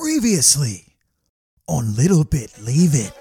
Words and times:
Previously 0.00 0.96
on 1.68 1.94
Little 1.94 2.24
Bit 2.24 2.58
Leave 2.62 2.94
It. 2.94 3.12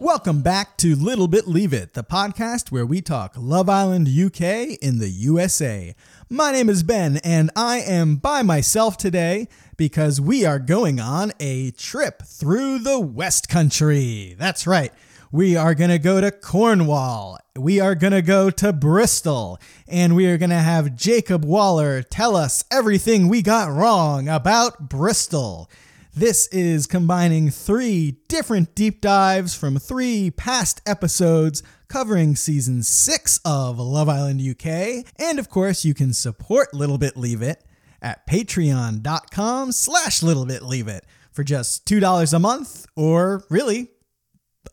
Welcome 0.00 0.40
back 0.40 0.78
to 0.78 0.96
Little 0.96 1.28
Bit 1.28 1.46
Leave 1.46 1.74
It, 1.74 1.92
the 1.92 2.02
podcast 2.02 2.72
where 2.72 2.86
we 2.86 3.02
talk 3.02 3.34
Love 3.36 3.68
Island 3.68 4.08
UK 4.08 4.78
in 4.80 5.00
the 5.00 5.10
USA. 5.10 5.94
My 6.30 6.50
name 6.50 6.70
is 6.70 6.82
Ben, 6.82 7.18
and 7.18 7.50
I 7.54 7.80
am 7.80 8.16
by 8.16 8.40
myself 8.40 8.96
today 8.96 9.48
because 9.76 10.18
we 10.18 10.46
are 10.46 10.58
going 10.58 10.98
on 10.98 11.32
a 11.40 11.72
trip 11.72 12.22
through 12.22 12.78
the 12.78 12.98
West 12.98 13.50
Country. 13.50 14.34
That's 14.38 14.66
right. 14.66 14.94
We 15.32 15.56
are 15.56 15.74
going 15.74 15.90
to 15.90 15.98
go 15.98 16.20
to 16.20 16.30
Cornwall. 16.30 17.38
We 17.56 17.80
are 17.80 17.94
going 17.94 18.12
to 18.12 18.22
go 18.22 18.50
to 18.50 18.72
Bristol. 18.72 19.58
And 19.88 20.14
we 20.14 20.26
are 20.26 20.38
going 20.38 20.50
to 20.50 20.56
have 20.56 20.94
Jacob 20.94 21.44
Waller 21.44 22.02
tell 22.02 22.36
us 22.36 22.64
everything 22.70 23.28
we 23.28 23.42
got 23.42 23.72
wrong 23.72 24.28
about 24.28 24.88
Bristol. 24.88 25.68
This 26.14 26.46
is 26.48 26.86
combining 26.86 27.50
three 27.50 28.18
different 28.28 28.74
deep 28.74 29.00
dives 29.00 29.54
from 29.54 29.78
three 29.78 30.30
past 30.30 30.80
episodes 30.86 31.62
covering 31.88 32.36
season 32.36 32.82
six 32.82 33.40
of 33.44 33.78
Love 33.78 34.08
Island 34.08 34.40
UK. 34.40 35.04
And 35.18 35.38
of 35.38 35.50
course, 35.50 35.84
you 35.84 35.92
can 35.92 36.12
support 36.12 36.72
Little 36.72 36.98
Bit 36.98 37.16
Leave 37.16 37.42
It 37.42 37.64
at 38.00 38.26
patreon.com 38.26 39.72
slash 39.72 40.22
little 40.22 40.46
bit 40.46 40.62
leave 40.62 40.88
it 40.88 41.04
for 41.32 41.42
just 41.42 41.84
$2 41.86 42.32
a 42.32 42.38
month 42.38 42.86
or 42.94 43.44
really 43.50 43.90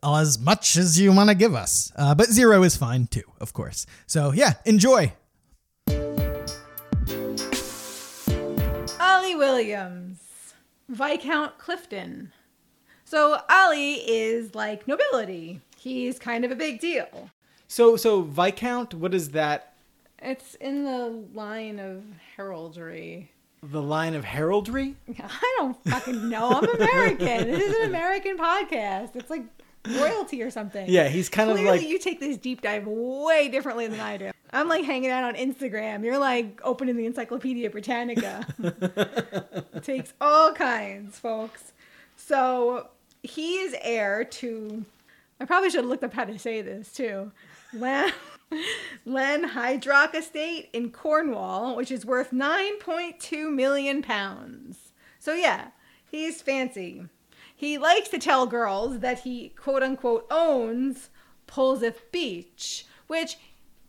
as 0.03 0.39
much 0.39 0.77
as 0.77 0.99
you 0.99 1.11
want 1.11 1.29
to 1.29 1.35
give 1.35 1.53
us. 1.55 1.91
Uh, 1.95 2.15
but 2.15 2.27
zero 2.27 2.63
is 2.63 2.75
fine 2.75 3.07
too, 3.07 3.23
of 3.39 3.53
course. 3.53 3.85
So 4.07 4.31
yeah, 4.31 4.53
enjoy. 4.65 5.13
Ollie 8.99 9.35
Williams, 9.35 10.19
Viscount 10.89 11.57
Clifton. 11.57 12.31
So 13.05 13.39
Ollie 13.49 13.95
is 13.95 14.55
like 14.55 14.87
nobility. 14.87 15.61
He's 15.77 16.17
kind 16.19 16.45
of 16.45 16.51
a 16.51 16.55
big 16.55 16.79
deal. 16.79 17.29
So 17.67 17.95
so 17.95 18.21
Viscount, 18.21 18.93
what 18.93 19.13
is 19.13 19.29
that? 19.31 19.73
It's 20.19 20.55
in 20.55 20.85
the 20.85 21.25
line 21.33 21.79
of 21.79 22.03
heraldry. 22.35 23.29
The 23.61 23.81
line 23.81 24.13
of 24.13 24.23
heraldry? 24.23 24.95
I 25.19 25.55
don't 25.57 25.77
fucking 25.85 26.29
know. 26.29 26.49
I'm 26.49 26.69
American. 26.75 27.51
this 27.51 27.63
is 27.63 27.75
an 27.77 27.89
American 27.89 28.37
podcast. 28.37 29.15
It's 29.15 29.29
like 29.29 29.43
royalty 29.89 30.41
or 30.41 30.49
something. 30.51 30.89
Yeah, 30.89 31.07
he's 31.07 31.29
kind 31.29 31.47
Clearly, 31.47 31.61
of 31.61 31.67
like 31.71 31.79
clearly 31.79 31.91
you 31.93 31.99
take 31.99 32.19
this 32.19 32.37
deep 32.37 32.61
dive 32.61 32.85
way 32.87 33.49
differently 33.49 33.87
than 33.87 33.99
I 33.99 34.17
do. 34.17 34.31
I'm 34.51 34.67
like 34.69 34.85
hanging 34.85 35.09
out 35.09 35.23
on 35.23 35.35
Instagram. 35.35 36.03
You're 36.03 36.19
like 36.19 36.61
opening 36.63 36.95
the 36.95 37.05
Encyclopedia 37.05 37.69
Britannica. 37.69 38.45
it 38.59 39.83
takes 39.83 40.13
all 40.21 40.53
kinds, 40.53 41.17
folks. 41.19 41.73
So 42.15 42.89
he 43.23 43.55
is 43.55 43.75
heir 43.81 44.23
to. 44.25 44.85
I 45.39 45.45
probably 45.45 45.69
should 45.71 45.79
have 45.81 45.89
looked 45.89 46.03
up 46.03 46.13
how 46.13 46.25
to 46.25 46.37
say 46.37 46.61
this 46.61 46.93
too. 46.93 47.31
Len, 47.73 48.13
Len 49.05 49.43
Hydrock 49.43 50.13
Estate 50.13 50.69
in 50.71 50.91
Cornwall, 50.91 51.75
which 51.75 51.91
is 51.91 52.05
worth 52.05 52.31
9.2 52.31 53.51
million 53.51 54.01
pounds. 54.03 54.91
So 55.19 55.33
yeah, 55.33 55.69
he's 56.09 56.41
fancy. 56.41 57.05
He 57.55 57.77
likes 57.77 58.09
to 58.09 58.17
tell 58.19 58.45
girls 58.45 58.99
that 58.99 59.19
he 59.21 59.49
quote 59.49 59.83
unquote 59.83 60.27
owns 60.29 61.09
Polzeath 61.47 62.01
Beach, 62.11 62.85
which 63.07 63.37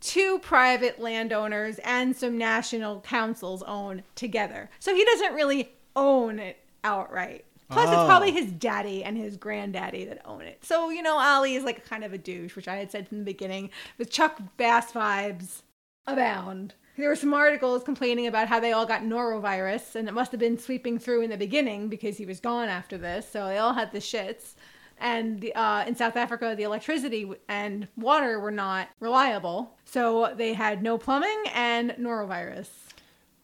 two 0.00 0.38
private 0.40 1.00
landowners 1.00 1.78
and 1.82 2.14
some 2.14 2.36
national 2.36 3.00
councils 3.00 3.62
own 3.62 4.02
together. 4.14 4.70
So 4.78 4.94
he 4.94 5.04
doesn't 5.04 5.34
really 5.34 5.72
own 5.96 6.38
it 6.38 6.58
outright. 6.84 7.44
Plus, 7.70 7.88
it's 7.88 7.96
Oh. 7.96 8.06
probably 8.06 8.30
his 8.30 8.52
daddy 8.52 9.02
and 9.02 9.16
his 9.16 9.38
granddaddy 9.38 10.04
that 10.04 10.20
own 10.26 10.42
it. 10.42 10.62
So, 10.64 10.90
you 10.90 11.02
know, 11.02 11.16
Ollie 11.16 11.54
is 11.54 11.64
like 11.64 11.84
kind 11.86 12.04
of 12.04 12.12
a 12.12 12.18
douche, 12.18 12.54
which 12.54 12.68
I 12.68 12.76
had 12.76 12.90
said 12.92 13.08
from 13.08 13.18
the 13.20 13.24
beginning, 13.24 13.70
with 13.96 14.10
Chuck 14.10 14.38
Bass 14.58 14.92
vibes 14.92 15.62
abound. 16.06 16.74
There 16.96 17.08
were 17.08 17.16
some 17.16 17.34
articles 17.34 17.82
complaining 17.82 18.26
about 18.26 18.48
how 18.48 18.60
they 18.60 18.72
all 18.72 18.86
got 18.86 19.02
norovirus, 19.02 19.96
and 19.96 20.08
it 20.08 20.12
must 20.12 20.30
have 20.30 20.40
been 20.40 20.58
sweeping 20.58 20.98
through 20.98 21.22
in 21.22 21.30
the 21.30 21.36
beginning 21.36 21.88
because 21.88 22.16
he 22.16 22.26
was 22.26 22.40
gone 22.40 22.68
after 22.68 22.96
this. 22.96 23.28
So 23.28 23.46
they 23.46 23.58
all 23.58 23.74
had 23.74 23.92
the 23.92 23.98
shits. 23.98 24.54
And 24.98 25.40
the, 25.40 25.54
uh, 25.54 25.84
in 25.86 25.96
South 25.96 26.16
Africa, 26.16 26.54
the 26.56 26.62
electricity 26.62 27.28
and 27.48 27.88
water 27.96 28.38
were 28.38 28.52
not 28.52 28.88
reliable. 29.00 29.76
So 29.84 30.32
they 30.36 30.54
had 30.54 30.84
no 30.84 30.98
plumbing 30.98 31.42
and 31.52 31.90
norovirus 31.92 32.68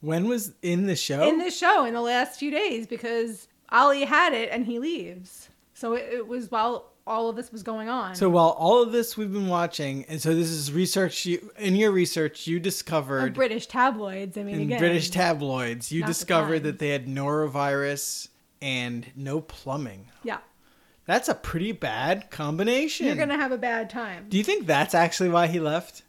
when 0.01 0.29
was 0.29 0.53
in 0.63 0.87
the 0.87 0.97
show? 0.97 1.23
in 1.29 1.39
the 1.39 1.51
show 1.51 1.85
in 1.85 1.95
the 1.95 2.01
last 2.01 2.39
few 2.39 2.51
days 2.51 2.87
because 2.87 3.49
Ollie 3.71 4.05
had 4.05 4.33
it 4.33 4.49
and 4.51 4.67
he 4.67 4.79
leaves. 4.79 5.49
So 5.75 5.95
it, 5.95 6.09
it 6.13 6.29
was 6.29 6.51
while 6.51 6.90
all 7.11 7.29
of 7.29 7.37
this 7.37 7.51
was 7.53 7.63
going 7.63 7.89
on. 7.89 8.15
so 8.15 8.31
while 8.31 8.51
all 8.59 8.83
of 8.83 8.93
this 8.93 9.17
we've 9.17 9.33
been 9.33 9.49
watching, 9.49 10.05
and 10.09 10.21
so 10.23 10.35
this 10.35 10.49
is 10.49 10.73
research 10.73 11.27
you 11.27 11.51
in 11.59 11.75
your 11.77 11.91
research 11.91 12.47
you 12.47 12.61
discovered 12.61 13.35
British 13.35 13.67
tabloids. 13.67 14.39
I 14.39 14.45
mean, 14.45 14.55
in 14.55 14.61
again, 14.63 14.79
British 14.79 15.11
tabloids, 15.11 15.91
you 15.93 16.01
not 16.01 16.07
the 16.07 16.13
discovered 16.15 16.61
that 16.61 16.79
they 16.79 16.91
had 16.91 17.07
norovirus 17.07 18.29
and 18.63 19.07
no 19.17 19.41
plumbing. 19.41 20.07
yeah, 20.23 20.39
That's 21.07 21.29
a 21.29 21.35
pretty 21.35 21.73
bad 21.73 22.31
combination. 22.31 23.07
you're 23.07 23.17
gonna 23.17 23.37
have 23.37 23.53
a 23.53 23.59
bad 23.59 23.91
time. 23.91 24.27
Do 24.29 24.39
you 24.39 24.45
think 24.45 24.67
that's 24.67 24.95
actually 24.95 25.31
why 25.31 25.47
he 25.49 25.59
left? 25.61 26.03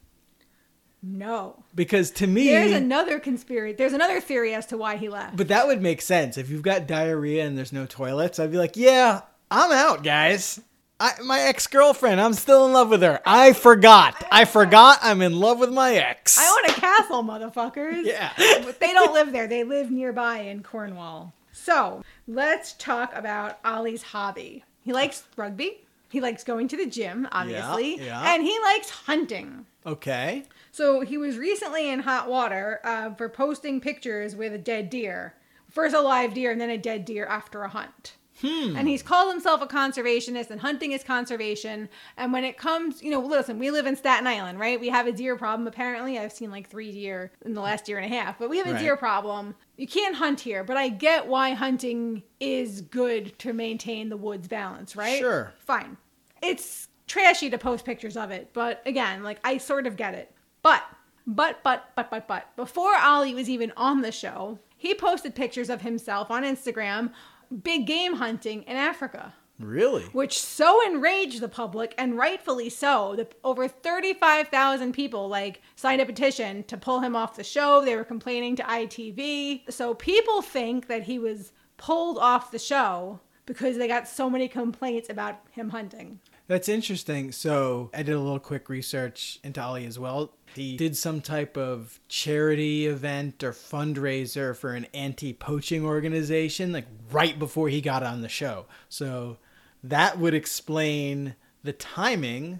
No, 1.03 1.63
Because 1.73 2.12
to 2.12 2.28
me, 2.28 2.45
there's 2.50 2.73
another 2.73 3.19
conspiracy. 3.19 3.75
There's 3.75 3.94
another 3.94 4.22
theory 4.22 4.53
as 4.53 4.68
to 4.68 4.78
why 4.78 4.97
he 4.97 5.09
left. 5.09 5.35
But 5.35 5.47
that 5.47 5.66
would 5.66 5.81
make 5.81 6.00
sense 6.00 6.38
if 6.38 6.51
you've 6.51 6.62
got 6.62 6.85
diarrhea 6.85 7.44
and 7.44 7.57
there's 7.57 7.73
no 7.73 7.88
toilets. 7.88 8.38
I'd 8.38 8.51
be 8.51 8.59
like, 8.59 8.78
yeah, 8.78 9.22
I'm 9.50 9.72
out, 9.72 10.03
guys. 10.03 10.62
I, 11.01 11.19
my 11.23 11.39
ex 11.39 11.66
girlfriend, 11.66 12.22
I'm 12.22 12.35
still 12.35 12.67
in 12.67 12.73
love 12.73 12.91
with 12.91 13.01
her. 13.01 13.19
I 13.25 13.53
forgot. 13.53 14.23
I 14.31 14.45
forgot 14.45 15.00
I'm 15.01 15.23
in 15.23 15.39
love 15.39 15.57
with 15.57 15.73
my 15.73 15.95
ex. 15.95 16.38
I 16.38 16.47
own 16.47 16.69
a 16.69 16.73
castle, 16.79 17.23
motherfuckers. 17.23 18.06
Yeah. 18.06 18.31
but 18.63 18.79
they 18.79 18.94
don't 18.94 19.12
live 19.12 19.31
there. 19.31 19.47
They 19.47 19.63
live 19.63 19.89
nearby 19.89 20.41
in 20.41 20.62
Cornwall. 20.62 21.34
So 21.51 22.03
let's 22.28 22.73
talk 22.73 23.16
about 23.16 23.57
Ollie's 23.66 24.03
hobby. 24.03 24.63
He 24.84 24.94
likes 24.94 25.23
rugby. 25.35 25.81
He 26.09 26.22
likes 26.22 26.44
going 26.44 26.67
to 26.67 26.78
the 26.78 26.85
gym, 26.85 27.28
obviously, 27.31 28.00
yeah. 28.00 28.33
and 28.33 28.44
he 28.44 28.59
likes 28.59 28.89
hunting. 28.91 29.66
okay. 29.85 30.44
So 30.72 31.01
he 31.01 31.18
was 31.18 31.38
recently 31.38 31.89
in 31.89 32.01
hot 32.01 32.29
water 32.29 32.79
uh, 32.83 33.13
for 33.16 33.28
posting 33.28 33.81
pictures 33.81 34.35
with 34.35 34.53
a 34.53 34.57
dead 34.57 34.89
deer. 34.89 35.33
First 35.69 35.95
a 35.95 36.01
live 36.01 36.33
deer 36.33 36.51
and 36.51 36.62
then 36.62 36.69
a 36.69 36.78
dead 36.78 37.06
deer 37.06 37.25
after 37.25 37.63
a 37.63 37.69
hunt. 37.69 38.13
Hmm. 38.41 38.75
And 38.75 38.88
he's 38.88 39.03
called 39.03 39.31
himself 39.31 39.62
a 39.62 39.68
conservationist, 39.68 40.50
and 40.50 40.59
hunting 40.59 40.91
is 40.91 41.03
conservation. 41.03 41.90
And 42.18 42.34
when 42.34 42.44
it 42.44 42.57
comes, 42.57 43.02
you 43.03 43.12
know, 43.12 43.19
listen, 43.19 43.59
we 43.59 43.69
live 43.72 43.85
in 43.85 43.96
Staten 43.96 44.25
Island, 44.25 44.59
right? 44.59 44.79
We 44.79 44.90
have 44.90 45.07
a 45.07 45.12
deer 45.12 45.35
problem. 45.35 45.68
Apparently, 45.68 46.18
I've 46.18 46.31
seen 46.31 46.50
like 46.51 46.69
three 46.69 46.91
deer 46.91 47.31
in 47.46 47.53
the 47.53 47.62
last 47.62 47.88
year 47.88 47.97
and 48.00 48.12
a 48.12 48.16
half, 48.18 48.40
but 48.40 48.50
we 48.50 48.57
have 48.57 48.68
a 48.68 48.74
Right. 48.74 48.80
deer 48.80 48.97
problem. 48.97 49.56
You 49.78 49.88
can't 49.88 50.16
hunt 50.16 50.40
here, 50.40 50.63
but 50.63 50.78
I 50.78 50.90
get 50.90 51.28
why 51.28 51.51
hunting 51.53 52.24
is 52.40 52.81
good 52.81 53.38
to 53.40 53.53
maintain 53.53 54.09
the 54.09 54.18
woods 54.18 54.47
balance, 54.47 54.96
right? 54.96 55.19
Sure. 55.19 55.53
Fine. 55.59 55.97
It's 56.41 56.88
trashy 57.07 57.50
to 57.50 57.57
post 57.57 57.85
pictures 57.85 58.18
of 58.18 58.31
it, 58.31 58.50
but 58.53 58.81
again, 58.85 59.22
like 59.24 59.40
I 59.44 59.57
sort 59.57 59.85
of 59.85 59.96
get 59.97 60.13
it. 60.16 60.31
But, 60.63 60.81
but, 61.28 61.62
but, 61.63 61.90
but, 61.96 62.09
but, 62.09 62.28
but, 62.28 62.56
before 62.56 62.96
Ollie 62.97 63.35
was 63.35 63.50
even 63.50 63.72
on 63.78 64.01
the 64.01 64.12
show, 64.12 64.57
he 64.78 64.96
posted 64.96 65.35
pictures 65.35 65.69
of 65.69 65.81
himself 65.81 66.31
on 66.31 66.44
Instagram 66.44 67.12
big 67.51 67.85
game 67.88 68.13
hunting 68.16 68.63
in 68.63 68.75
Africa, 68.78 69.34
Really? 69.59 70.03
which 70.06 70.39
so 70.41 70.84
enraged 70.85 71.39
the 71.41 71.47
public, 71.50 71.94
and 71.97 72.17
rightfully 72.17 72.69
so. 72.69 73.16
The, 73.16 73.28
over 73.44 73.67
35,000 73.67 74.94
people 74.94 75.28
like 75.28 75.62
signed 75.75 76.01
a 76.01 76.06
petition 76.06 76.63
to 76.66 76.78
pull 76.78 77.01
him 77.01 77.15
off 77.15 77.36
the 77.36 77.44
show. 77.44 77.83
They 77.83 77.95
were 77.95 78.03
complaining 78.03 78.56
to 78.57 78.63
ITV. 78.63 79.71
So 79.71 79.94
people 79.94 80.42
think 80.42 80.88
that 80.88 81.03
he 81.03 81.19
was 81.19 81.51
pulled 81.77 82.18
off 82.18 82.51
the 82.51 82.59
show 82.59 83.19
because 83.45 83.77
they 83.77 83.88
got 83.88 84.07
so 84.07 84.30
many 84.30 84.47
complaints 84.47 85.09
about 85.09 85.39
him 85.51 85.69
hunting. 85.69 86.19
That's 86.47 86.68
interesting. 86.69 87.31
So 87.31 87.89
I 87.94 88.04
did 88.04 88.13
a 88.15 88.19
little 88.19 88.39
quick 88.39 88.68
research 88.69 89.39
into 89.44 89.62
Ollie 89.62 89.86
as 89.86 89.97
well. 89.97 90.33
He 90.56 90.77
did 90.77 90.98
some 90.98 91.21
type 91.21 91.57
of 91.57 92.00
charity 92.07 92.88
event 92.88 93.44
or 93.44 93.51
fundraiser 93.51 94.56
for 94.56 94.74
an 94.74 94.86
anti-poaching 94.94 95.86
organization, 95.86 96.71
like 96.71 96.88
right 97.12 97.38
before 97.38 97.69
he 97.69 97.81
got 97.81 98.03
on 98.03 98.21
the 98.21 98.30
show. 98.30 98.65
So 98.89 99.38
that 99.83 100.18
would 100.19 100.33
explain 100.33 101.36
the 101.63 101.74
timing 101.74 102.59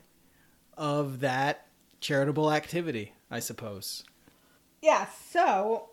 of 0.78 1.20
that 1.20 1.68
charitable 2.00 2.52
activity, 2.52 3.14
I 3.30 3.40
suppose. 3.40 4.04
Yeah, 4.82 5.08
so 5.30 5.90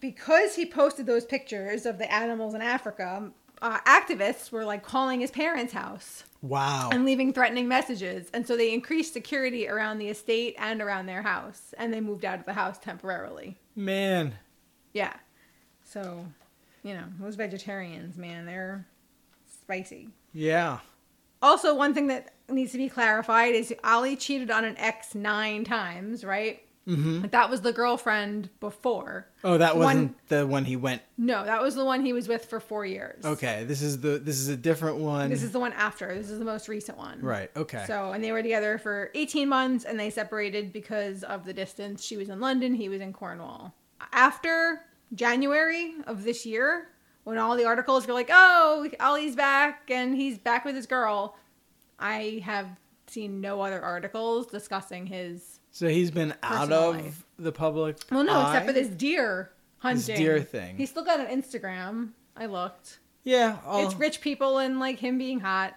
because 0.00 0.54
he 0.54 0.66
posted 0.66 1.06
those 1.06 1.24
pictures 1.24 1.86
of 1.86 1.98
the 1.98 2.12
animals 2.12 2.54
in 2.54 2.62
Africa, 2.62 3.30
uh, 3.60 3.80
activists 3.80 4.52
were 4.52 4.64
like 4.64 4.82
calling 4.82 5.20
his 5.20 5.30
parents' 5.30 5.72
house 5.72 6.24
Wow. 6.40 6.90
and 6.92 7.04
leaving 7.04 7.32
threatening 7.32 7.66
messages. 7.66 8.28
And 8.32 8.46
so 8.46 8.56
they 8.56 8.72
increased 8.72 9.12
security 9.12 9.68
around 9.68 9.98
the 9.98 10.08
estate 10.08 10.54
and 10.58 10.80
around 10.80 11.06
their 11.06 11.22
house. 11.22 11.74
And 11.76 11.92
they 11.92 12.00
moved 12.00 12.24
out 12.24 12.38
of 12.38 12.44
the 12.46 12.52
house 12.52 12.78
temporarily. 12.78 13.58
Man. 13.74 14.34
Yeah. 14.92 15.14
So, 15.84 16.26
you 16.82 16.94
know, 16.94 17.04
those 17.20 17.34
vegetarians, 17.34 18.16
man, 18.16 18.46
they're 18.46 18.86
spicy. 19.62 20.10
Yeah. 20.32 20.78
Also, 21.40 21.74
one 21.74 21.94
thing 21.94 22.08
that 22.08 22.34
needs 22.48 22.72
to 22.72 22.78
be 22.78 22.88
clarified 22.88 23.54
is 23.54 23.72
Ollie 23.84 24.16
cheated 24.16 24.50
on 24.50 24.64
an 24.64 24.76
ex 24.78 25.14
nine 25.14 25.64
times, 25.64 26.24
right? 26.24 26.62
Mm-hmm. 26.88 27.26
That 27.28 27.50
was 27.50 27.60
the 27.60 27.72
girlfriend 27.72 28.48
before. 28.60 29.28
Oh, 29.44 29.58
that 29.58 29.76
One- 29.76 29.84
wasn't 29.84 30.28
the 30.28 30.46
one 30.46 30.64
he 30.64 30.76
went. 30.76 31.02
No, 31.18 31.44
that 31.44 31.60
was 31.60 31.74
the 31.74 31.84
one 31.84 32.04
he 32.04 32.12
was 32.14 32.28
with 32.28 32.46
for 32.46 32.60
four 32.60 32.86
years. 32.86 33.24
Okay, 33.24 33.64
this 33.64 33.82
is 33.82 34.00
the 34.00 34.18
this 34.18 34.36
is 34.38 34.48
a 34.48 34.56
different 34.56 34.96
one. 34.96 35.28
This 35.28 35.42
is 35.42 35.52
the 35.52 35.60
one 35.60 35.74
after. 35.74 36.14
This 36.14 36.30
is 36.30 36.38
the 36.38 36.44
most 36.44 36.66
recent 36.68 36.96
one. 36.96 37.20
right. 37.20 37.50
Okay. 37.54 37.84
So, 37.86 38.12
and 38.12 38.24
they 38.24 38.32
were 38.32 38.42
together 38.42 38.78
for 38.78 39.10
18 39.14 39.48
months 39.48 39.84
and 39.84 40.00
they 40.00 40.08
separated 40.10 40.72
because 40.72 41.22
of 41.24 41.44
the 41.44 41.52
distance. 41.52 42.02
She 42.02 42.16
was 42.16 42.28
in 42.30 42.40
London, 42.40 42.74
he 42.74 42.88
was 42.88 43.00
in 43.00 43.12
Cornwall. 43.12 43.74
After 44.12 44.80
January 45.14 45.94
of 46.06 46.24
this 46.24 46.46
year, 46.46 46.88
when 47.24 47.36
all 47.36 47.56
the 47.56 47.64
articles 47.66 48.06
were 48.06 48.14
like, 48.14 48.30
oh, 48.32 48.88
Ollie's 49.00 49.36
back 49.36 49.90
and 49.90 50.14
he's 50.16 50.38
back 50.38 50.64
with 50.64 50.74
his 50.74 50.86
girl, 50.86 51.36
I 51.98 52.40
have 52.44 52.68
seen 53.06 53.40
no 53.40 53.60
other 53.60 53.82
articles 53.82 54.46
discussing 54.46 55.06
his. 55.06 55.57
So 55.70 55.88
he's 55.88 56.10
been 56.10 56.32
out 56.42 56.60
Personal 56.68 56.90
of 56.90 56.96
life. 57.04 57.24
the 57.38 57.52
public. 57.52 57.98
Well, 58.10 58.24
no, 58.24 58.42
except 58.46 58.66
for 58.66 58.72
this 58.72 58.88
deer 58.88 59.50
hunting. 59.78 60.06
This 60.06 60.18
deer 60.18 60.40
thing. 60.40 60.76
He's 60.76 60.90
still 60.90 61.04
got 61.04 61.20
an 61.20 61.26
Instagram. 61.42 62.10
I 62.36 62.46
looked. 62.46 62.98
Yeah. 63.24 63.58
I'll- 63.66 63.84
It's 63.84 63.94
rich 63.94 64.20
people 64.20 64.58
and 64.58 64.78
like 64.80 64.98
him 64.98 65.18
being 65.18 65.40
hot. 65.40 65.74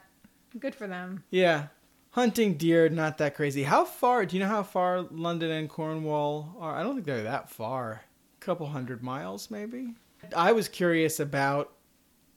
Good 0.60 0.76
for 0.76 0.88
them. 0.88 1.24
Yeah. 1.30 1.68
Hunting 2.12 2.56
deer, 2.56 2.90
not 2.90 3.18
that 3.20 3.36
crazy. 3.36 3.64
How 3.64 3.86
far? 3.86 4.26
Do 4.26 4.36
you 4.36 4.42
know 4.44 4.50
how 4.50 4.64
far 4.64 5.02
London 5.02 5.50
and 5.50 5.70
Cornwall 5.70 6.56
are? 6.60 6.76
I 6.76 6.84
don't 6.84 6.96
think 6.96 7.06
they're 7.06 7.24
that 7.24 7.50
far. 7.50 8.04
A 8.42 8.46
couple 8.46 8.68
hundred 8.68 9.02
miles, 9.02 9.50
maybe. 9.50 9.96
I 10.36 10.52
was 10.52 10.68
curious 10.68 11.20
about 11.22 11.72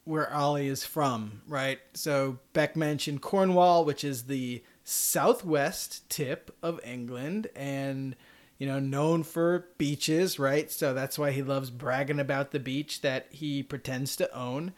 where 0.04 0.32
Ollie 0.32 0.68
is 0.68 0.84
from, 0.84 1.42
right? 1.48 1.80
So 1.94 2.38
Beck 2.52 2.76
mentioned 2.76 3.20
Cornwall, 3.22 3.84
which 3.84 4.04
is 4.04 4.24
the 4.24 4.62
southwest 4.84 6.08
tip 6.10 6.54
of 6.62 6.78
England 6.84 7.48
and 7.56 8.14
you 8.58 8.66
know 8.66 8.78
known 8.78 9.22
for 9.22 9.66
beaches, 9.78 10.38
right? 10.38 10.70
So 10.70 10.94
that's 10.94 11.18
why 11.18 11.32
he 11.32 11.42
loves 11.42 11.70
bragging 11.70 12.20
about 12.20 12.52
the 12.52 12.60
beach 12.60 13.00
that 13.00 13.26
he 13.30 13.62
pretends 13.62 14.14
to 14.16 14.32
own. 14.36 14.72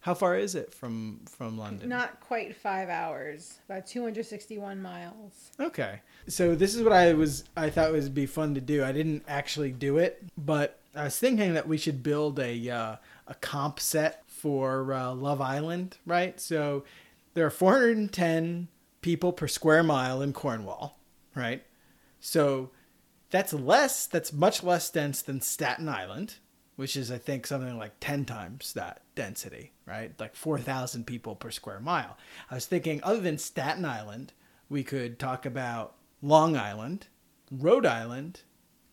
How 0.00 0.14
far 0.14 0.36
is 0.36 0.54
it 0.54 0.72
from 0.72 1.20
from 1.26 1.58
London? 1.58 1.88
Not 1.88 2.20
quite 2.20 2.56
five 2.56 2.88
hours, 2.88 3.58
about 3.68 3.86
261 3.86 4.80
miles. 4.80 5.52
Okay. 5.60 6.00
So 6.26 6.54
this 6.54 6.74
is 6.74 6.82
what 6.82 6.92
I 6.92 7.12
was 7.12 7.44
I 7.56 7.70
thought 7.70 7.92
would 7.92 8.14
be 8.14 8.26
fun 8.26 8.54
to 8.54 8.60
do. 8.60 8.82
I 8.82 8.92
didn't 8.92 9.24
actually 9.28 9.72
do 9.72 9.98
it, 9.98 10.24
but 10.38 10.80
I 10.96 11.04
was 11.04 11.18
thinking 11.18 11.54
that 11.54 11.68
we 11.68 11.76
should 11.76 12.02
build 12.02 12.38
a 12.40 12.70
uh, 12.70 12.96
a 13.26 13.34
comp 13.34 13.78
set 13.78 14.24
for 14.26 14.92
uh, 14.92 15.12
Love 15.12 15.42
Island, 15.42 15.98
right? 16.06 16.40
So 16.40 16.84
there 17.34 17.44
are 17.44 17.50
410 17.50 18.68
people 19.00 19.32
per 19.32 19.48
square 19.48 19.82
mile 19.82 20.22
in 20.22 20.32
Cornwall, 20.32 20.98
right? 21.34 21.62
So 22.20 22.70
that's 23.30 23.52
less 23.52 24.06
that's 24.06 24.32
much 24.32 24.62
less 24.62 24.90
dense 24.90 25.22
than 25.22 25.40
Staten 25.40 25.88
Island, 25.88 26.36
which 26.76 26.96
is 26.96 27.10
I 27.10 27.18
think 27.18 27.46
something 27.46 27.78
like 27.78 27.94
10 28.00 28.24
times 28.24 28.72
that 28.74 29.02
density, 29.14 29.72
right? 29.86 30.12
Like 30.18 30.34
4,000 30.34 31.06
people 31.06 31.34
per 31.34 31.50
square 31.50 31.80
mile. 31.80 32.16
I 32.50 32.54
was 32.56 32.66
thinking 32.66 33.00
other 33.02 33.20
than 33.20 33.38
Staten 33.38 33.84
Island, 33.84 34.32
we 34.68 34.84
could 34.84 35.18
talk 35.18 35.46
about 35.46 35.94
Long 36.22 36.56
Island, 36.56 37.06
Rhode 37.50 37.86
Island, 37.86 38.42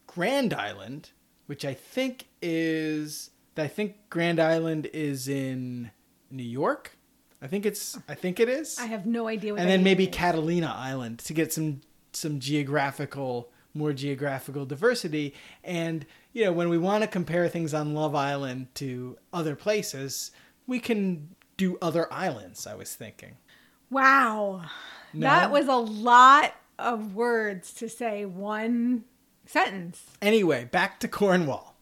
Grand 0.06 0.54
Island, 0.54 1.12
which 1.48 1.66
I 1.66 1.74
think 1.74 2.28
is 2.42 3.32
I 3.58 3.68
think 3.68 4.10
Grand 4.10 4.40
Island 4.40 4.88
is 4.94 5.28
in 5.28 5.92
New 6.30 6.44
York. 6.44 6.97
I 7.42 7.48
think 7.48 7.66
it's 7.66 7.98
I 8.10 8.16
think 8.16 8.40
it 8.40 8.50
is 8.50 8.80
I 8.80 8.86
have 8.86 9.06
no 9.06 9.28
idea 9.28 9.54
what 9.54 9.62
and 9.62 9.70
then 9.70 9.84
maybe. 9.84 10.08
Catalina 10.08 10.74
Island 10.76 11.20
to 11.20 11.34
get 11.34 11.54
some 11.54 11.82
some 12.14 12.40
geographical 12.40 13.50
more 13.74 13.94
geographical 13.94 14.66
diversity 14.66 15.36
and 15.64 16.06
you 16.34 16.46
know 16.46 16.52
when 16.52 16.70
we 16.70 16.78
want 16.80 17.04
to 17.04 17.08
compare 17.08 17.48
things 17.48 17.74
on 17.74 17.94
Love 17.94 18.16
Island 18.16 18.68
to 18.76 19.18
other 19.32 19.56
places 19.56 20.32
we 20.66 20.80
can 20.80 21.30
do 21.58 21.78
other 21.82 22.12
islands 22.12 22.66
I 22.68 22.76
was 22.76 22.94
thinking 22.96 23.38
Wow. 23.90 24.64
No? 25.14 25.22
That 25.22 25.52
was 25.52 25.68
a 25.68 25.76
lot 25.76 26.54
of 26.78 27.16
words 27.16 27.74
to 27.76 27.88
say 27.88 28.26
one 28.26 29.04
sentence. 29.46 30.04
anyway 30.22 30.66
back 30.66 31.00
to 31.02 31.08
Cornwall 31.08 31.76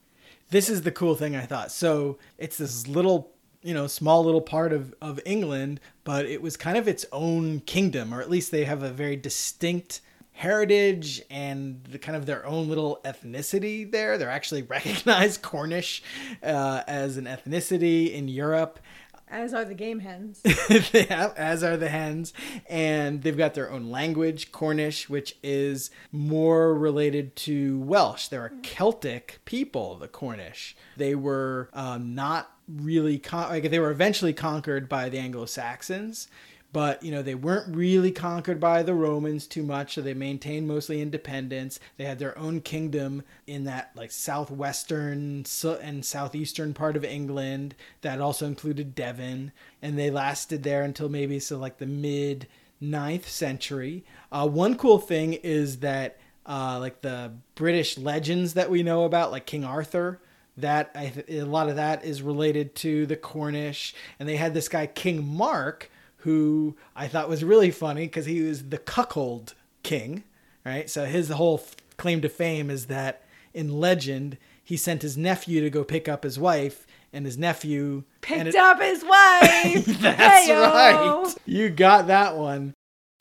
this 0.51 0.69
is 0.69 0.83
the 0.83 0.91
cool 0.91 1.15
thing 1.15 1.35
I 1.35 1.45
thought 1.45 1.71
so 1.71 2.17
it's 2.37 2.57
this 2.57 2.87
little 2.87 3.31
you 3.65 3.73
know 3.73 3.87
small 3.87 4.23
little 4.23 4.41
part 4.41 4.71
of 4.71 4.93
of 5.01 5.19
England 5.25 5.81
but 6.03 6.25
it 6.25 6.41
was 6.41 6.55
kind 6.55 6.77
of 6.77 6.87
its 6.87 7.05
own 7.11 7.59
kingdom 7.61 8.13
or 8.13 8.21
at 8.21 8.29
least 8.29 8.51
they 8.51 8.63
have 8.63 8.83
a 8.83 8.91
very 8.91 9.15
distinct 9.15 10.01
heritage 10.33 11.21
and 11.31 11.83
the 11.85 11.97
kind 11.97 12.15
of 12.15 12.25
their 12.25 12.45
own 12.45 12.69
little 12.69 12.99
ethnicity 13.03 13.89
there 13.91 14.17
they're 14.17 14.29
actually 14.29 14.61
recognized 14.77 15.41
Cornish 15.41 16.03
uh, 16.43 16.83
as 16.87 17.17
an 17.17 17.25
ethnicity 17.25 18.13
in 18.13 18.27
Europe 18.27 18.79
As 19.27 19.55
are 19.55 19.65
the 19.65 19.73
game 19.73 20.01
hens. 20.01 20.41
have, 21.09 21.33
as 21.35 21.63
are 21.63 21.77
the 21.77 21.89
hens, 21.89 22.31
and 22.69 23.23
they've 23.23 23.35
got 23.35 23.55
their 23.55 23.71
own 23.71 23.89
language, 23.89 24.51
Cornish, 24.51 25.09
which 25.09 25.35
is 25.41 25.89
more 26.11 26.75
related 26.75 27.35
to 27.37 27.79
Welsh. 27.79 28.27
They're 28.27 28.45
a 28.45 28.61
Celtic 28.61 29.39
people, 29.43 29.95
the 29.95 30.07
Cornish. 30.07 30.75
They 30.95 31.15
were 31.15 31.69
um, 31.73 32.13
not 32.13 32.54
really 32.67 33.17
con- 33.19 33.49
like 33.49 33.69
they 33.69 33.79
were 33.79 33.91
eventually 33.91 34.33
conquered 34.33 34.89
by 34.89 35.09
the 35.09 35.17
Anglo 35.19 35.45
Saxons. 35.45 36.27
But 36.73 37.03
you 37.03 37.11
know 37.11 37.21
they 37.21 37.35
weren't 37.35 37.73
really 37.73 38.11
conquered 38.11 38.59
by 38.59 38.83
the 38.83 38.93
Romans 38.93 39.47
too 39.47 39.63
much, 39.63 39.95
so 39.95 40.01
they 40.01 40.13
maintained 40.13 40.67
mostly 40.67 41.01
independence. 41.01 41.79
They 41.95 42.03
had 42.03 42.19
their 42.19 42.37
own 42.37 42.59
kingdom 42.59 43.23
in 43.47 43.63
that 43.63 43.91
like 43.95 44.11
southwestern 44.11 45.45
so- 45.45 45.79
and 45.81 46.03
southeastern 46.03 46.73
part 46.73 46.97
of 46.97 47.05
England 47.05 47.75
that 48.01 48.19
also 48.19 48.45
included 48.45 48.93
Devon, 48.93 49.53
and 49.81 49.97
they 49.97 50.11
lasted 50.11 50.63
there 50.63 50.83
until 50.83 51.07
maybe 51.07 51.39
so 51.39 51.57
like 51.57 51.77
the 51.77 51.85
mid 51.85 52.47
9th 52.81 53.25
century. 53.25 54.03
Uh, 54.31 54.47
one 54.47 54.75
cool 54.77 54.99
thing 54.99 55.33
is 55.33 55.77
that 55.79 56.17
uh, 56.45 56.77
like 56.79 57.01
the 57.01 57.31
British 57.55 57.97
legends 57.97 58.53
that 58.53 58.69
we 58.69 58.83
know 58.83 59.05
about, 59.05 59.31
like 59.31 59.45
King 59.45 59.63
Arthur, 59.63 60.19
that 60.57 60.91
I 60.95 61.07
th- 61.09 61.29
a 61.29 61.45
lot 61.45 61.69
of 61.69 61.75
that 61.75 62.05
is 62.05 62.21
related 62.21 62.75
to 62.75 63.05
the 63.05 63.15
Cornish, 63.17 63.93
and 64.19 64.27
they 64.29 64.35
had 64.37 64.53
this 64.53 64.69
guy 64.69 64.87
King 64.87 65.27
Mark 65.27 65.89
who 66.17 66.75
I 66.95 67.07
thought 67.07 67.29
was 67.29 67.43
really 67.43 67.71
funny 67.71 68.05
because 68.07 68.25
he 68.25 68.41
was 68.41 68.69
the 68.69 68.77
cuckold 68.79 69.53
king, 69.83 70.23
right? 70.65 70.89
So 70.89 71.05
his 71.05 71.29
whole 71.29 71.59
f- 71.63 71.75
claim 71.97 72.21
to 72.21 72.29
fame 72.29 72.69
is 72.71 72.87
that 72.87 73.21
in 73.53 73.79
legend 73.79 74.37
he 74.63 74.75
sent 74.75 75.03
his 75.03 75.15
nephew 75.15 75.61
to 75.61 75.69
go 75.69 75.83
pick 75.83 76.07
up 76.09 76.23
his 76.23 76.39
wife, 76.39 76.87
and 77.13 77.25
his 77.25 77.37
nephew 77.37 78.03
Picked 78.21 78.47
it- 78.47 78.55
up 78.55 78.81
his 78.81 79.03
wife. 79.03 79.85
That's 80.01 80.49
Heyo. 80.49 80.61
right. 80.73 81.35
You 81.45 81.69
got 81.69 82.07
that 82.07 82.35
one. 82.35 82.73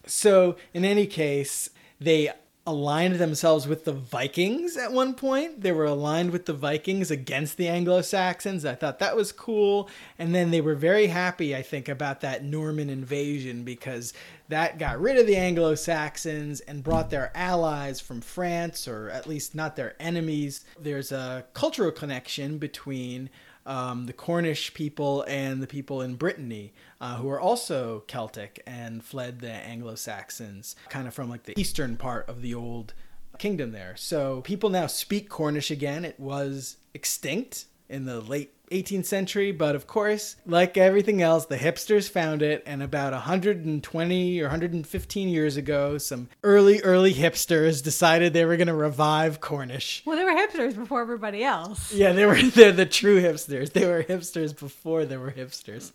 So, 0.07 0.57
in 0.73 0.85
any 0.85 1.07
case, 1.07 1.69
they 2.01 2.31
aligned 2.67 3.17
themselves 3.17 3.69
with 3.69 3.85
the 3.85 3.93
Vikings 3.93 4.77
at 4.77 4.93
one 4.93 5.13
point. 5.15 5.61
They 5.61 5.73
were 5.73 5.85
aligned 5.85 6.31
with 6.31 6.47
the 6.47 6.55
Vikings 6.55 7.11
against 7.11 7.59
the 7.59 7.69
Anglo 7.69 8.01
Saxons. 8.01 8.65
I 8.65 8.75
thought 8.75 9.01
that 9.01 9.17
was 9.17 9.33
cool. 9.33 9.91
And 10.19 10.35
then 10.35 10.51
they 10.51 10.63
were 10.63 10.75
very 10.75 11.09
happy, 11.09 11.55
I 11.55 11.61
think, 11.61 11.89
about 11.89 12.23
that 12.23 12.43
Norman 12.43 12.89
invasion 12.89 13.65
because 13.65 14.15
that 14.49 14.79
got 14.79 14.99
rid 14.99 15.19
of 15.19 15.27
the 15.27 15.37
Anglo 15.37 15.75
Saxons 15.75 16.61
and 16.61 16.83
brought 16.83 17.11
their 17.11 17.31
allies 17.35 18.01
from 18.01 18.23
France, 18.23 18.89
or 18.89 19.11
at 19.11 19.27
least 19.27 19.55
not 19.55 19.77
their 19.77 19.95
enemies. 20.01 20.65
There's 20.81 21.13
a 21.13 21.45
cultural 21.53 21.93
connection 21.93 22.57
between 22.57 23.29
um, 23.67 24.07
the 24.07 24.13
Cornish 24.13 24.75
people 24.75 25.25
and 25.29 25.63
the 25.63 25.67
people 25.67 26.03
in 26.03 26.17
Brittany, 26.17 26.73
uh, 27.05 27.17
who 27.17 27.29
are 27.29 27.41
also 27.41 28.03
Celtic 28.07 28.63
and 28.67 29.05
fled 29.05 29.41
the 29.41 29.51
Anglo 29.51 29.95
Saxons, 29.95 30.75
kind 30.89 31.07
of 31.07 31.13
from 31.13 31.29
like 31.29 31.43
the 31.43 31.59
eastern 31.61 31.99
part 31.99 32.27
of 32.31 32.41
the 32.41 32.55
old 32.55 32.95
kingdom 33.37 33.73
there. 33.73 33.95
So 33.95 34.41
people 34.41 34.71
now 34.71 34.87
speak 34.87 35.29
Cornish 35.29 35.71
again. 35.71 36.07
It 36.07 36.19
was 36.19 36.79
extinct 36.95 37.67
in 37.91 38.07
the 38.07 38.23
late 38.23 38.53
18th 38.71 39.05
century, 39.05 39.53
but 39.53 39.75
of 39.77 39.87
course, 39.87 40.37
like 40.47 40.79
everything 40.79 41.21
else, 41.21 41.45
the 41.45 41.59
hipsters 41.59 42.09
found 42.09 42.41
it. 42.41 42.63
And 42.65 42.83
about 42.83 43.13
120 43.13 44.41
or 44.41 44.45
115 44.45 45.29
years 45.29 45.59
ago, 45.59 45.99
some 45.99 46.31
early, 46.43 46.81
early 46.81 47.13
hipsters 47.13 47.83
decided 47.83 48.33
they 48.33 48.47
were 48.47 48.57
going 48.57 48.69
to 48.69 48.75
revive 48.75 49.43
Cornish. 49.43 50.03
Well, 50.07 50.17
they 50.17 50.25
were 50.25 50.33
hipsters 50.33 50.75
before 50.75 51.03
everybody 51.03 51.45
else. 51.45 51.93
Yeah, 51.93 52.13
they 52.13 52.25
were 52.25 52.41
they're 52.43 52.73
the 52.73 52.87
true 52.87 53.21
hipsters. 53.21 53.75
They 53.75 53.87
were 53.87 54.03
hipsters 54.03 54.59
before 54.59 55.05
there 55.05 55.21
were 55.21 55.33
hipsters. 55.33 55.93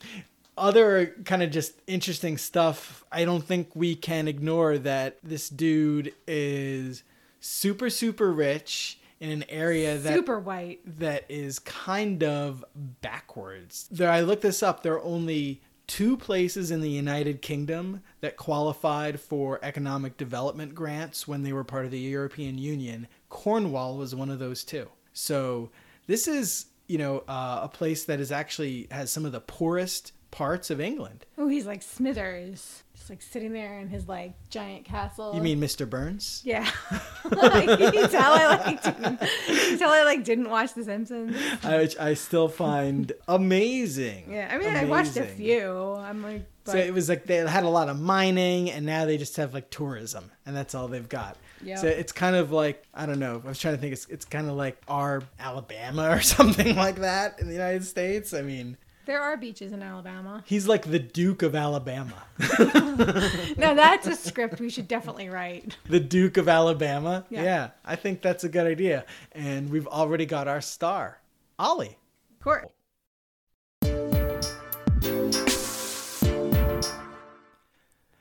Other 0.59 1.15
kind 1.25 1.41
of 1.41 1.51
just 1.51 1.73
interesting 1.87 2.37
stuff. 2.37 3.03
I 3.11 3.25
don't 3.25 3.43
think 3.43 3.69
we 3.75 3.95
can 3.95 4.27
ignore 4.27 4.77
that 4.79 5.17
this 5.23 5.49
dude 5.49 6.13
is 6.27 7.03
super 7.39 7.89
super 7.89 8.31
rich 8.31 8.99
in 9.19 9.31
an 9.31 9.45
area 9.49 9.97
that 9.97 10.13
Super 10.13 10.39
white. 10.39 10.79
that 10.99 11.25
is 11.29 11.59
kind 11.59 12.23
of 12.23 12.63
backwards. 12.75 13.87
There, 13.91 14.09
I 14.09 14.21
looked 14.21 14.41
this 14.41 14.63
up. 14.63 14.83
There 14.83 14.93
are 14.93 15.03
only 15.03 15.61
two 15.87 16.15
places 16.17 16.71
in 16.71 16.81
the 16.81 16.89
United 16.89 17.41
Kingdom 17.41 18.01
that 18.21 18.37
qualified 18.37 19.19
for 19.19 19.59
economic 19.63 20.17
development 20.17 20.75
grants 20.75 21.27
when 21.27 21.43
they 21.43 21.51
were 21.51 21.63
part 21.63 21.85
of 21.85 21.91
the 21.91 21.99
European 21.99 22.57
Union. 22.57 23.07
Cornwall 23.29 23.97
was 23.97 24.13
one 24.15 24.29
of 24.29 24.39
those 24.39 24.63
two. 24.63 24.87
So 25.13 25.71
this 26.07 26.27
is, 26.27 26.67
you 26.87 26.97
know, 26.97 27.23
uh, 27.27 27.61
a 27.63 27.67
place 27.67 28.05
that 28.05 28.19
is 28.19 28.31
actually 28.31 28.87
has 28.91 29.11
some 29.11 29.25
of 29.25 29.31
the 29.31 29.41
poorest 29.41 30.13
parts 30.31 30.69
of 30.69 30.79
England. 30.79 31.25
Oh, 31.37 31.47
he's 31.47 31.65
like 31.65 31.81
Smithers, 31.81 32.83
just 32.95 33.09
like 33.09 33.21
sitting 33.21 33.53
there 33.53 33.79
in 33.79 33.87
his 33.87 34.07
like 34.07 34.33
giant 34.49 34.85
castle. 34.85 35.33
You 35.35 35.41
mean 35.41 35.59
Mr. 35.59 35.89
Burns? 35.89 36.41
Yeah. 36.45 36.69
like, 37.31 37.65
can 37.65 37.93
you 37.93 38.07
tell 38.07 38.33
I 38.33 38.45
like 38.65 38.83
didn't, 38.83 39.19
can 39.19 39.71
you 39.71 39.77
tell 39.77 39.91
I 39.91 40.03
like 40.03 40.23
didn't 40.23 40.49
watch 40.49 40.73
The 40.73 40.83
Simpsons? 40.83 41.35
I, 41.63 41.89
I 41.99 42.13
still 42.13 42.47
find 42.47 43.11
amazing. 43.27 44.31
Yeah, 44.31 44.49
I 44.51 44.57
mean 44.57 44.75
I 44.75 44.85
watched 44.85 45.17
a 45.17 45.23
few. 45.23 45.95
I'm 45.95 46.23
like, 46.23 46.43
but 46.63 46.73
So 46.73 46.77
it 46.77 46.93
was 46.93 47.09
like 47.09 47.25
they 47.25 47.37
had 47.37 47.63
a 47.63 47.69
lot 47.69 47.89
of 47.89 47.99
mining, 47.99 48.69
and 48.71 48.85
now 48.85 49.05
they 49.05 49.17
just 49.17 49.35
have 49.37 49.53
like 49.53 49.69
tourism, 49.69 50.31
and 50.45 50.55
that's 50.55 50.75
all 50.75 50.87
they've 50.87 51.09
got. 51.09 51.37
Yep. 51.63 51.77
So 51.79 51.87
it's 51.87 52.11
kind 52.11 52.35
of 52.35 52.51
like 52.51 52.83
I 52.93 53.05
don't 53.05 53.19
know. 53.19 53.41
I 53.43 53.47
was 53.47 53.59
trying 53.59 53.75
to 53.75 53.81
think. 53.81 53.93
It's 53.93 54.05
it's 54.07 54.25
kind 54.25 54.47
of 54.47 54.55
like 54.55 54.81
our 54.87 55.23
Alabama 55.39 56.09
or 56.15 56.21
something 56.21 56.75
like 56.75 56.97
that 56.97 57.39
in 57.39 57.47
the 57.47 57.53
United 57.53 57.85
States. 57.85 58.33
I 58.33 58.41
mean, 58.41 58.77
there 59.09 59.23
are 59.23 59.35
beaches 59.37 59.71
in 59.71 59.81
Alabama. 59.81 60.43
he's 60.45 60.67
like 60.67 60.83
the 60.83 60.99
Duke 60.99 61.41
of 61.41 61.55
Alabama. 61.55 62.13
Now 63.57 63.73
that's 63.73 64.05
a 64.05 64.15
script 64.15 64.59
we 64.59 64.69
should 64.69 64.87
definitely 64.87 65.29
write. 65.29 65.77
the 65.85 65.99
Duke 65.99 66.37
of 66.37 66.47
Alabama. 66.47 67.25
Yeah. 67.31 67.43
Yeah. 67.43 67.69
I 67.83 67.95
think 67.95 68.21
that's 68.21 68.43
a 68.43 68.49
good 68.49 68.67
idea. 68.67 69.05
And 69.31 69.71
we've 69.71 69.87
already 69.87 70.27
got 70.27 70.47
our 70.47 70.61
star, 70.61 71.19
Ollie. 71.57 71.97
Court. 72.39 72.69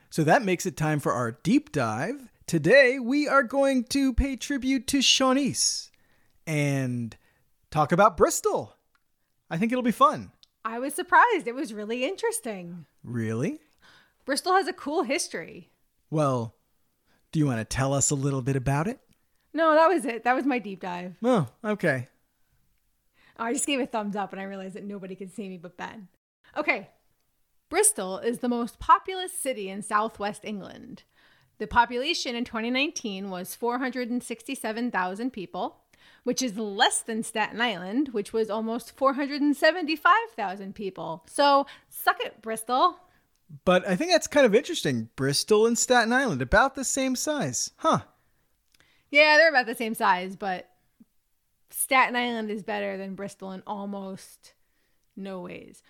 So 0.09 0.23
that 0.23 0.41
makes 0.43 0.65
it 0.65 0.75
time 0.75 0.99
for 0.99 1.13
our 1.13 1.33
deep 1.43 1.71
dive. 1.71 2.29
Today 2.47 2.97
we 2.97 3.27
are 3.27 3.43
going 3.43 3.83
to 3.85 4.11
pay 4.11 4.35
tribute 4.35 4.87
to 4.87 4.97
Siânnise 4.99 5.91
and 6.47 7.15
talk 7.69 7.91
about 7.91 8.17
Bristol. 8.17 8.75
I 9.51 9.57
think 9.57 9.71
it'll 9.71 9.83
be 9.83 9.91
fun. 9.91 10.31
I 10.69 10.77
was 10.77 10.93
surprised. 10.93 11.47
It 11.47 11.55
was 11.55 11.73
really 11.73 12.05
interesting. 12.05 12.85
Really? 13.03 13.59
Bristol 14.23 14.53
has 14.53 14.67
a 14.67 14.73
cool 14.73 15.01
history. 15.01 15.71
Well, 16.11 16.53
do 17.31 17.39
you 17.39 17.47
want 17.47 17.57
to 17.57 17.65
tell 17.65 17.91
us 17.91 18.11
a 18.11 18.15
little 18.15 18.43
bit 18.43 18.55
about 18.55 18.87
it? 18.87 18.99
No, 19.51 19.73
that 19.73 19.87
was 19.87 20.05
it. 20.05 20.23
That 20.25 20.35
was 20.35 20.45
my 20.45 20.59
deep 20.59 20.81
dive. 20.81 21.15
Oh, 21.23 21.47
okay. 21.65 22.07
Oh, 23.39 23.45
I 23.45 23.53
just 23.53 23.65
gave 23.65 23.79
a 23.79 23.87
thumbs 23.87 24.15
up 24.15 24.31
and 24.31 24.39
I 24.39 24.45
realized 24.45 24.75
that 24.75 24.83
nobody 24.83 25.15
could 25.15 25.33
see 25.33 25.49
me 25.49 25.57
but 25.57 25.75
Ben. 25.75 26.07
Okay. 26.55 26.89
Bristol 27.69 28.19
is 28.19 28.37
the 28.37 28.47
most 28.47 28.77
populous 28.77 29.33
city 29.33 29.69
in 29.69 29.81
southwest 29.81 30.41
England. 30.45 31.01
The 31.57 31.65
population 31.65 32.35
in 32.35 32.45
2019 32.45 33.31
was 33.31 33.55
467,000 33.55 35.33
people, 35.33 35.81
which 36.29 36.43
is 36.43 36.59
less 36.59 37.01
than 37.01 37.23
Staten 37.23 37.59
Island, 37.59 38.09
which 38.09 38.31
was 38.31 38.51
almost 38.51 38.95
475,000 38.95 40.75
people. 40.75 41.23
So, 41.25 41.65
suck 41.89 42.17
it, 42.19 42.39
Bristol. 42.43 42.99
But 43.65 43.87
I 43.87 43.95
think 43.95 44.11
that's 44.11 44.27
kind 44.27 44.45
of 44.45 44.53
interesting. 44.53 45.09
Bristol 45.15 45.65
and 45.65 45.75
Staten 45.75 46.13
Island, 46.13 46.43
about 46.43 46.75
the 46.75 46.83
same 46.83 47.15
size. 47.15 47.71
Huh. 47.77 48.01
Yeah, 49.09 49.37
they're 49.37 49.49
about 49.49 49.65
the 49.65 49.73
same 49.73 49.95
size, 49.95 50.35
but 50.35 50.69
Staten 51.71 52.15
Island 52.15 52.51
is 52.51 52.61
better 52.61 52.95
than 52.95 53.15
Bristol 53.15 53.51
in 53.51 53.63
almost 53.65 54.53
no 55.15 55.39
ways. 55.39 55.81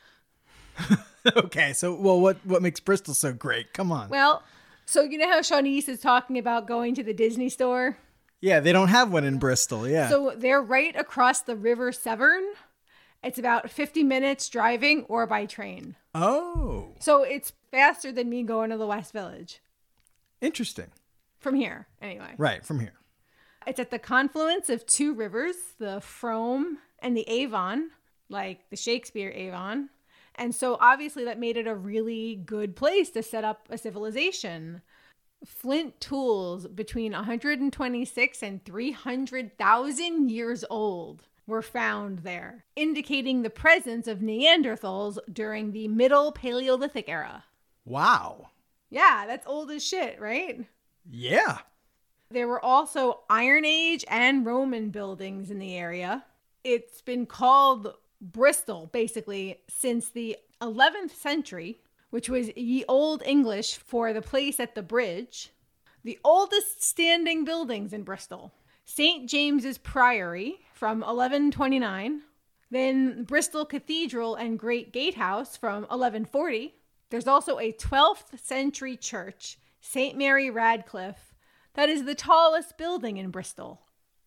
okay, 1.35 1.73
so 1.73 1.93
well 1.93 2.21
what 2.21 2.37
what 2.45 2.61
makes 2.61 2.79
Bristol 2.79 3.13
so 3.13 3.33
great? 3.33 3.73
Come 3.73 3.91
on. 3.91 4.07
Well, 4.07 4.43
so 4.85 5.01
you 5.01 5.17
know 5.17 5.29
how 5.29 5.41
Siânnise 5.41 5.89
is 5.89 5.99
talking 5.99 6.37
about 6.37 6.65
going 6.65 6.95
to 6.95 7.03
the 7.03 7.13
Disney 7.13 7.49
store? 7.49 7.97
Yeah, 8.41 8.59
they 8.59 8.71
don't 8.71 8.87
have 8.89 9.11
one 9.11 9.23
in 9.25 9.37
Bristol. 9.37 9.87
Yeah. 9.87 10.09
So 10.09 10.33
they're 10.35 10.61
right 10.61 10.95
across 10.95 11.41
the 11.41 11.55
River 11.55 11.91
Severn. 11.91 12.43
It's 13.23 13.37
about 13.37 13.69
50 13.69 14.03
minutes 14.03 14.47
driving 14.47 15.03
or 15.09 15.25
by 15.27 15.45
train. 15.45 15.95
oh, 16.15 16.93
So 16.99 17.23
it's 17.23 17.51
faster 17.71 18.11
than 18.11 18.29
me 18.29 18.43
going 18.43 18.69
to 18.69 18.77
the 18.77 18.87
West 18.87 19.11
Village 19.11 19.59
interesting. 20.41 20.87
from 21.39 21.55
here, 21.55 21.87
anyway. 22.01 22.33
Right, 22.37 22.65
from 22.65 22.79
here. 22.79 22.93
It's 23.67 23.79
at 23.79 23.91
the 23.91 23.99
confluence 23.99 24.69
of 24.69 24.85
two 24.85 25.13
rivers, 25.13 25.55
the 25.79 25.99
Frome 25.99 26.77
and 26.99 27.15
the 27.15 27.27
Avon, 27.29 27.91
like 28.29 28.69
the 28.69 28.77
Shakespeare 28.77 29.31
Avon. 29.31 29.89
And 30.35 30.55
so 30.55 30.77
obviously 30.79 31.25
that 31.25 31.37
made 31.39 31.57
it 31.57 31.67
a 31.67 31.75
really 31.75 32.37
good 32.45 32.75
place 32.77 33.09
to 33.11 33.21
set 33.21 33.43
up 33.43 33.67
a 33.69 33.77
civilization. 33.77 34.81
Flint 35.45 35.99
tools 36.01 36.67
between 36.67 37.13
126 37.13 38.43
and 38.43 38.63
300,000 38.65 40.29
years 40.29 40.65
old 40.69 41.23
were 41.47 41.61
found 41.61 42.19
there, 42.19 42.65
indicating 42.75 43.41
the 43.41 43.49
presence 43.49 44.07
of 44.07 44.19
Neanderthals 44.19 45.17
during 45.31 45.71
the 45.71 45.87
Middle 45.87 46.31
Paleolithic 46.31 47.09
era. 47.09 47.45
Wow. 47.85 48.49
Yeah, 48.89 49.25
that's 49.27 49.47
old 49.47 49.71
as 49.71 49.83
shit, 49.83 50.19
right? 50.19 50.65
Yeah. 51.09 51.59
There 52.29 52.47
were 52.47 52.63
also 52.63 53.21
Iron 53.29 53.65
Age 53.65 54.05
and 54.07 54.45
Roman 54.45 54.89
buildings 54.89 55.49
in 55.49 55.57
the 55.59 55.75
area. 55.75 56.25
It's 56.63 57.01
been 57.01 57.25
called 57.25 57.95
Bristol 58.21 58.87
basically 58.87 59.61
since 59.67 60.09
the 60.09 60.37
11th 60.61 61.15
century, 61.15 61.79
which 62.09 62.29
was 62.29 62.55
Ye 62.55 62.83
Old 62.87 63.23
English 63.25 63.77
for 63.77 64.13
the 64.13 64.21
place 64.21 64.59
at 64.59 64.75
the 64.75 64.81
bridge. 64.81 65.51
The 66.03 66.19
oldest 66.23 66.83
standing 66.83 67.45
buildings 67.45 67.93
in 67.93 68.03
Bristol 68.03 68.53
St. 68.85 69.29
James's 69.29 69.77
Priory 69.77 70.59
from 70.73 70.99
1129, 70.99 72.21
then 72.71 73.23
Bristol 73.23 73.65
Cathedral 73.65 74.35
and 74.35 74.57
Great 74.57 74.91
Gatehouse 74.91 75.55
from 75.55 75.83
1140. 75.83 76.73
There's 77.11 77.27
also 77.27 77.59
a 77.59 77.71
12th 77.73 78.39
century 78.39 78.97
church, 78.97 79.59
St. 79.81 80.17
Mary 80.17 80.49
Redcliffe, 80.49 81.29
that 81.75 81.89
is 81.89 82.05
the 82.05 82.15
tallest 82.15 82.77
building 82.77 83.17
in 83.17 83.29
Bristol. 83.29 83.81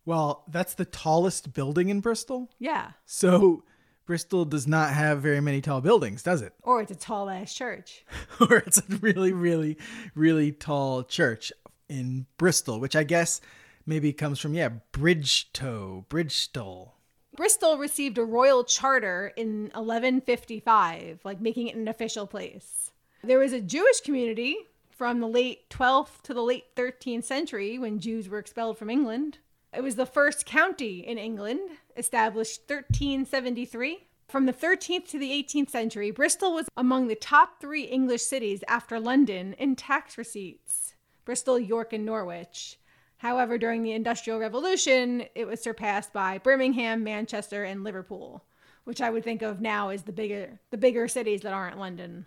Well, 0.05 0.45
that's 0.49 0.75
the 0.75 0.85
tallest 0.85 1.53
building 1.53 1.89
in 1.89 2.01
Bristol. 2.01 2.51
Yeah. 2.59 2.93
So 3.05 3.65
Bristol 4.13 4.45
does 4.45 4.69
not 4.69 4.91
have 4.91 5.23
very 5.23 5.41
many 5.41 5.63
tall 5.63 5.81
buildings, 5.81 6.23
does 6.23 6.43
it? 6.43 6.53
Or 6.65 6.83
it's 6.83 6.93
a 6.93 6.95
tall 6.95 7.31
ass 7.31 7.55
church. 7.55 8.05
or 8.43 8.59
it's 8.59 8.77
a 8.77 8.85
really, 9.01 9.33
really, 9.33 9.79
really 10.15 10.53
tall 10.53 11.03
church 11.03 11.51
in 11.89 12.27
Bristol, 12.37 12.79
which 12.79 12.95
I 12.95 13.05
guess 13.05 13.41
maybe 13.87 14.13
comes 14.13 14.39
from 14.39 14.53
yeah, 14.53 14.69
Bridgetoe, 14.93 16.05
Bridgestone. 16.11 16.91
Bristol 17.35 17.79
received 17.79 18.19
a 18.19 18.23
royal 18.23 18.65
charter 18.65 19.33
in 19.35 19.71
1155, 19.73 21.21
like 21.25 21.41
making 21.41 21.69
it 21.69 21.77
an 21.77 21.89
official 21.89 22.27
place. 22.27 22.93
There 23.25 23.39
was 23.39 23.55
a 23.55 23.63
Jewish 23.63 24.03
community 24.03 24.59
from 24.91 25.21
the 25.21 25.27
late 25.27 25.71
12th 25.71 26.21
to 26.25 26.35
the 26.35 26.43
late 26.43 26.77
13th 26.77 27.25
century 27.25 27.79
when 27.79 27.99
Jews 27.99 28.29
were 28.29 28.39
expelled 28.39 28.77
from 28.77 28.91
England. 28.91 29.39
It 29.75 29.83
was 29.83 29.97
the 29.97 30.07
first 30.07 30.45
county 30.45 31.01
in 31.07 31.17
England, 31.19 31.61
established 31.97 32.61
1373. 32.69 34.07
From 34.29 34.47
the 34.47 34.53
13th 34.53 35.09
to 35.11 35.19
the 35.19 35.31
18th 35.31 35.71
century, 35.71 36.11
Bristol 36.11 36.55
was 36.55 36.67
among 36.77 37.09
the 37.09 37.15
top 37.15 37.61
three 37.61 37.85
English 37.85 38.23
cities 38.23 38.63
after 38.69 38.99
London 39.01 39.55
in 39.55 39.77
tax 39.77 40.17
receipts 40.19 40.95
Bristol, 41.25 41.59
York, 41.59 41.93
and 41.93 42.05
Norwich. 42.05 42.79
However, 43.19 43.57
during 43.57 43.83
the 43.83 43.93
Industrial 43.93 44.39
Revolution, 44.39 45.25
it 45.35 45.47
was 45.47 45.61
surpassed 45.63 46.13
by 46.13 46.39
Birmingham, 46.39 47.05
Manchester, 47.05 47.63
and 47.63 47.85
Liverpool, 47.85 48.45
which 48.85 49.01
I 49.01 49.11
would 49.11 49.23
think 49.23 49.41
of 49.43 49.61
now 49.61 49.91
as 49.91 50.03
the 50.03 50.13
bigger 50.13 50.59
the 50.71 50.77
bigger 50.79 51.07
cities 51.09 51.43
that 51.43 51.53
aren't 51.53 51.79
London, 51.79 52.27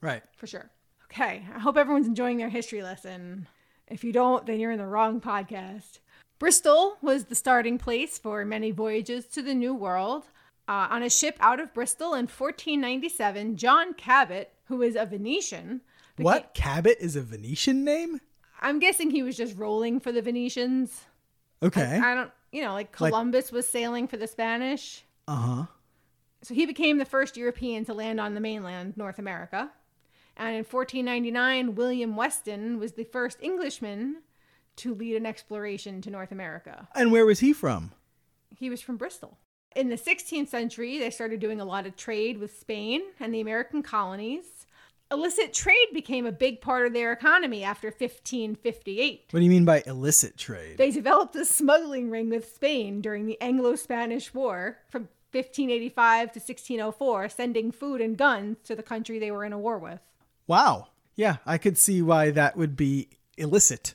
Right. 0.00 0.22
for 0.36 0.46
sure. 0.48 0.70
Okay, 1.04 1.46
I 1.54 1.58
hope 1.60 1.76
everyone's 1.76 2.06
enjoying 2.08 2.38
their 2.38 2.48
history 2.48 2.82
lesson. 2.82 3.46
If 3.86 4.02
you 4.04 4.12
don't, 4.12 4.46
then 4.46 4.58
you're 4.58 4.72
in 4.72 4.78
the 4.78 4.86
wrong 4.86 5.20
podcast. 5.20 5.98
Bristol 6.40 6.96
was 7.02 7.26
the 7.26 7.34
starting 7.34 7.76
place 7.76 8.16
for 8.18 8.44
many 8.46 8.70
voyages 8.70 9.26
to 9.26 9.42
the 9.42 9.54
New 9.54 9.74
World. 9.74 10.24
Uh, 10.66 10.86
on 10.90 11.02
a 11.02 11.10
ship 11.10 11.36
out 11.38 11.60
of 11.60 11.74
Bristol 11.74 12.14
in 12.14 12.26
1497, 12.28 13.56
John 13.56 13.92
Cabot, 13.92 14.50
who 14.64 14.80
is 14.82 14.96
a 14.96 15.04
Venetian, 15.04 15.82
became- 16.16 16.24
What? 16.24 16.54
Cabot 16.54 16.96
is 16.98 17.14
a 17.14 17.20
Venetian 17.22 17.84
name? 17.84 18.20
I'm 18.60 18.78
guessing 18.78 19.10
he 19.10 19.22
was 19.22 19.36
just 19.36 19.56
rolling 19.58 20.00
for 20.00 20.12
the 20.12 20.22
Venetians. 20.22 21.02
Okay. 21.62 22.00
I 22.02 22.14
don't, 22.14 22.30
you 22.52 22.62
know, 22.62 22.72
like 22.72 22.98
Like- 22.98 23.10
Columbus 23.12 23.52
was 23.52 23.68
sailing 23.68 24.08
for 24.08 24.16
the 24.16 24.26
Spanish. 24.26 25.04
Uh 25.28 25.34
huh. 25.36 25.66
So 26.42 26.54
he 26.54 26.64
became 26.64 26.96
the 26.96 27.04
first 27.04 27.36
European 27.36 27.84
to 27.84 27.92
land 27.92 28.18
on 28.18 28.32
the 28.34 28.40
mainland, 28.40 28.96
North 28.96 29.18
America. 29.18 29.70
And 30.38 30.56
in 30.56 30.64
1499, 30.64 31.74
William 31.74 32.16
Weston 32.16 32.78
was 32.78 32.92
the 32.92 33.04
first 33.04 33.36
Englishman 33.42 34.22
to 34.80 34.94
lead 34.94 35.16
an 35.16 35.26
exploration 35.26 36.00
to 36.02 36.10
North 36.10 36.32
America. 36.32 36.88
And 36.94 37.12
where 37.12 37.26
was 37.26 37.40
he 37.40 37.52
from? 37.52 37.92
He 38.56 38.70
was 38.70 38.80
from 38.80 38.96
Bristol. 38.96 39.38
In 39.76 39.88
the 39.88 39.96
16th 39.96 40.48
century, 40.48 40.98
they 40.98 41.10
started 41.10 41.38
doing 41.38 41.60
a 41.60 41.64
lot 41.64 41.86
of 41.86 41.96
trade 41.96 42.38
with 42.38 42.58
Spain 42.58 43.02
and 43.20 43.32
the 43.32 43.40
American 43.40 43.82
colonies. 43.82 44.66
Illicit 45.12 45.52
trade 45.52 45.88
became 45.92 46.26
a 46.26 46.32
big 46.32 46.60
part 46.60 46.86
of 46.86 46.92
their 46.92 47.12
economy 47.12 47.62
after 47.64 47.88
1558. 47.88 49.24
What 49.30 49.40
do 49.40 49.44
you 49.44 49.50
mean 49.50 49.64
by 49.64 49.82
illicit 49.86 50.36
trade? 50.36 50.78
They 50.78 50.90
developed 50.90 51.36
a 51.36 51.44
smuggling 51.44 52.10
ring 52.10 52.30
with 52.30 52.54
Spain 52.54 53.00
during 53.00 53.26
the 53.26 53.40
Anglo 53.40 53.76
Spanish 53.76 54.32
War 54.32 54.78
from 54.88 55.08
1585 55.32 56.32
to 56.32 56.38
1604, 56.40 57.28
sending 57.28 57.70
food 57.70 58.00
and 58.00 58.16
guns 58.16 58.58
to 58.64 58.74
the 58.74 58.82
country 58.82 59.18
they 59.18 59.30
were 59.30 59.44
in 59.44 59.52
a 59.52 59.58
war 59.58 59.78
with. 59.78 60.00
wow. 60.46 60.88
Yeah, 61.16 61.36
I 61.44 61.58
could 61.58 61.76
see 61.76 62.00
why 62.00 62.30
that 62.30 62.56
would 62.56 62.76
be 62.76 63.10
illicit. 63.36 63.94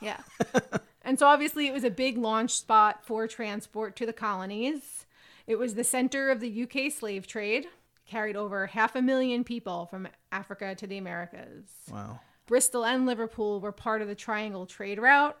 Yeah. 0.00 0.20
and 1.02 1.18
so 1.18 1.26
obviously 1.26 1.66
it 1.66 1.72
was 1.72 1.84
a 1.84 1.90
big 1.90 2.18
launch 2.18 2.52
spot 2.52 3.04
for 3.04 3.26
transport 3.26 3.96
to 3.96 4.06
the 4.06 4.12
colonies. 4.12 5.06
It 5.46 5.58
was 5.58 5.74
the 5.74 5.84
center 5.84 6.30
of 6.30 6.40
the 6.40 6.62
UK 6.62 6.92
slave 6.92 7.26
trade, 7.26 7.66
carried 8.06 8.36
over 8.36 8.66
half 8.66 8.94
a 8.94 9.02
million 9.02 9.44
people 9.44 9.86
from 9.86 10.08
Africa 10.30 10.74
to 10.74 10.86
the 10.86 10.98
Americas. 10.98 11.70
Wow. 11.90 12.20
Bristol 12.46 12.84
and 12.84 13.06
Liverpool 13.06 13.60
were 13.60 13.72
part 13.72 14.02
of 14.02 14.08
the 14.08 14.14
Triangle 14.14 14.66
trade 14.66 14.98
route. 14.98 15.36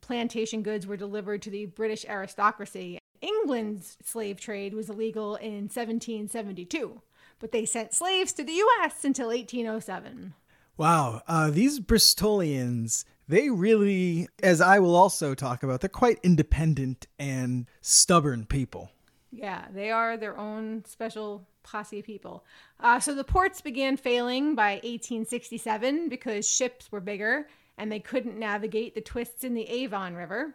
Plantation 0.00 0.62
goods 0.62 0.86
were 0.86 0.96
delivered 0.96 1.42
to 1.42 1.50
the 1.50 1.66
British 1.66 2.04
aristocracy. 2.08 2.98
England's 3.20 3.96
slave 4.02 4.38
trade 4.38 4.74
was 4.74 4.90
illegal 4.90 5.36
in 5.36 5.62
1772, 5.62 7.00
but 7.38 7.52
they 7.52 7.64
sent 7.64 7.94
slaves 7.94 8.32
to 8.34 8.44
the 8.44 8.52
US 8.52 9.04
until 9.04 9.28
1807. 9.28 10.34
Wow. 10.76 11.22
Uh, 11.26 11.50
these 11.50 11.80
Bristolians, 11.80 13.04
they 13.28 13.50
really, 13.50 14.28
as 14.42 14.60
I 14.60 14.78
will 14.78 14.94
also 14.94 15.34
talk 15.34 15.62
about, 15.62 15.80
they're 15.80 15.88
quite 15.88 16.18
independent 16.22 17.06
and 17.18 17.66
stubborn 17.80 18.46
people. 18.46 18.90
Yeah, 19.30 19.66
they 19.72 19.90
are 19.90 20.16
their 20.16 20.38
own 20.38 20.84
special 20.86 21.46
posse 21.62 22.02
people. 22.02 22.44
Uh, 22.78 23.00
so 23.00 23.14
the 23.14 23.24
ports 23.24 23.60
began 23.60 23.96
failing 23.96 24.54
by 24.54 24.74
1867 24.74 26.08
because 26.08 26.48
ships 26.48 26.92
were 26.92 27.00
bigger 27.00 27.48
and 27.76 27.90
they 27.90 27.98
couldn't 27.98 28.38
navigate 28.38 28.94
the 28.94 29.00
twists 29.00 29.42
in 29.42 29.54
the 29.54 29.68
Avon 29.68 30.14
River. 30.14 30.54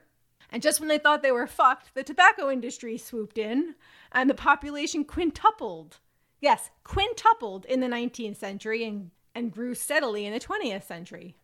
And 0.52 0.64
just 0.64 0.80
when 0.80 0.90
they 0.90 0.98
thought 0.98 1.22
they 1.22 1.32
were 1.32 1.48
fucked, 1.48 1.94
the 1.94 2.04
tobacco 2.04 2.50
industry 2.50 2.98
swooped 2.98 3.38
in 3.38 3.76
and 4.12 4.30
the 4.30 4.36
population 4.36 5.04
quintupled. 5.04 5.98
Yes, 6.40 6.70
quintupled 6.84 7.66
in 7.66 7.82
the 7.82 7.88
19th 7.88 8.38
century 8.38 8.86
and, 8.86 9.12
and 9.36 9.52
grew 9.52 9.76
steadily 9.76 10.26
in 10.26 10.34
the 10.34 10.40
20th 10.40 10.84
century. 10.84 11.36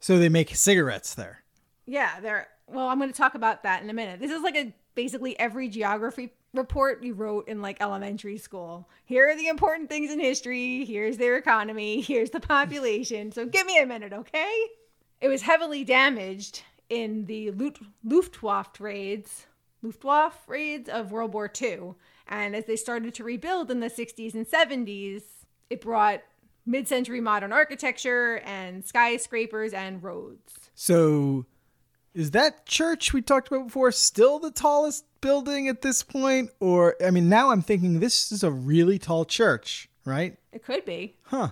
So 0.00 0.18
they 0.18 0.28
make 0.28 0.54
cigarettes 0.54 1.14
there. 1.14 1.42
Yeah, 1.86 2.20
they're 2.20 2.48
well, 2.68 2.88
I'm 2.88 2.98
going 2.98 3.12
to 3.12 3.16
talk 3.16 3.34
about 3.34 3.62
that 3.62 3.82
in 3.82 3.90
a 3.90 3.94
minute. 3.94 4.20
This 4.20 4.32
is 4.32 4.42
like 4.42 4.56
a 4.56 4.74
basically 4.94 5.38
every 5.38 5.68
geography 5.68 6.32
report 6.52 7.02
you 7.02 7.14
wrote 7.14 7.48
in 7.48 7.62
like 7.62 7.80
elementary 7.80 8.38
school. 8.38 8.88
Here 9.04 9.28
are 9.28 9.36
the 9.36 9.48
important 9.48 9.88
things 9.88 10.10
in 10.10 10.18
history, 10.18 10.84
here's 10.84 11.18
their 11.18 11.36
economy, 11.36 12.00
here's 12.02 12.30
the 12.30 12.40
population. 12.40 13.30
So 13.30 13.46
give 13.46 13.66
me 13.66 13.78
a 13.78 13.86
minute, 13.86 14.12
okay? 14.12 14.66
It 15.20 15.28
was 15.28 15.42
heavily 15.42 15.84
damaged 15.84 16.62
in 16.88 17.26
the 17.26 17.52
Luftwaffe 18.04 18.80
raids, 18.80 19.46
Luftwaffe 19.82 20.48
raids 20.48 20.88
of 20.88 21.12
World 21.12 21.34
War 21.34 21.50
II. 21.60 21.94
And 22.28 22.56
as 22.56 22.64
they 22.64 22.76
started 22.76 23.14
to 23.14 23.24
rebuild 23.24 23.70
in 23.70 23.80
the 23.80 23.90
60s 23.90 24.34
and 24.34 24.46
70s, 24.46 25.22
it 25.70 25.80
brought 25.80 26.22
mid-century 26.66 27.20
modern 27.20 27.52
architecture 27.52 28.38
and 28.44 28.84
skyscrapers 28.84 29.72
and 29.72 30.02
roads. 30.02 30.52
So 30.74 31.46
is 32.14 32.32
that 32.32 32.66
church 32.66 33.12
we 33.12 33.22
talked 33.22 33.48
about 33.48 33.66
before 33.66 33.92
still 33.92 34.38
the 34.38 34.50
tallest 34.50 35.04
building 35.20 35.68
at 35.68 35.82
this 35.82 36.02
point? 36.02 36.50
Or, 36.60 36.96
I 37.04 37.10
mean, 37.10 37.28
now 37.28 37.50
I'm 37.50 37.62
thinking 37.62 38.00
this 38.00 38.32
is 38.32 38.42
a 38.42 38.50
really 38.50 38.98
tall 38.98 39.24
church, 39.24 39.88
right? 40.04 40.36
It 40.52 40.64
could 40.64 40.84
be. 40.84 41.16
Huh. 41.24 41.50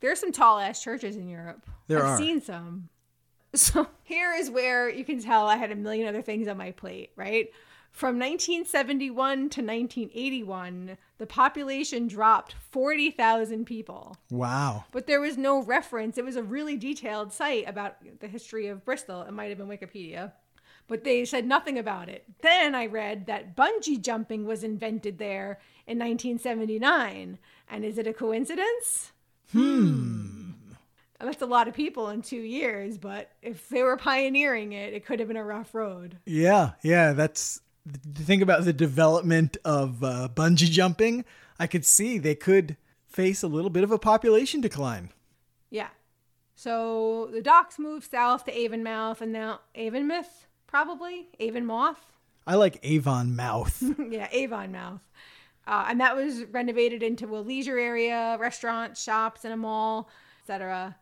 There's 0.00 0.20
some 0.20 0.32
tall 0.32 0.58
ass 0.58 0.82
churches 0.82 1.16
in 1.16 1.28
Europe. 1.28 1.64
There 1.86 1.98
I've 1.98 2.12
are. 2.12 2.18
seen 2.18 2.40
some. 2.40 2.88
So 3.54 3.86
here 4.02 4.34
is 4.34 4.50
where 4.50 4.90
you 4.90 5.02
can 5.02 5.22
tell 5.22 5.46
I 5.46 5.56
had 5.56 5.72
a 5.72 5.76
million 5.76 6.06
other 6.06 6.20
things 6.20 6.46
on 6.46 6.58
my 6.58 6.72
plate, 6.72 7.12
right? 7.16 7.48
From 7.96 8.18
1971 8.18 9.14
to 9.14 9.62
1981, 9.62 10.98
the 11.16 11.26
population 11.26 12.06
dropped 12.06 12.52
40,000 12.52 13.64
people. 13.64 14.18
Wow. 14.30 14.84
But 14.92 15.06
there 15.06 15.22
was 15.22 15.38
no 15.38 15.62
reference. 15.62 16.18
It 16.18 16.24
was 16.26 16.36
a 16.36 16.42
really 16.42 16.76
detailed 16.76 17.32
site 17.32 17.66
about 17.66 17.96
the 18.20 18.28
history 18.28 18.66
of 18.66 18.84
Bristol. 18.84 19.22
It 19.22 19.32
might 19.32 19.48
have 19.48 19.56
been 19.56 19.66
Wikipedia. 19.66 20.32
But 20.88 21.04
they 21.04 21.24
said 21.24 21.46
nothing 21.46 21.78
about 21.78 22.10
it. 22.10 22.26
Then 22.42 22.74
I 22.74 22.84
read 22.84 23.24
that 23.28 23.56
bungee 23.56 24.02
jumping 24.02 24.44
was 24.44 24.62
invented 24.62 25.16
there 25.16 25.58
in 25.86 25.98
1979. 25.98 27.38
And 27.70 27.82
is 27.82 27.96
it 27.96 28.06
a 28.06 28.12
coincidence? 28.12 29.12
Hmm. 29.52 30.50
That's 31.18 31.40
a 31.40 31.46
lot 31.46 31.66
of 31.66 31.72
people 31.72 32.10
in 32.10 32.20
two 32.20 32.36
years, 32.36 32.98
but 32.98 33.30
if 33.40 33.70
they 33.70 33.82
were 33.82 33.96
pioneering 33.96 34.72
it, 34.72 34.92
it 34.92 35.06
could 35.06 35.18
have 35.18 35.28
been 35.28 35.38
a 35.38 35.44
rough 35.44 35.74
road. 35.74 36.18
Yeah, 36.26 36.72
yeah, 36.82 37.14
that's 37.14 37.62
think 38.14 38.42
about 38.42 38.64
the 38.64 38.72
development 38.72 39.56
of 39.64 40.02
uh, 40.02 40.28
bungee 40.34 40.70
jumping. 40.70 41.24
I 41.58 41.66
could 41.66 41.84
see 41.84 42.18
they 42.18 42.34
could 42.34 42.76
face 43.06 43.42
a 43.42 43.48
little 43.48 43.70
bit 43.70 43.84
of 43.84 43.90
a 43.90 43.98
population 43.98 44.60
decline. 44.60 45.10
Yeah. 45.70 45.88
So 46.54 47.28
the 47.32 47.42
docks 47.42 47.78
moved 47.78 48.10
south 48.10 48.44
to 48.44 48.52
Avonmouth 48.52 49.20
and 49.20 49.32
now 49.32 49.60
Avonmouth, 49.76 50.46
probably 50.66 51.28
Avonmouth. 51.40 51.96
I 52.46 52.54
like 52.54 52.78
Avon 52.82 53.34
Mouth. 53.34 53.82
yeah, 54.10 54.28
Avonmouth. 54.28 55.00
Uh, 55.66 55.86
and 55.88 56.00
that 56.00 56.14
was 56.14 56.44
renovated 56.44 57.02
into 57.02 57.36
a 57.36 57.40
leisure 57.40 57.78
area, 57.78 58.36
restaurants, 58.38 59.02
shops, 59.02 59.44
and 59.44 59.52
a 59.52 59.56
mall, 59.56 60.08
etc. 60.42 60.96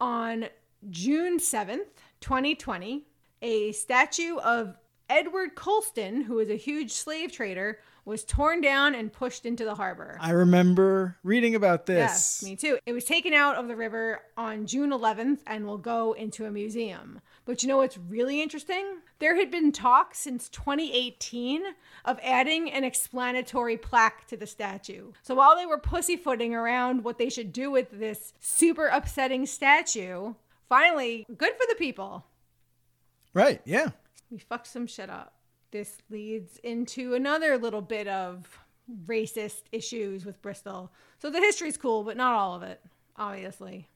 On 0.00 0.46
June 0.90 1.38
7th, 1.38 1.86
2020, 2.20 3.06
a 3.40 3.72
statue 3.72 4.36
of 4.36 4.76
Edward 5.08 5.54
Colston, 5.54 6.22
who 6.22 6.34
was 6.34 6.50
a 6.50 6.56
huge 6.56 6.92
slave 6.92 7.32
trader, 7.32 7.78
was 8.04 8.24
torn 8.24 8.60
down 8.60 8.94
and 8.94 9.12
pushed 9.12 9.44
into 9.44 9.64
the 9.64 9.74
harbor. 9.74 10.16
I 10.20 10.30
remember 10.30 11.16
reading 11.24 11.56
about 11.56 11.86
this. 11.86 11.98
Yes, 11.98 12.42
me 12.42 12.54
too. 12.54 12.78
It 12.86 12.92
was 12.92 13.04
taken 13.04 13.34
out 13.34 13.56
of 13.56 13.66
the 13.66 13.74
river 13.74 14.20
on 14.36 14.66
June 14.66 14.90
11th 14.90 15.40
and 15.46 15.66
will 15.66 15.78
go 15.78 16.12
into 16.12 16.44
a 16.46 16.50
museum. 16.50 17.20
But 17.44 17.62
you 17.62 17.68
know 17.68 17.78
what's 17.78 17.98
really 17.98 18.40
interesting? 18.40 18.98
There 19.18 19.36
had 19.36 19.50
been 19.50 19.72
talk 19.72 20.14
since 20.14 20.48
2018 20.50 21.62
of 22.04 22.20
adding 22.22 22.70
an 22.70 22.84
explanatory 22.84 23.76
plaque 23.76 24.26
to 24.28 24.36
the 24.36 24.46
statue. 24.46 25.12
So 25.22 25.34
while 25.34 25.56
they 25.56 25.66
were 25.66 25.78
pussyfooting 25.78 26.54
around 26.54 27.02
what 27.02 27.18
they 27.18 27.28
should 27.28 27.52
do 27.52 27.72
with 27.72 27.90
this 27.90 28.32
super 28.38 28.86
upsetting 28.86 29.46
statue, 29.46 30.34
finally, 30.68 31.26
good 31.36 31.52
for 31.52 31.66
the 31.68 31.76
people. 31.76 32.24
Right, 33.34 33.60
yeah. 33.64 33.90
We 34.30 34.38
fucked 34.38 34.66
some 34.66 34.86
shit 34.86 35.10
up. 35.10 35.34
This 35.70 35.98
leads 36.10 36.58
into 36.58 37.14
another 37.14 37.56
little 37.58 37.82
bit 37.82 38.08
of 38.08 38.58
racist 39.06 39.62
issues 39.72 40.24
with 40.24 40.40
Bristol. 40.42 40.92
So 41.18 41.30
the 41.30 41.40
history's 41.40 41.76
cool, 41.76 42.04
but 42.04 42.16
not 42.16 42.34
all 42.34 42.54
of 42.54 42.62
it, 42.62 42.80
obviously. 43.16 43.88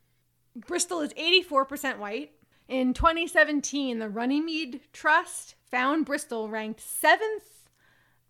Bristol 0.54 1.00
is 1.00 1.14
84% 1.14 1.98
white. 1.98 2.32
In 2.68 2.94
2017, 2.94 3.98
the 3.98 4.08
Runnymede 4.08 4.80
Trust 4.92 5.56
found 5.70 6.06
Bristol 6.06 6.48
ranked 6.48 6.80
seventh 6.80 7.68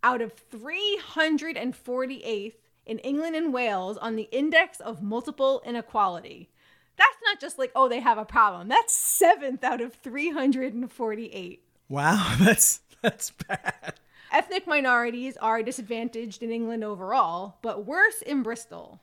out 0.03 0.23
of 0.23 0.33
348th 0.51 2.55
in 2.87 2.99
England 3.01 3.37
and 3.37 3.53
Wales 3.53 3.99
on 3.99 4.17
the 4.17 4.31
Index 4.33 4.81
of 4.81 5.03
Multiple 5.03 5.63
Inequality. 5.65 6.51
That's 6.97 7.19
not 7.25 7.41
just 7.41 7.59
like, 7.59 7.73
oh, 7.75 7.89
they 7.89 8.01
have 8.01 8.17
a 8.19 8.25
problem. 8.25 8.69
That's 8.69 8.95
seventh 8.95 9.65
out 9.65 9.81
of 9.81 9.95
348. 9.95 11.65
Wow, 11.91 12.37
that's 12.41 12.81
that's 13.03 13.33
bad. 13.33 13.95
Ethnic 14.33 14.67
minorities 14.67 15.37
are 15.39 15.63
disadvantaged 15.63 16.43
in 16.43 16.53
England 16.53 16.85
overall, 16.85 17.59
but 17.63 17.85
worse 17.85 18.23
in 18.23 18.43
Bristol, 18.45 19.01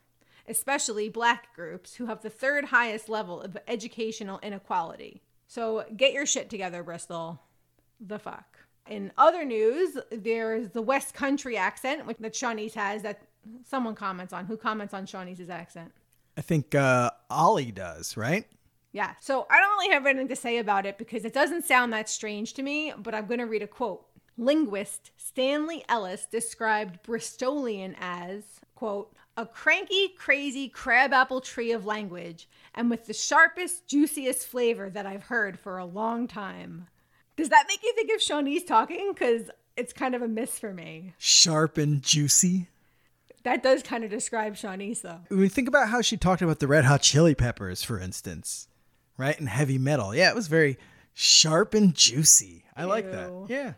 especially 0.47 1.09
black 1.09 1.53
groups 1.53 1.95
who 1.95 2.05
have 2.05 2.21
the 2.21 2.29
third 2.29 2.65
highest 2.65 3.09
level 3.09 3.41
of 3.41 3.57
educational 3.67 4.39
inequality. 4.41 5.21
So 5.47 5.85
get 5.95 6.13
your 6.13 6.25
shit 6.25 6.49
together, 6.49 6.81
Bristol. 6.81 7.41
The 7.99 8.19
fuck. 8.19 8.57
In 8.89 9.11
other 9.17 9.43
news, 9.43 9.97
there's 10.09 10.69
the 10.69 10.81
West 10.81 11.13
Country 11.13 11.57
accent, 11.57 12.05
which 12.05 12.17
that 12.19 12.33
Siânnise 12.33 12.73
has 12.75 13.01
that 13.03 13.21
someone 13.65 13.95
comments 13.95 14.31
on. 14.31 14.45
Who 14.45 14.55
comments 14.55 14.93
on 14.93 15.05
Siânnise 15.05 15.49
accent? 15.49 15.91
I 16.37 16.41
think 16.41 16.73
uh, 16.73 17.11
Ollie 17.29 17.71
does, 17.71 18.15
right? 18.15 18.45
Yeah. 18.97 19.13
So 19.19 19.45
I 19.51 19.59
don't 19.59 19.77
really 19.77 19.93
have 19.93 20.07
anything 20.07 20.27
to 20.29 20.35
say 20.35 20.57
about 20.57 20.87
it 20.87 20.97
because 20.97 21.23
it 21.23 21.31
doesn't 21.31 21.65
sound 21.65 21.93
that 21.93 22.09
strange 22.09 22.53
to 22.55 22.63
me, 22.63 22.91
but 22.97 23.13
I'm 23.13 23.27
going 23.27 23.39
to 23.39 23.45
read 23.45 23.61
a 23.61 23.67
quote. 23.67 24.03
Linguist 24.39 25.11
Stanley 25.17 25.85
Ellis 25.87 26.25
described 26.25 27.03
Bristolian 27.03 27.93
as, 27.99 28.59
quote, 28.73 29.13
a 29.37 29.45
cranky, 29.45 30.07
crazy 30.17 30.67
crabapple 30.67 31.41
tree 31.41 31.71
of 31.71 31.85
language 31.85 32.49
and 32.73 32.89
with 32.89 33.05
the 33.05 33.13
sharpest, 33.13 33.85
juiciest 33.85 34.47
flavor 34.47 34.89
that 34.89 35.05
I've 35.05 35.25
heard 35.25 35.59
for 35.59 35.77
a 35.77 35.85
long 35.85 36.27
time. 36.27 36.87
Does 37.35 37.49
that 37.49 37.65
make 37.67 37.83
you 37.83 37.93
think 37.93 38.09
of 38.09 38.19
Siânnise 38.19 38.65
talking? 38.65 39.11
Because 39.13 39.51
it's 39.75 39.93
kind 39.93 40.15
of 40.15 40.23
a 40.23 40.27
miss 40.27 40.57
for 40.57 40.73
me. 40.73 41.13
Sharp 41.19 41.77
and 41.77 42.01
juicy. 42.01 42.67
That 43.43 43.61
does 43.61 43.83
kind 43.83 44.03
of 44.03 44.09
describe 44.09 44.55
Siânnise, 44.55 45.03
though. 45.03 45.19
When 45.27 45.39
we 45.39 45.49
think 45.49 45.67
about 45.67 45.89
how 45.89 46.01
she 46.01 46.17
talked 46.17 46.41
about 46.41 46.57
the 46.57 46.67
Red 46.67 46.85
Hot 46.85 47.03
Chili 47.03 47.35
Peppers, 47.35 47.83
for 47.83 47.99
instance, 47.99 48.67
right? 49.17 49.37
And 49.39 49.49
heavy 49.49 49.77
metal. 49.77 50.13
Yeah, 50.15 50.29
it 50.29 50.35
was 50.35 50.47
very 50.47 50.77
sharp 51.13 51.73
and 51.73 51.93
juicy. 51.95 52.63
I 52.75 52.83
like 52.85 53.11
that. 53.11 53.31
Yeah. 53.47 53.73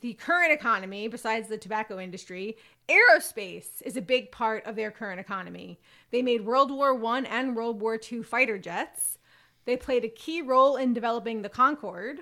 the 0.00 0.12
current 0.14 0.52
economy, 0.52 1.08
besides 1.08 1.48
the 1.48 1.56
tobacco 1.58 1.98
industry, 1.98 2.56
aerospace 2.88 3.80
is 3.82 3.96
a 3.96 4.02
big 4.02 4.30
part 4.30 4.64
of 4.66 4.76
their 4.76 4.90
current 4.90 5.18
economy. 5.20 5.80
They 6.10 6.22
made 6.22 6.44
World 6.44 6.70
War 6.70 6.94
One 6.94 7.24
and 7.26 7.56
World 7.56 7.80
War 7.80 7.98
II 8.10 8.22
fighter 8.22 8.58
jets. 8.58 9.18
They 9.64 9.76
played 9.76 10.04
a 10.04 10.08
key 10.08 10.42
role 10.42 10.76
in 10.76 10.92
developing 10.92 11.42
the 11.42 11.48
Concorde. 11.48 12.20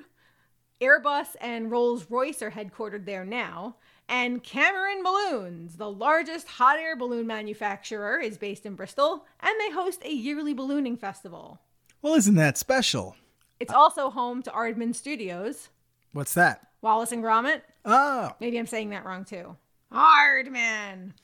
Airbus 0.80 1.36
and 1.40 1.70
Rolls 1.70 2.06
Royce 2.10 2.42
are 2.42 2.50
headquartered 2.52 3.06
there 3.06 3.24
now. 3.24 3.76
And 4.08 4.42
Cameron 4.42 5.02
Balloons, 5.02 5.76
the 5.76 5.90
largest 5.90 6.46
hot 6.46 6.78
air 6.78 6.94
balloon 6.94 7.26
manufacturer, 7.26 8.18
is 8.18 8.36
based 8.38 8.66
in 8.66 8.74
Bristol, 8.74 9.24
and 9.40 9.54
they 9.60 9.70
host 9.70 10.02
a 10.04 10.12
yearly 10.12 10.52
ballooning 10.54 10.96
festival. 10.96 11.60
Well, 12.04 12.16
isn't 12.16 12.34
that 12.34 12.58
special? 12.58 13.16
It's 13.58 13.72
also 13.72 14.10
home 14.10 14.42
to 14.42 14.50
Aardman 14.50 14.94
Studios, 14.94 15.70
What's 16.12 16.34
that? 16.34 16.60
Wallace 16.82 17.12
and 17.12 17.24
Gromit. 17.24 17.62
Oh, 17.86 18.30
Maybe 18.40 18.58
I'm 18.58 18.66
saying 18.66 18.90
that 18.90 19.06
wrong 19.06 19.24
too. 19.24 19.56
Hardman. 19.90 21.14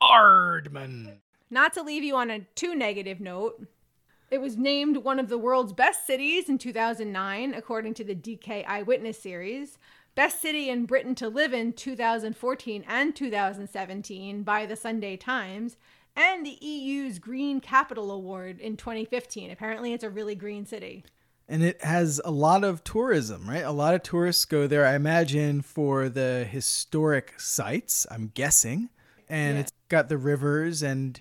Ardman. 0.00 1.16
Not 1.50 1.72
to 1.72 1.82
leave 1.82 2.04
you 2.04 2.14
on 2.14 2.30
a 2.30 2.46
too 2.54 2.76
negative 2.76 3.18
note, 3.18 3.66
it 4.30 4.40
was 4.40 4.56
named 4.56 4.98
one 4.98 5.18
of 5.18 5.28
the 5.28 5.38
world's 5.38 5.72
best 5.72 6.06
cities 6.06 6.48
in 6.48 6.56
2009, 6.56 7.52
according 7.52 7.94
to 7.94 8.04
the 8.04 8.14
DK 8.14 8.64
Eyewitness 8.68 9.20
series. 9.20 9.76
Best 10.14 10.40
city 10.40 10.70
in 10.70 10.86
Britain 10.86 11.16
to 11.16 11.28
live 11.28 11.52
in 11.52 11.72
2014 11.72 12.84
and 12.86 13.16
2017 13.16 14.44
by 14.44 14.66
the 14.66 14.76
Sunday 14.76 15.16
Times, 15.16 15.76
and 16.16 16.44
the 16.44 16.58
EU's 16.64 17.18
Green 17.18 17.60
Capital 17.60 18.10
Award 18.10 18.58
in 18.60 18.76
2015. 18.76 19.50
Apparently, 19.50 19.92
it's 19.92 20.04
a 20.04 20.10
really 20.10 20.34
green 20.34 20.66
city. 20.66 21.04
And 21.48 21.62
it 21.64 21.82
has 21.82 22.20
a 22.24 22.30
lot 22.30 22.62
of 22.62 22.84
tourism, 22.84 23.48
right? 23.48 23.64
A 23.64 23.72
lot 23.72 23.94
of 23.94 24.02
tourists 24.04 24.44
go 24.44 24.66
there, 24.68 24.86
I 24.86 24.94
imagine, 24.94 25.62
for 25.62 26.08
the 26.08 26.46
historic 26.48 27.40
sites, 27.40 28.06
I'm 28.10 28.30
guessing. 28.34 28.88
And 29.28 29.56
Yeah. 29.56 29.60
it's 29.62 29.72
got 29.88 30.08
the 30.08 30.18
rivers 30.18 30.82
and 30.82 31.20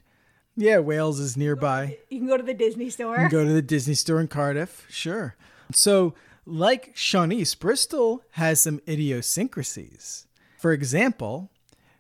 yeah, 0.56 0.80
Wales 0.80 1.19
is 1.21 1.38
nearby. 1.38 1.97
You 2.10 2.19
can 2.19 2.28
go 2.28 2.36
to 2.36 2.43
the 2.43 2.54
Disney 2.54 2.89
store. 2.89 3.13
You 3.15 3.21
can 3.21 3.30
go 3.32 3.45
to 3.45 3.54
the 3.54 3.62
Disney 3.62 3.93
store 3.93 4.19
in 4.19 4.28
Cardiff, 4.28 4.86
sure. 4.89 5.36
So, 5.71 6.13
like 6.45 6.95
Siânnise, 6.95 7.58
Bristol 7.58 8.23
has 8.32 8.60
some 8.60 8.82
idiosyncrasies. 8.88 10.28
For 10.58 10.73
example, 10.73 11.49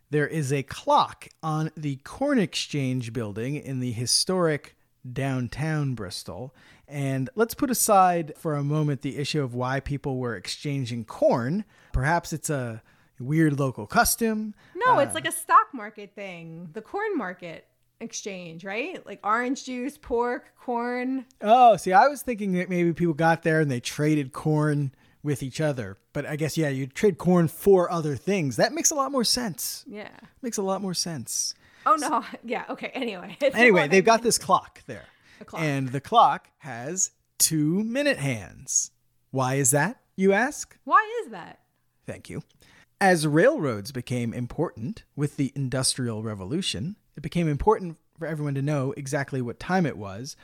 there 0.09 0.27
is 0.27 0.51
a 0.51 0.63
clock 0.63 1.27
on 1.43 1.71
the 1.75 1.97
Corn 1.97 2.39
Exchange 2.39 3.13
building 3.13 3.55
in 3.55 3.79
the 3.79 3.91
historic 3.91 4.75
downtown 5.11 5.93
Bristol. 5.95 6.53
And 6.87 7.29
let's 7.35 7.53
put 7.53 7.69
aside 7.69 8.33
for 8.37 8.55
a 8.55 8.63
moment 8.63 9.01
the 9.01 9.17
issue 9.17 9.43
of 9.43 9.53
why 9.53 9.79
people 9.79 10.17
were 10.17 10.35
exchanging 10.35 11.05
corn. 11.05 11.63
Perhaps 11.93 12.33
it's 12.33 12.49
a 12.49 12.81
weird 13.19 13.59
local 13.59 13.85
custom. 13.85 14.55
No, 14.75 14.99
it's 14.99 15.11
uh, 15.11 15.15
like 15.15 15.27
a 15.27 15.31
stock 15.31 15.67
market 15.73 16.13
thing. 16.15 16.69
The 16.73 16.81
corn 16.81 17.15
market 17.15 17.65
exchange, 17.99 18.63
right? 18.63 19.05
Like 19.05 19.19
orange 19.23 19.65
juice, 19.65 19.97
pork, 19.97 20.53
corn. 20.59 21.25
Oh, 21.41 21.77
see, 21.77 21.93
I 21.93 22.07
was 22.07 22.21
thinking 22.21 22.53
that 22.53 22.69
maybe 22.69 22.93
people 22.93 23.13
got 23.13 23.43
there 23.43 23.59
and 23.59 23.69
they 23.69 23.79
traded 23.79 24.33
corn 24.33 24.93
with 25.23 25.43
each 25.43 25.59
other. 25.61 25.97
But 26.13 26.25
I 26.25 26.35
guess, 26.35 26.57
yeah, 26.57 26.69
you 26.69 26.87
trade 26.87 27.17
corn 27.17 27.47
for 27.47 27.91
other 27.91 28.15
things. 28.15 28.55
That 28.57 28.73
makes 28.73 28.91
a 28.91 28.95
lot 28.95 29.11
more 29.11 29.23
sense. 29.23 29.83
Yeah. 29.87 30.09
Makes 30.41 30.57
a 30.57 30.63
lot 30.63 30.81
more 30.81 30.93
sense. 30.93 31.53
Oh 31.85 31.95
no. 31.95 32.23
Yeah. 32.43 32.65
Okay. 32.69 32.91
Anyway. 32.93 33.37
Anyway, 33.53 33.87
they've 33.87 34.05
got 34.05 34.23
this 34.23 34.37
clock 34.37 34.81
there. 34.87 35.05
A 35.41 35.45
clock. 35.45 35.61
And 35.61 35.89
the 35.89 36.01
clock 36.01 36.49
has 36.59 37.11
two 37.37 37.83
minute 37.83 38.17
hands. 38.17 38.91
Why 39.31 39.55
is 39.55 39.71
that, 39.71 40.01
you 40.15 40.33
ask? 40.33 40.77
Why 40.83 41.07
is 41.23 41.31
that? 41.31 41.59
Thank 42.05 42.29
you. 42.29 42.43
As 42.99 43.25
railroads 43.25 43.91
became 43.91 44.33
important 44.33 45.03
with 45.15 45.37
the 45.37 45.53
Industrial 45.55 46.21
Revolution, 46.23 46.97
it 47.15 47.21
became 47.21 47.47
important 47.47 47.97
for 48.17 48.25
everyone 48.27 48.55
to 48.55 48.61
know 48.61 48.93
exactly 48.97 49.41
what 49.41 49.59
time 49.59 49.85
it 49.85 49.97
was, 49.97 50.35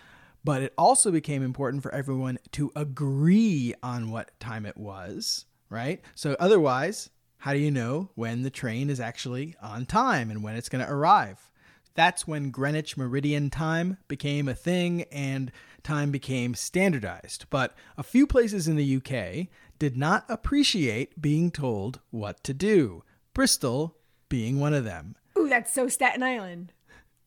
but 0.46 0.62
it 0.62 0.74
also 0.78 1.12
became 1.12 1.42
important 1.42 1.82
for 1.82 1.94
everyone 1.94 2.38
to 2.52 2.72
agree 2.76 3.74
on 3.82 4.12
what 4.12 4.40
time 4.40 4.64
it 4.68 4.78
was, 4.78 5.46
right? 5.72 6.02
So 6.14 6.38
otherwise, 6.40 7.10
how 7.40 7.54
do 7.54 7.60
you 7.60 7.72
know 7.72 8.12
when 8.14 8.44
the 8.44 8.52
train 8.52 8.92
is 8.92 9.00
actually 9.00 9.56
on 9.60 9.88
time 9.88 10.30
and 10.30 10.44
when 10.44 10.56
it's 10.56 10.70
going 10.70 10.86
to 10.86 10.92
arrive? 10.92 11.52
That's 11.96 12.28
when 12.28 12.52
Greenwich 12.52 12.96
Meridian 12.96 13.50
Time 13.50 13.98
became 14.08 14.48
a 14.48 14.54
thing 14.54 15.04
and 15.12 15.52
time 15.82 16.12
became 16.12 16.54
standardized. 16.54 17.46
But 17.50 17.76
a 17.98 18.04
few 18.04 18.28
places 18.28 18.68
in 18.68 18.76
the 18.76 18.98
UK 18.98 19.48
did 19.80 19.98
not 19.98 20.26
appreciate 20.30 21.20
being 21.20 21.50
told 21.50 22.02
what 22.12 22.44
to 22.44 22.54
do, 22.54 23.04
Bristol 23.34 23.98
being 24.30 24.60
one 24.60 24.76
of 24.76 24.84
them. 24.84 25.16
Ooh, 25.40 25.50
that's 25.50 25.74
so 25.74 25.88
Staten 25.88 26.22
Island. 26.22 26.72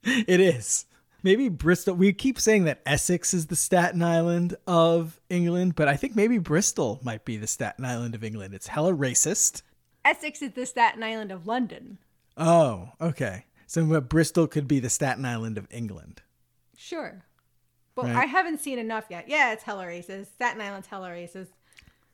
It 0.04 0.38
is. 0.38 0.87
Maybe 1.22 1.48
Bristol, 1.48 1.94
we 1.94 2.12
keep 2.12 2.38
saying 2.38 2.64
that 2.64 2.81
Essex 2.87 3.35
is 3.35 3.46
the 3.46 3.57
Staten 3.57 4.02
Island 4.02 4.57
of 4.66 5.20
England, 5.28 5.74
but 5.74 5.88
I 5.88 5.96
think 5.96 6.14
maybe 6.14 6.38
Bristol 6.38 7.00
might 7.02 7.24
be 7.24 7.37
the 7.37 7.46
Staten 7.48 7.85
Island 7.85 8.14
of 8.14 8.22
England. 8.22 8.54
It's 8.54 8.68
hella 8.68 8.92
racist. 8.92 9.62
Essex 10.04 10.42
is 10.42 10.52
the 10.52 10.64
Staten 10.64 11.02
Island 11.02 11.33
of 11.33 11.46
London. 11.46 11.98
Oh, 12.37 12.90
okay. 13.00 13.46
So 13.66 14.00
Bristol 14.00 14.46
could 14.46 14.68
be 14.68 14.78
the 14.78 14.88
Staten 14.88 15.24
Island 15.24 15.59
of 15.59 15.66
England. 15.70 16.22
Sure. 16.76 17.24
But 17.96 18.07
Right. 18.07 18.16
I 18.16 18.24
haven't 18.26 18.61
seen 18.61 18.78
enough 18.78 19.07
yet. 19.11 19.28
Yeah, 19.28 19.52
it's 19.52 19.64
hella 19.64 19.87
racist. 19.87 20.26
Staten 20.35 20.61
Island's 20.61 20.87
hella 20.87 21.09
racist. 21.11 21.48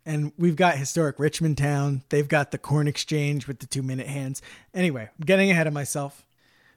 And 0.07 0.33
we've 0.39 0.57
got 0.57 0.79
historic 0.79 1.19
Richmond 1.19 1.59
Town. 1.59 2.03
They've 2.09 2.27
got 2.29 2.51
the 2.51 2.59
corn 2.59 2.89
exchange 2.89 3.47
with 3.47 3.59
the 3.59 3.67
two 3.67 3.83
minute 3.83 4.07
hands. 4.07 4.41
Anyway, 4.73 5.11
I'm 5.19 5.27
getting 5.27 5.51
ahead 5.51 5.67
of 5.67 5.73
myself. 5.75 6.27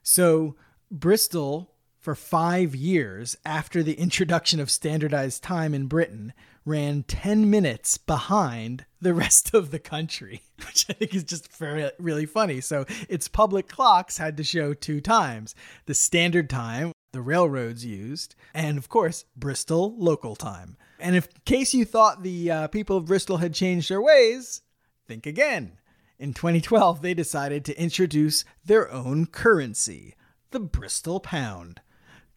So, 0.04 0.56
Bristol, 0.92 1.72
for 2.08 2.16
five 2.16 2.74
years 2.74 3.36
after 3.46 3.84
the 3.84 3.96
introduction 3.96 4.62
of 4.62 4.72
standardized 4.72 5.44
time 5.44 5.74
in 5.74 5.88
Britain, 5.88 6.32
ran 6.64 7.04
10 7.04 7.50
minutes 7.50 7.98
behind 7.98 8.86
the 9.02 9.14
rest 9.14 9.54
of 9.54 9.72
the 9.72 9.80
country, 9.80 10.42
which 10.66 10.86
I 10.90 10.94
think 10.94 11.14
is 11.14 11.26
just 11.26 11.52
very, 11.58 11.92
really 12.00 12.26
funny. 12.26 12.62
So, 12.62 12.86
its 13.10 13.28
public 13.28 13.68
clocks 13.68 14.18
had 14.20 14.38
to 14.38 14.44
show 14.46 14.74
two 14.74 15.02
times 15.02 15.54
the 15.86 15.94
standard 15.94 16.50
time 16.50 16.94
the 17.12 17.20
railroads 17.20 17.84
used, 17.84 18.36
and 18.54 18.78
of 18.78 18.88
course, 18.88 19.26
Bristol 19.36 19.94
local 19.98 20.38
time. 20.38 20.78
And 21.02 21.14
if, 21.14 21.26
in 21.26 21.42
case 21.44 21.74
you 21.74 21.84
thought 21.84 22.24
the 22.24 22.50
uh, 22.50 22.68
people 22.68 22.96
of 22.96 23.08
Bristol 23.08 23.36
had 23.36 23.54
changed 23.54 23.90
their 23.90 24.02
ways, 24.02 24.62
think 25.10 25.26
again. 25.26 25.74
In 26.18 26.34
2012, 26.34 27.02
they 27.02 27.14
decided 27.14 27.66
to 27.66 27.78
introduce 27.78 28.46
their 28.64 28.90
own 28.90 29.26
currency, 29.26 30.16
the 30.52 30.62
Bristol 30.62 31.20
pound. 31.20 31.82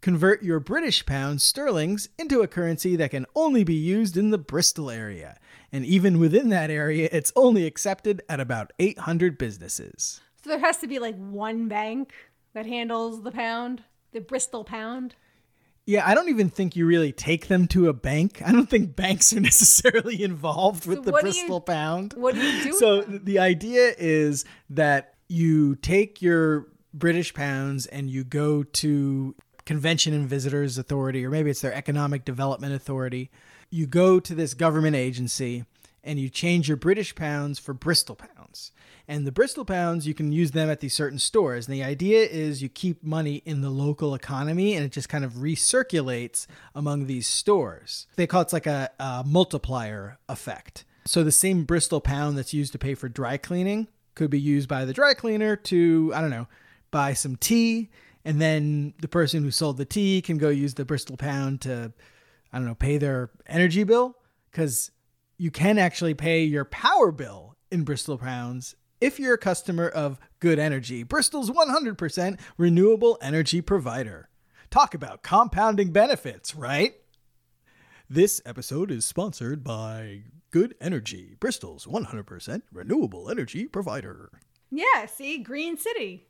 Convert 0.00 0.42
your 0.42 0.60
British 0.60 1.04
pounds 1.04 1.42
sterlings 1.44 2.08
into 2.18 2.40
a 2.40 2.46
currency 2.48 2.96
that 2.96 3.10
can 3.10 3.26
only 3.34 3.64
be 3.64 3.74
used 3.74 4.16
in 4.16 4.30
the 4.30 4.38
Bristol 4.38 4.90
area. 4.90 5.38
And 5.72 5.84
even 5.84 6.18
within 6.18 6.48
that 6.48 6.70
area, 6.70 7.08
it's 7.12 7.32
only 7.36 7.66
accepted 7.66 8.22
at 8.28 8.40
about 8.40 8.72
800 8.78 9.36
businesses. 9.36 10.20
So 10.42 10.48
there 10.50 10.58
has 10.60 10.78
to 10.78 10.86
be 10.86 10.98
like 10.98 11.16
one 11.16 11.68
bank 11.68 12.14
that 12.54 12.64
handles 12.64 13.22
the 13.22 13.30
pound, 13.30 13.82
the 14.12 14.20
Bristol 14.20 14.64
pound. 14.64 15.16
Yeah, 15.84 16.06
I 16.08 16.14
don't 16.14 16.28
even 16.30 16.48
think 16.48 16.76
you 16.76 16.86
really 16.86 17.12
take 17.12 17.48
them 17.48 17.66
to 17.68 17.88
a 17.88 17.92
bank. 17.92 18.40
I 18.44 18.52
don't 18.52 18.70
think 18.70 18.96
banks 18.96 19.32
are 19.34 19.40
necessarily 19.50 20.22
involved 20.22 20.86
with 20.86 20.98
So 20.98 21.02
the 21.02 21.10
do 21.10 21.16
you- 21.18 21.22
Bristol 21.22 21.60
pound. 21.60 22.14
What 22.14 22.34
do 22.36 22.40
you 22.40 22.64
do? 22.64 22.72
So 22.72 23.02
the 23.02 23.38
idea 23.38 23.92
is 23.98 24.46
that 24.70 25.14
you 25.28 25.76
take 25.76 26.22
your 26.22 26.68
British 26.94 27.34
pounds 27.34 27.86
and 27.86 28.10
you 28.10 28.24
go 28.24 28.62
to 28.64 29.34
Convention 29.70 30.12
and 30.12 30.28
Visitors 30.28 30.78
Authority, 30.78 31.24
or 31.24 31.30
maybe 31.30 31.48
it's 31.48 31.60
their 31.60 31.72
Economic 31.72 32.24
Development 32.24 32.74
Authority. 32.74 33.30
You 33.70 33.86
go 33.86 34.18
to 34.18 34.34
this 34.34 34.52
government 34.52 34.96
agency 34.96 35.64
and 36.02 36.18
you 36.18 36.28
change 36.28 36.66
your 36.66 36.76
British 36.76 37.14
pounds 37.14 37.60
for 37.60 37.72
Bristol 37.72 38.16
pounds. 38.16 38.72
And 39.06 39.24
the 39.24 39.30
Bristol 39.30 39.64
pounds, 39.64 40.08
you 40.08 40.12
can 40.12 40.32
use 40.32 40.50
them 40.50 40.68
at 40.68 40.80
these 40.80 40.94
certain 40.94 41.20
stores. 41.20 41.68
And 41.68 41.74
the 41.76 41.84
idea 41.84 42.26
is 42.26 42.64
you 42.64 42.68
keep 42.68 43.04
money 43.04 43.42
in 43.44 43.60
the 43.60 43.70
local 43.70 44.12
economy 44.12 44.74
and 44.74 44.84
it 44.84 44.90
just 44.90 45.08
kind 45.08 45.24
of 45.24 45.34
recirculates 45.34 46.48
among 46.74 47.06
these 47.06 47.28
stores. 47.28 48.08
They 48.16 48.26
call 48.26 48.42
it 48.42 48.52
like 48.52 48.66
a, 48.66 48.90
a 48.98 49.22
multiplier 49.24 50.18
effect. 50.28 50.84
So 51.04 51.22
the 51.22 51.30
same 51.30 51.62
Bristol 51.62 52.00
pound 52.00 52.36
that's 52.36 52.52
used 52.52 52.72
to 52.72 52.78
pay 52.80 52.96
for 52.96 53.08
dry 53.08 53.36
cleaning 53.36 53.86
could 54.16 54.30
be 54.30 54.40
used 54.40 54.68
by 54.68 54.84
the 54.84 54.92
dry 54.92 55.14
cleaner 55.14 55.54
to, 55.54 56.10
I 56.12 56.20
don't 56.20 56.30
know, 56.30 56.48
buy 56.90 57.12
some 57.12 57.36
tea. 57.36 57.88
And 58.24 58.40
then 58.40 58.94
the 59.00 59.08
person 59.08 59.42
who 59.42 59.50
sold 59.50 59.76
the 59.76 59.84
tea 59.84 60.20
can 60.20 60.38
go 60.38 60.48
use 60.48 60.74
the 60.74 60.84
Bristol 60.84 61.16
pound 61.16 61.62
to, 61.62 61.92
I 62.52 62.58
don't 62.58 62.66
know, 62.66 62.74
pay 62.74 62.98
their 62.98 63.30
energy 63.46 63.84
bill. 63.84 64.16
Because 64.50 64.90
you 65.38 65.50
can 65.50 65.78
actually 65.78 66.14
pay 66.14 66.42
your 66.44 66.64
power 66.64 67.12
bill 67.12 67.56
in 67.70 67.84
Bristol 67.84 68.18
pounds 68.18 68.74
if 69.00 69.18
you're 69.18 69.34
a 69.34 69.38
customer 69.38 69.88
of 69.88 70.20
Good 70.40 70.58
Energy, 70.58 71.02
Bristol's 71.02 71.50
100% 71.50 72.38
renewable 72.58 73.16
energy 73.22 73.62
provider. 73.62 74.28
Talk 74.70 74.94
about 74.94 75.22
compounding 75.22 75.90
benefits, 75.90 76.54
right? 76.54 76.94
This 78.10 78.42
episode 78.44 78.90
is 78.90 79.04
sponsored 79.04 79.64
by 79.64 80.24
Good 80.50 80.74
Energy, 80.80 81.36
Bristol's 81.40 81.86
100% 81.86 82.62
renewable 82.72 83.30
energy 83.30 83.66
provider. 83.66 84.30
Yeah, 84.70 85.06
see, 85.06 85.38
Green 85.38 85.76
City. 85.78 86.26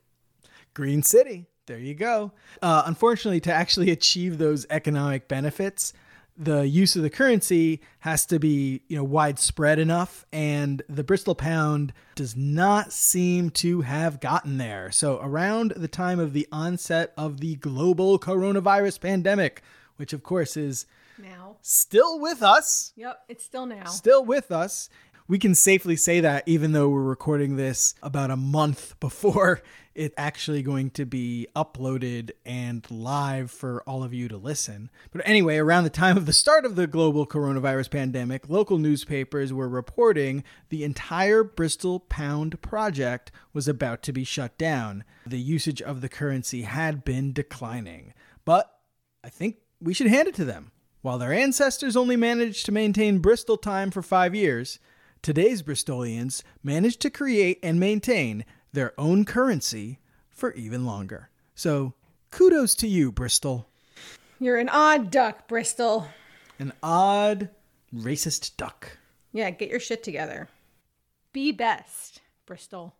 Green 0.73 1.03
City. 1.03 1.47
There 1.71 1.79
you 1.79 1.93
go. 1.93 2.33
Uh, 2.61 2.83
unfortunately, 2.85 3.39
to 3.39 3.53
actually 3.53 3.91
achieve 3.97 4.37
those 4.37 4.65
economic 4.69 5.29
benefits, 5.29 5.93
the 6.37 6.67
use 6.67 6.97
of 6.97 7.01
the 7.01 7.09
currency 7.09 7.79
has 7.99 8.25
to 8.25 8.39
be 8.39 8.81
you 8.89 8.97
know 8.97 9.05
widespread 9.05 9.79
enough 9.79 10.25
and 10.33 10.81
the 10.89 11.03
bristol 11.03 11.33
pound 11.33 11.93
does 12.15 12.35
not 12.35 12.91
seem 12.91 13.49
to 13.51 13.81
have 13.81 14.19
gotten 14.19 14.57
there 14.57 14.89
so 14.91 15.19
around 15.21 15.71
the 15.77 15.87
time 15.89 16.19
of 16.19 16.33
the 16.33 16.47
onset 16.51 17.13
of 17.17 17.41
the 17.41 17.55
global 17.57 18.17
coronavirus 18.17 18.99
pandemic 18.99 19.61
which 19.97 20.13
of 20.13 20.23
course 20.23 20.55
is 20.57 20.85
Now. 21.17 21.57
still 21.61 22.17
with 22.19 22.41
us 22.41 22.93
Yep, 22.95 23.23
it's 23.27 23.43
still 23.43 23.65
now. 23.65 23.85
still 23.85 24.23
with 24.25 24.51
us 24.51 24.89
we 25.27 25.37
can 25.37 25.53
safely 25.55 25.95
say 25.95 26.19
that 26.21 26.43
even 26.47 26.71
though 26.71 26.89
we're 26.89 27.03
recording 27.03 27.55
this 27.55 27.93
about 28.01 28.31
a 28.31 28.35
month 28.37 28.97
before 28.99 29.61
it's 29.93 30.13
actually 30.17 30.61
going 30.61 30.89
to 30.91 31.05
be 31.05 31.47
uploaded 31.55 32.31
and 32.45 32.89
live 32.89 33.51
for 33.51 33.81
all 33.83 34.03
of 34.03 34.13
you 34.13 34.27
to 34.27 34.37
listen. 34.37 34.89
But 35.11 35.21
anyway, 35.27 35.57
around 35.57 35.83
the 35.83 35.89
time 35.89 36.17
of 36.17 36.25
the 36.25 36.33
start 36.33 36.65
of 36.65 36.75
the 36.75 36.87
global 36.87 37.27
coronavirus 37.27 37.91
pandemic, 37.91 38.49
local 38.49 38.77
newspapers 38.77 39.51
were 39.51 39.67
reporting 39.67 40.43
the 40.69 40.83
entire 40.83 41.43
Bristol 41.43 41.99
Pound 41.99 42.61
project 42.61 43.31
was 43.53 43.67
about 43.67 44.01
to 44.03 44.13
be 44.13 44.23
shut 44.23 44.57
down. 44.57 45.03
The 45.25 45.39
usage 45.39 45.81
of 45.81 46.01
the 46.01 46.09
currency 46.09 46.61
had 46.61 47.03
been 47.03 47.33
declining. 47.33 48.13
But 48.45 48.71
I 49.23 49.29
think 49.29 49.57
we 49.81 49.93
should 49.93 50.07
hand 50.07 50.27
it 50.27 50.35
to 50.35 50.45
them. 50.45 50.71
While 51.01 51.17
their 51.17 51.33
ancestors 51.33 51.97
only 51.97 52.15
managed 52.15 52.65
to 52.67 52.71
maintain 52.71 53.19
Bristol 53.19 53.57
time 53.57 53.89
for 53.89 54.03
five 54.03 54.35
years, 54.35 54.79
today's 55.21 55.63
Bristolians 55.63 56.43
managed 56.63 57.01
to 57.01 57.09
create 57.09 57.59
and 57.63 57.79
maintain 57.79 58.45
their 58.73 58.93
own 58.99 59.25
currency 59.25 59.99
for 60.29 60.53
even 60.53 60.85
longer. 60.85 61.29
So, 61.55 61.93
kudos 62.31 62.75
to 62.75 62.87
you, 62.87 63.11
Bristol. 63.11 63.67
You're 64.39 64.57
an 64.57 64.69
odd 64.69 65.11
duck, 65.11 65.47
Bristol. 65.47 66.07
An 66.57 66.73
odd, 66.81 67.49
racist 67.93 68.57
duck. 68.57 68.97
Yeah, 69.33 69.49
get 69.51 69.69
your 69.69 69.79
shit 69.79 70.03
together. 70.03 70.49
Be 71.33 71.51
best, 71.51 72.21
Bristol. 72.45 72.95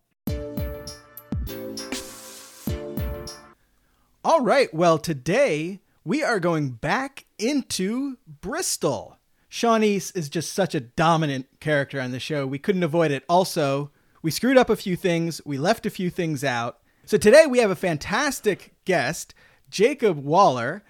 All 4.23 4.41
right, 4.41 4.71
well, 4.73 4.99
today 4.99 5.79
we 6.03 6.23
are 6.23 6.39
going 6.39 6.71
back 6.71 7.25
into 7.39 8.17
Bristol. 8.27 9.17
Siânnise 9.49 10.15
is 10.15 10.29
just 10.29 10.53
such 10.53 10.73
a 10.75 10.79
dominant 10.79 11.47
character 11.59 11.99
on 11.99 12.11
the 12.11 12.19
show. 12.19 12.45
We 12.45 12.59
couldn't 12.59 12.83
avoid 12.83 13.11
it. 13.11 13.23
Also, 13.27 13.91
we 14.21 14.31
screwed 14.31 14.57
up 14.57 14.69
a 14.69 14.75
few 14.75 14.95
things, 14.95 15.41
we 15.45 15.57
left 15.57 15.85
a 15.85 15.89
few 15.89 16.09
things 16.09 16.43
out. 16.43 16.79
So 17.05 17.17
today 17.17 17.45
we 17.47 17.59
have 17.59 17.71
a 17.71 17.75
fantastic 17.75 18.73
guest, 18.85 19.33
Jacob 19.69 20.23
Waller. 20.23 20.83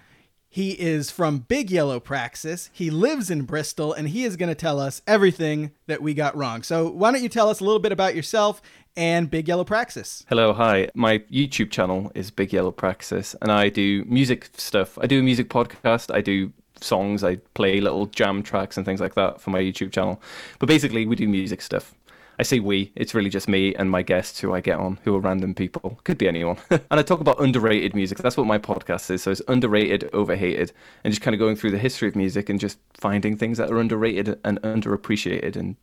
He 0.48 0.72
is 0.72 1.10
from 1.10 1.38
Big 1.38 1.70
Yellow 1.70 1.98
Praxis. 1.98 2.68
He 2.74 2.90
lives 2.90 3.30
in 3.30 3.42
Bristol 3.42 3.94
and 3.94 4.10
he 4.10 4.24
is 4.24 4.36
going 4.36 4.50
to 4.50 4.54
tell 4.54 4.78
us 4.78 5.00
everything 5.06 5.70
that 5.86 6.02
we 6.02 6.12
got 6.12 6.36
wrong. 6.36 6.62
So, 6.62 6.90
why 6.90 7.10
don't 7.10 7.22
you 7.22 7.30
tell 7.30 7.48
us 7.48 7.60
a 7.60 7.64
little 7.64 7.80
bit 7.80 7.90
about 7.90 8.14
yourself 8.14 8.60
and 8.94 9.30
Big 9.30 9.48
Yellow 9.48 9.64
Praxis? 9.64 10.26
Hello, 10.28 10.52
hi. 10.52 10.90
My 10.94 11.20
YouTube 11.20 11.70
channel 11.70 12.12
is 12.14 12.30
Big 12.30 12.52
Yellow 12.52 12.70
Praxis, 12.70 13.34
and 13.40 13.50
I 13.50 13.70
do 13.70 14.04
music 14.04 14.50
stuff. 14.58 14.98
I 15.00 15.06
do 15.06 15.20
a 15.20 15.22
music 15.22 15.48
podcast. 15.48 16.14
I 16.14 16.20
do 16.20 16.52
songs. 16.82 17.24
I 17.24 17.36
play 17.54 17.80
little 17.80 18.06
jam 18.06 18.42
tracks 18.42 18.76
and 18.76 18.84
things 18.84 19.00
like 19.00 19.14
that 19.14 19.40
for 19.40 19.48
my 19.48 19.60
YouTube 19.60 19.90
channel. 19.90 20.20
But 20.58 20.66
basically, 20.66 21.06
we 21.06 21.16
do 21.16 21.26
music 21.26 21.62
stuff. 21.62 21.94
I 22.38 22.42
say 22.42 22.60
we, 22.60 22.92
it's 22.96 23.14
really 23.14 23.30
just 23.30 23.48
me 23.48 23.74
and 23.74 23.90
my 23.90 24.02
guests 24.02 24.40
who 24.40 24.54
I 24.54 24.60
get 24.60 24.78
on, 24.78 24.98
who 25.04 25.14
are 25.14 25.20
random 25.20 25.54
people. 25.54 26.00
Could 26.04 26.18
be 26.18 26.28
anyone. 26.28 26.56
and 26.70 26.82
I 26.90 27.02
talk 27.02 27.20
about 27.20 27.40
underrated 27.40 27.94
music. 27.94 28.18
That's 28.18 28.36
what 28.36 28.46
my 28.46 28.58
podcast 28.58 29.10
is. 29.10 29.22
So 29.22 29.30
it's 29.30 29.42
underrated, 29.48 30.08
overhated, 30.12 30.72
and 31.04 31.12
just 31.12 31.22
kind 31.22 31.34
of 31.34 31.38
going 31.38 31.56
through 31.56 31.72
the 31.72 31.78
history 31.78 32.08
of 32.08 32.16
music 32.16 32.48
and 32.48 32.58
just 32.58 32.78
finding 32.94 33.36
things 33.36 33.58
that 33.58 33.70
are 33.70 33.78
underrated 33.78 34.38
and 34.44 34.60
underappreciated 34.62 35.56
and 35.56 35.76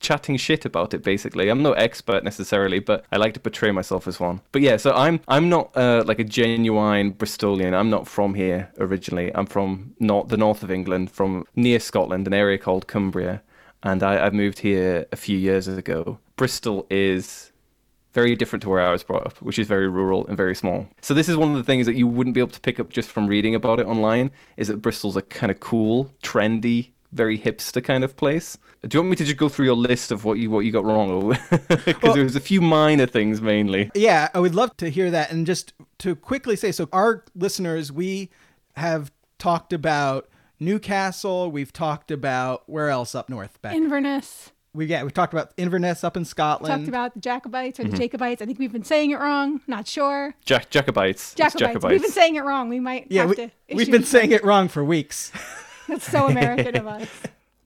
chatting 0.00 0.36
shit 0.36 0.64
about 0.64 0.94
it 0.94 1.02
basically 1.02 1.48
i'm 1.48 1.62
no 1.62 1.72
expert 1.72 2.22
necessarily 2.22 2.78
but 2.78 3.04
i 3.10 3.16
like 3.16 3.34
to 3.34 3.40
portray 3.40 3.70
myself 3.70 4.06
as 4.06 4.20
one 4.20 4.40
but 4.52 4.62
yeah 4.62 4.76
so 4.76 4.92
i'm 4.92 5.20
i'm 5.26 5.48
not 5.48 5.76
uh, 5.76 6.04
like 6.06 6.20
a 6.20 6.24
genuine 6.24 7.12
bristolian 7.12 7.74
i'm 7.74 7.90
not 7.90 8.06
from 8.06 8.34
here 8.34 8.70
originally 8.78 9.34
i'm 9.34 9.46
from 9.46 9.94
not 9.98 10.28
the 10.28 10.36
north 10.36 10.62
of 10.62 10.70
england 10.70 11.10
from 11.10 11.44
near 11.56 11.80
scotland 11.80 12.26
an 12.26 12.34
area 12.34 12.56
called 12.56 12.86
cumbria 12.86 13.42
and 13.82 14.02
I, 14.02 14.26
I 14.26 14.30
moved 14.30 14.58
here 14.58 15.06
a 15.12 15.16
few 15.16 15.38
years 15.38 15.68
ago 15.68 16.18
bristol 16.36 16.86
is 16.88 17.52
very 18.14 18.34
different 18.34 18.62
to 18.62 18.70
where 18.70 18.80
I 18.80 18.90
was 18.90 19.02
brought 19.02 19.26
up, 19.26 19.42
which 19.42 19.58
is 19.58 19.68
very 19.68 19.88
rural 19.88 20.26
and 20.26 20.36
very 20.36 20.54
small. 20.54 20.88
So 21.02 21.12
this 21.12 21.28
is 21.28 21.36
one 21.36 21.50
of 21.50 21.56
the 21.56 21.62
things 21.64 21.84
that 21.86 21.94
you 21.94 22.06
wouldn't 22.06 22.32
be 22.34 22.40
able 22.40 22.52
to 22.52 22.60
pick 22.60 22.80
up 22.80 22.88
just 22.88 23.10
from 23.10 23.26
reading 23.26 23.54
about 23.54 23.80
it 23.80 23.86
online. 23.86 24.30
Is 24.56 24.68
that 24.68 24.78
Bristol's 24.78 25.16
a 25.16 25.22
kind 25.22 25.50
of 25.50 25.60
cool, 25.60 26.10
trendy, 26.22 26.90
very 27.12 27.38
hipster 27.38 27.84
kind 27.84 28.02
of 28.04 28.16
place. 28.16 28.56
Do 28.82 28.96
you 28.96 29.00
want 29.02 29.10
me 29.10 29.16
to 29.16 29.24
just 29.24 29.36
go 29.36 29.48
through 29.48 29.66
your 29.66 29.76
list 29.76 30.10
of 30.10 30.24
what 30.24 30.38
you 30.38 30.50
what 30.50 30.60
you 30.60 30.72
got 30.72 30.84
wrong? 30.84 31.36
Because 31.68 32.02
Well- 32.02 32.14
there 32.14 32.24
was 32.24 32.36
a 32.36 32.40
few 32.40 32.60
minor 32.60 33.06
things 33.06 33.40
mainly. 33.42 33.90
Yeah, 33.94 34.28
I 34.34 34.40
would 34.40 34.54
love 34.54 34.76
to 34.78 34.88
hear 34.88 35.10
that. 35.10 35.30
And 35.30 35.46
just 35.46 35.74
to 35.98 36.16
quickly 36.16 36.56
say 36.56 36.72
so, 36.72 36.88
our 36.92 37.24
listeners, 37.34 37.92
we 37.92 38.30
have 38.76 39.12
talked 39.38 39.72
about 39.72 40.28
Newcastle. 40.60 41.50
We've 41.50 41.72
talked 41.72 42.10
about 42.10 42.62
where 42.68 42.88
else 42.90 43.14
up 43.14 43.28
north? 43.28 43.60
Beck? 43.62 43.74
Inverness. 43.74 44.52
we 44.74 44.86
yeah, 44.86 45.02
we 45.04 45.10
talked 45.10 45.32
about 45.32 45.52
Inverness 45.56 46.04
up 46.04 46.16
in 46.16 46.24
Scotland. 46.24 46.72
Talked 46.74 46.88
about 46.88 47.14
the 47.14 47.20
Jacobites 47.20 47.78
or 47.80 47.84
Mm-hmm. 47.84 47.92
the 47.92 47.98
Jacobites. 47.98 48.42
I 48.42 48.46
think 48.46 48.58
we've 48.58 48.72
been 48.72 48.84
saying 48.84 49.10
it 49.12 49.18
wrong. 49.18 49.60
Not 49.66 49.86
sure. 49.88 50.34
Jack 50.44 50.70
Jacobites. 50.70 51.34
It's 51.38 51.54
Jacobites. 51.54 51.84
We've 51.92 52.02
been 52.02 52.10
saying 52.10 52.36
it 52.36 52.42
wrong. 52.44 52.68
We 52.68 52.80
might 52.80 53.06
yeah, 53.10 53.22
have 53.22 53.30
we, 53.30 53.36
to. 53.36 53.50
we've 53.74 53.90
been 53.90 54.04
saying 54.04 54.32
it 54.32 54.44
wrong 54.44 54.68
for 54.68 54.84
weeks. 54.84 55.32
That's 55.88 56.10
so 56.10 56.26
American 56.28 56.76
of 56.76 56.86
us. 56.86 57.08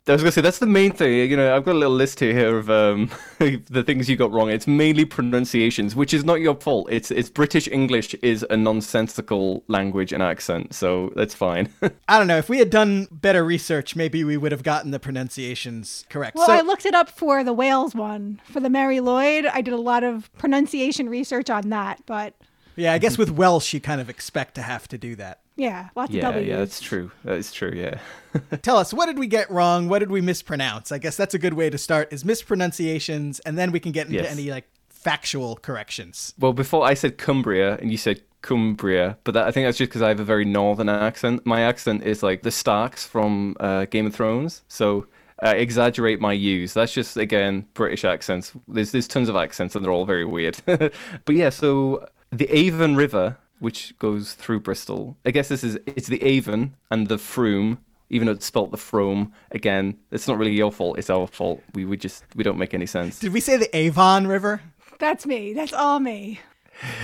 I 0.08 0.12
was 0.12 0.22
gonna 0.22 0.32
say 0.32 0.40
that's 0.40 0.58
the 0.58 0.66
main 0.66 0.90
thing. 0.90 1.30
You 1.30 1.36
know, 1.36 1.54
I've 1.54 1.64
got 1.64 1.76
a 1.76 1.78
little 1.78 1.94
list 1.94 2.18
here, 2.18 2.32
here 2.32 2.58
of 2.58 2.68
um, 2.68 3.08
the 3.38 3.84
things 3.86 4.10
you 4.10 4.16
got 4.16 4.32
wrong. 4.32 4.50
It's 4.50 4.66
mainly 4.66 5.04
pronunciations, 5.04 5.94
which 5.94 6.12
is 6.12 6.24
not 6.24 6.40
your 6.40 6.56
fault. 6.56 6.88
It's 6.90 7.12
it's 7.12 7.30
British 7.30 7.68
English 7.68 8.14
is 8.14 8.44
a 8.50 8.56
nonsensical 8.56 9.62
language 9.68 10.12
and 10.12 10.20
accent, 10.20 10.74
so 10.74 11.12
that's 11.14 11.34
fine. 11.34 11.68
I 12.08 12.18
don't 12.18 12.26
know. 12.26 12.38
If 12.38 12.48
we 12.48 12.58
had 12.58 12.68
done 12.68 13.06
better 13.12 13.44
research, 13.44 13.94
maybe 13.94 14.24
we 14.24 14.36
would 14.36 14.50
have 14.50 14.64
gotten 14.64 14.90
the 14.90 14.98
pronunciations 14.98 16.04
correct. 16.08 16.34
Well, 16.34 16.46
so, 16.46 16.52
I 16.52 16.62
looked 16.62 16.84
it 16.84 16.94
up 16.94 17.08
for 17.08 17.44
the 17.44 17.52
Wales 17.52 17.94
one. 17.94 18.40
For 18.44 18.58
the 18.58 18.70
Mary 18.70 18.98
Lloyd, 18.98 19.46
I 19.46 19.60
did 19.60 19.72
a 19.72 19.80
lot 19.80 20.02
of 20.02 20.32
pronunciation 20.36 21.08
research 21.08 21.48
on 21.48 21.68
that. 21.68 22.02
But 22.06 22.34
yeah, 22.76 22.92
I 22.92 22.98
guess 22.98 23.18
with 23.18 23.30
Welsh, 23.30 23.72
you 23.74 23.80
kind 23.80 24.00
of 24.00 24.08
expect 24.10 24.54
to 24.56 24.62
have 24.62 24.88
to 24.88 24.98
do 24.98 25.14
that. 25.16 25.40
yeah, 25.56 25.88
lots 25.94 26.10
of 26.10 26.16
yeah, 26.16 26.30
W's. 26.30 26.46
yeah, 26.48 26.56
that's 26.58 26.80
true. 26.80 27.10
That 27.24 27.34
is 27.36 27.52
true. 27.52 27.72
Yeah. 27.74 27.98
Tell 28.62 28.76
us, 28.78 28.92
what 28.94 29.06
did 29.06 29.18
we 29.18 29.26
get 29.26 29.50
wrong? 29.50 29.88
What 29.88 29.98
did 30.00 30.10
we 30.10 30.20
mispronounce? 30.20 30.90
I 30.92 30.98
guess 30.98 31.16
that's 31.16 31.34
a 31.34 31.38
good 31.38 31.54
way 31.54 31.68
to 31.70 31.78
start 31.78 32.12
is 32.12 32.24
mispronunciations, 32.24 33.40
and 33.40 33.58
then 33.58 33.72
we 33.72 33.80
can 33.80 33.92
get 33.92 34.06
into 34.06 34.22
Yes. 34.22 34.32
any 34.32 34.50
like 34.50 34.68
factual 34.88 35.56
corrections. 35.56 36.32
Well, 36.38 36.52
before 36.52 36.84
I 36.86 36.94
said 36.94 37.18
Cumbria 37.18 37.76
and 37.78 37.90
you 37.90 37.96
said 37.98 38.22
Cumbria, 38.42 39.18
but 39.24 39.32
that, 39.34 39.46
I 39.46 39.50
think 39.50 39.66
that's 39.66 39.78
just 39.78 39.90
because 39.90 40.02
I 40.02 40.08
have 40.08 40.20
a 40.20 40.24
very 40.24 40.44
northern 40.44 40.88
accent. 40.88 41.44
My 41.44 41.60
accent 41.62 42.04
is 42.04 42.22
like 42.22 42.42
the 42.42 42.50
Starks 42.50 43.06
from 43.06 43.56
uh, 43.60 43.84
Game 43.86 44.06
of 44.06 44.14
Thrones, 44.14 44.62
so 44.68 45.06
uh, 45.44 45.54
exaggerate 45.56 46.20
my 46.20 46.32
U's. 46.32 46.72
That's 46.74 46.92
just 46.92 47.16
again 47.16 47.66
British 47.74 48.04
accents. 48.04 48.52
There's 48.68 48.92
there's 48.92 49.08
tons 49.08 49.28
of 49.28 49.36
accents 49.36 49.74
and 49.76 49.84
they're 49.84 49.92
all 49.92 50.06
very 50.06 50.24
weird. 50.24 50.56
but 50.66 50.92
yeah, 51.30 51.50
so 51.50 52.06
the 52.32 52.48
Avon 52.56 52.96
River, 52.96 53.36
which 53.60 53.96
goes 53.98 54.32
through 54.32 54.60
Bristol. 54.60 55.16
I 55.24 55.30
guess 55.30 55.48
this 55.48 55.62
is 55.62 55.78
it's 55.86 56.08
the 56.08 56.22
Avon 56.22 56.74
and 56.90 57.08
the 57.08 57.16
Froome. 57.16 57.78
even 58.10 58.26
though 58.26 58.32
it's 58.32 58.46
spelt 58.46 58.70
the 58.70 58.76
Frome. 58.76 59.32
Again, 59.52 59.96
it's 60.10 60.26
not 60.26 60.38
really 60.38 60.52
your 60.52 60.72
fault; 60.72 60.98
it's 60.98 61.10
our 61.10 61.26
fault. 61.26 61.62
We 61.74 61.84
we 61.84 61.96
just 61.96 62.24
we 62.34 62.42
don't 62.42 62.58
make 62.58 62.74
any 62.74 62.86
sense. 62.86 63.18
Did 63.20 63.32
we 63.32 63.40
say 63.40 63.56
the 63.56 63.74
Avon 63.76 64.26
River? 64.26 64.62
That's 64.98 65.26
me. 65.26 65.52
That's 65.52 65.72
all 65.72 66.00
me. 66.00 66.40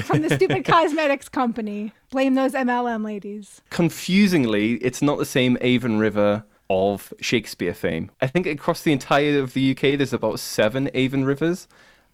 From 0.05 0.23
the 0.23 0.35
stupid 0.35 0.65
cosmetics 0.77 1.29
company. 1.29 1.93
Blame 2.11 2.35
those 2.35 2.53
MLM 2.53 3.05
ladies. 3.05 3.61
Confusingly, 3.71 4.75
it's 4.75 5.03
not 5.03 5.19
the 5.19 5.27
same 5.27 5.59
Avon 5.61 5.99
River 5.99 6.45
of 6.71 7.13
Shakespeare 7.21 7.75
fame. 7.75 8.11
I 8.21 8.27
think 8.27 8.47
across 8.47 8.83
the 8.83 8.93
entire 8.93 9.39
of 9.41 9.53
the 9.55 9.71
UK, 9.73 9.99
there's 9.99 10.13
about 10.13 10.41
seven 10.41 10.91
Avon 10.95 11.25
rivers 11.25 11.69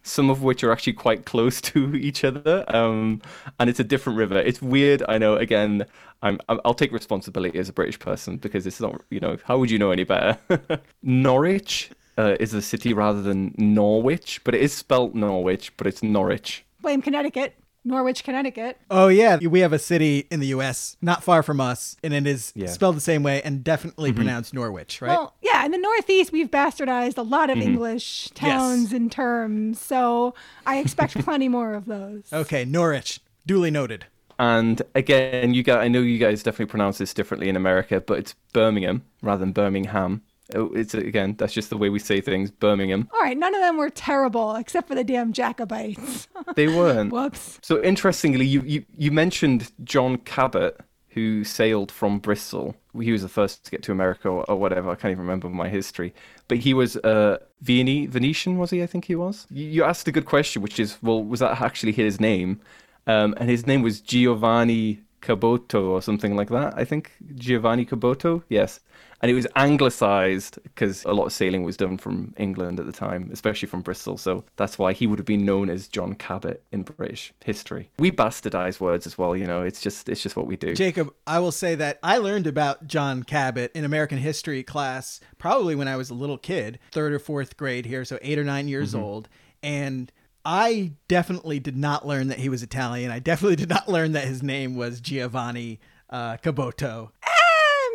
some 0.07 0.29
of 0.29 0.43
which 0.43 0.63
are 0.63 0.71
actually 0.71 0.93
quite 0.93 1.25
close 1.25 1.59
to 1.73 1.95
each 1.95 2.23
other. 2.23 2.63
Um, 2.73 3.21
and 3.59 3.69
it's 3.69 3.79
a 3.79 3.83
different 3.83 4.17
river. 4.17 4.37
It's 4.39 4.61
weird. 4.61 5.03
I 5.09 5.17
know. 5.17 5.35
Again, 5.35 5.85
I'm, 6.21 6.39
I'll 6.47 6.73
take 6.73 6.91
responsibility 6.91 7.57
as 7.59 7.67
a 7.69 7.73
British 7.73 7.99
person 7.99 8.37
because 8.37 8.65
it's 8.65 8.79
not. 8.79 9.01
You 9.09 9.19
know, 9.19 9.37
how 9.43 9.57
would 9.57 9.69
you 9.71 9.79
know 9.79 9.91
any 9.91 10.03
better? 10.03 10.37
Norwich 11.03 11.91
uh, 12.17 12.35
is 12.39 12.53
a 12.53 12.61
city 12.61 12.93
rather 12.93 13.21
than 13.21 13.53
Norwich, 13.57 14.41
but 14.43 14.55
it 14.55 14.61
is 14.61 14.73
spelt 14.73 15.15
Norwich, 15.15 15.75
but 15.77 15.87
it's 15.87 16.01
Norwich. 16.03 16.65
Blame 16.81 17.01
Connecticut. 17.01 17.55
Norwich, 17.87 18.23
Connecticut. 18.23 18.79
Oh 18.89 19.09
yeah, 19.09 19.37
we 19.37 19.59
have 19.59 19.71
a 19.71 19.77
city 19.77 20.25
in 20.31 20.39
the 20.39 20.47
U.S. 20.47 20.97
not 21.03 21.23
far 21.23 21.43
from 21.43 21.61
us, 21.61 21.95
and 22.03 22.15
it 22.15 22.25
is 22.25 22.51
Yeah. 22.55 22.65
spelled 22.65 22.97
the 22.97 23.01
same 23.01 23.21
way 23.21 23.43
and 23.43 23.63
definitely 23.63 24.11
pronounced 24.11 24.55
Norwich, 24.55 25.03
right? 25.03 25.09
Well, 25.09 25.34
yeah, 25.34 25.34
in 25.65 25.71
the 25.71 25.77
Northeast, 25.77 26.31
we've 26.31 26.49
bastardized 26.51 27.17
a 27.17 27.21
lot 27.23 27.49
Mm-hmm. 27.49 27.61
of 27.61 27.67
English 27.67 28.29
towns 28.35 28.93
and 28.93 29.11
terms, 29.11 29.81
so 29.81 30.33
I 30.65 30.77
expect 30.77 31.13
plenty 31.25 31.47
more 31.49 31.73
of 31.73 31.85
those. 31.85 32.23
okay, 32.31 32.63
Norwich, 32.65 33.19
duly 33.45 33.71
noted. 33.71 34.05
And 34.37 34.81
again, 34.95 35.53
you 35.53 35.63
guys, 35.63 35.77
I 35.77 35.87
know 35.87 35.99
you 36.01 36.17
guys 36.17 36.43
definitely 36.43 36.65
pronounce 36.71 36.97
this 36.97 37.13
differently 37.13 37.47
in 37.49 37.55
America, 37.55 38.01
but 38.01 38.19
it's 38.19 38.35
Birmingham 38.53 39.03
rather 39.21 39.39
than 39.39 39.51
Birmingham. 39.53 40.21
Oh, 40.53 40.71
It's 40.73 40.93
again, 40.93 41.35
that's 41.37 41.53
just 41.53 41.69
the 41.71 41.77
way 41.77 41.89
we 41.89 41.97
say 41.99 42.19
things. 42.21 42.51
Birmingham. 42.51 43.09
All 43.13 43.21
right, 43.21 43.37
none 43.37 43.55
of 43.55 43.61
them 43.61 43.77
were 43.77 43.89
terrible 43.89 44.55
except 44.55 44.87
for 44.87 44.93
the 44.95 45.03
damn 45.03 45.31
Jacobites. 45.33 46.27
They 46.55 46.67
weren't. 46.67 47.11
Whoops. 47.13 47.59
So 47.63 47.81
interestingly, 47.81 48.45
you, 48.45 48.61
you, 48.61 48.85
you 48.97 49.09
mentioned 49.11 49.71
John 49.83 50.17
Cabot, 50.17 50.79
who 51.15 51.45
sailed 51.45 51.93
from 51.93 52.19
Bristol. 52.19 52.75
He 52.99 53.13
was 53.13 53.21
the 53.21 53.29
first 53.29 53.63
to 53.63 53.71
get 53.71 53.81
to 53.83 53.93
America 53.93 54.27
or, 54.27 54.43
or 54.49 54.57
whatever. 54.57 54.89
I 54.89 54.95
can't 54.95 55.13
even 55.13 55.21
remember 55.21 55.49
my 55.49 55.69
history. 55.69 56.13
But 56.49 56.57
he 56.57 56.73
was 56.73 56.97
uh, 56.97 57.37
Viennese, 57.61 58.09
Venetian, 58.09 58.57
was 58.57 58.69
he? 58.69 58.83
I 58.83 58.85
think 58.85 59.05
he 59.05 59.15
was. 59.15 59.47
You, 59.49 59.85
asked 59.85 60.09
a 60.09 60.11
good 60.11 60.25
question, 60.25 60.61
which 60.61 60.77
is, 60.77 60.97
well, 61.01 61.23
was 61.23 61.39
that 61.39 61.61
actually 61.61 61.93
his 61.93 62.19
name? 62.19 62.59
Um, 63.07 63.33
and 63.37 63.49
his 63.49 63.65
name 63.65 63.81
was 63.81 64.01
Giovanni 64.01 64.99
Caboto 65.21 65.87
or 65.87 66.01
something 66.01 66.35
like 66.35 66.49
that. 66.49 66.73
I 66.75 66.83
think 66.83 67.13
Giovanni 67.35 67.85
Caboto. 67.85 68.43
Yes. 68.49 68.81
And 69.21 69.31
it 69.31 69.33
was 69.33 69.47
anglicized 69.55 70.59
because 70.63 71.03
a 71.05 71.13
lot 71.13 71.25
of 71.25 71.33
sailing 71.33 71.63
was 71.63 71.77
done 71.77 71.97
from 71.97 72.33
England 72.37 72.79
at 72.79 72.85
the 72.85 72.91
time, 72.91 73.29
especially 73.31 73.67
from 73.67 73.81
Bristol. 73.81 74.17
So 74.17 74.43
that's 74.55 74.77
why 74.77 74.93
he 74.93 75.07
would 75.07 75.19
have 75.19 75.25
been 75.25 75.45
known 75.45 75.69
as 75.69 75.87
John 75.87 76.13
Cabot 76.13 76.63
in 76.71 76.83
British 76.83 77.33
history. 77.43 77.89
We 77.97 78.11
bastardize 78.11 78.79
words 78.79 79.07
as 79.07 79.17
well, 79.17 79.35
you 79.35 79.47
know. 79.47 79.61
It's 79.61 79.81
just 79.81 80.09
it's 80.09 80.21
just 80.21 80.35
what 80.35 80.47
we 80.47 80.57
do. 80.57 80.75
Jacob, 80.75 81.13
I 81.25 81.39
will 81.39 81.51
say 81.51 81.75
that 81.75 81.99
I 82.03 82.17
learned 82.17 82.47
about 82.47 82.87
John 82.87 83.23
Cabot 83.23 83.71
in 83.73 83.85
American 83.85 84.17
history 84.17 84.63
class 84.63 85.19
probably 85.37 85.75
when 85.75 85.87
I 85.87 85.95
was 85.95 86.09
a 86.09 86.13
little 86.13 86.37
kid, 86.37 86.79
third 86.91 87.13
or 87.13 87.19
fourth 87.19 87.57
grade 87.57 87.85
here, 87.85 88.05
so 88.05 88.19
eight 88.21 88.37
or 88.37 88.43
nine 88.43 88.67
years 88.67 88.93
old. 88.93 89.29
And 89.63 90.11
I 90.45 90.91
definitely 91.07 91.59
did 91.59 91.75
not 91.75 92.05
learn 92.05 92.27
that 92.27 92.37
he 92.37 92.49
was 92.49 92.61
Italian. 92.61 93.09
I 93.09 93.19
definitely 93.19 93.55
did 93.55 93.69
not 93.69 93.89
learn 93.89 94.11
that 94.11 94.25
his 94.25 94.43
name 94.43 94.75
was 94.75 95.01
Giovanni 95.01 95.79
uh, 96.09 96.37
Caboto. 96.37 97.09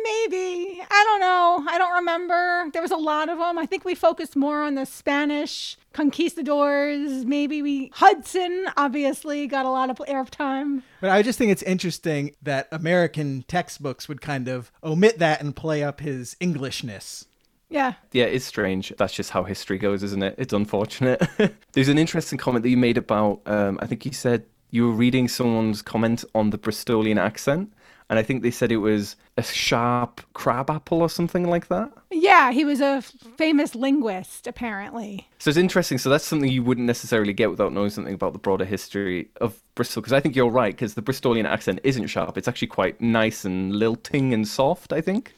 Maybe. 0.03 0.81
I 0.89 1.03
don't 1.05 1.19
know. 1.19 1.65
I 1.71 1.77
don't 1.77 1.93
remember. 1.93 2.69
There 2.73 2.81
was 2.81 2.91
a 2.91 2.97
lot 2.97 3.29
of 3.29 3.37
them. 3.37 3.57
I 3.57 3.65
think 3.65 3.85
we 3.85 3.95
focused 3.95 4.35
more 4.35 4.61
on 4.63 4.75
the 4.75 4.85
Spanish 4.85 5.77
conquistadors. 5.93 7.25
Maybe 7.25 7.61
we. 7.61 7.91
Hudson, 7.93 8.67
obviously, 8.77 9.47
got 9.47 9.65
a 9.65 9.69
lot 9.69 9.89
of 9.89 9.97
airtime. 9.97 10.83
But 11.01 11.09
I 11.09 11.21
just 11.21 11.37
think 11.37 11.51
it's 11.51 11.63
interesting 11.63 12.35
that 12.41 12.67
American 12.71 13.43
textbooks 13.47 14.07
would 14.07 14.21
kind 14.21 14.47
of 14.47 14.71
omit 14.83 15.19
that 15.19 15.41
and 15.41 15.55
play 15.55 15.83
up 15.83 15.99
his 15.99 16.35
Englishness. 16.39 17.25
Yeah. 17.69 17.93
Yeah, 18.11 18.25
it's 18.25 18.45
strange. 18.45 18.93
That's 18.97 19.13
just 19.13 19.29
how 19.29 19.43
history 19.43 19.77
goes, 19.77 20.03
isn't 20.03 20.21
it? 20.21 20.35
It's 20.37 20.53
unfortunate. 20.53 21.25
There's 21.71 21.87
an 21.87 21.97
interesting 21.97 22.37
comment 22.37 22.63
that 22.63 22.69
you 22.69 22.77
made 22.77 22.97
about, 22.97 23.41
um, 23.45 23.79
I 23.81 23.87
think 23.87 24.05
you 24.05 24.11
said 24.11 24.45
you 24.71 24.87
were 24.87 24.93
reading 24.93 25.27
someone's 25.27 25.81
comment 25.81 26.25
on 26.35 26.49
the 26.49 26.57
Bristolian 26.57 27.17
accent, 27.17 27.71
and 28.11 28.19
I 28.19 28.23
think 28.23 28.43
they 28.43 28.51
said 28.51 28.73
it 28.73 28.77
was 28.77 29.15
a 29.37 29.41
sharp 29.41 30.19
crab 30.33 30.69
apple 30.69 31.01
or 31.01 31.09
something 31.09 31.49
like 31.49 31.69
that. 31.69 31.89
Yeah, 32.11 32.51
he 32.51 32.65
was 32.65 32.81
a 32.81 32.97
f- 32.97 33.13
famous 33.37 33.73
linguist, 33.73 34.47
apparently. 34.47 35.29
So 35.39 35.49
it's 35.49 35.57
interesting. 35.57 35.97
So 35.97 36.09
that's 36.09 36.25
something 36.25 36.51
you 36.51 36.61
wouldn't 36.61 36.85
necessarily 36.85 37.31
get 37.31 37.49
without 37.49 37.71
knowing 37.71 37.89
something 37.89 38.13
about 38.13 38.33
the 38.33 38.39
broader 38.39 38.65
history 38.65 39.29
of 39.39 39.57
Bristol. 39.75 40.01
Because 40.01 40.11
I 40.11 40.19
think 40.19 40.35
you're 40.35 40.49
right, 40.49 40.73
because 40.73 40.95
the 40.95 41.01
Bristolian 41.01 41.45
accent 41.45 41.79
isn't 41.85 42.07
sharp. 42.07 42.37
It's 42.37 42.49
actually 42.49 42.67
quite 42.67 42.99
nice 42.99 43.45
and 43.45 43.73
lilting 43.73 44.33
and 44.33 44.45
soft, 44.45 44.91
I 44.91 44.99
think. 44.99 45.33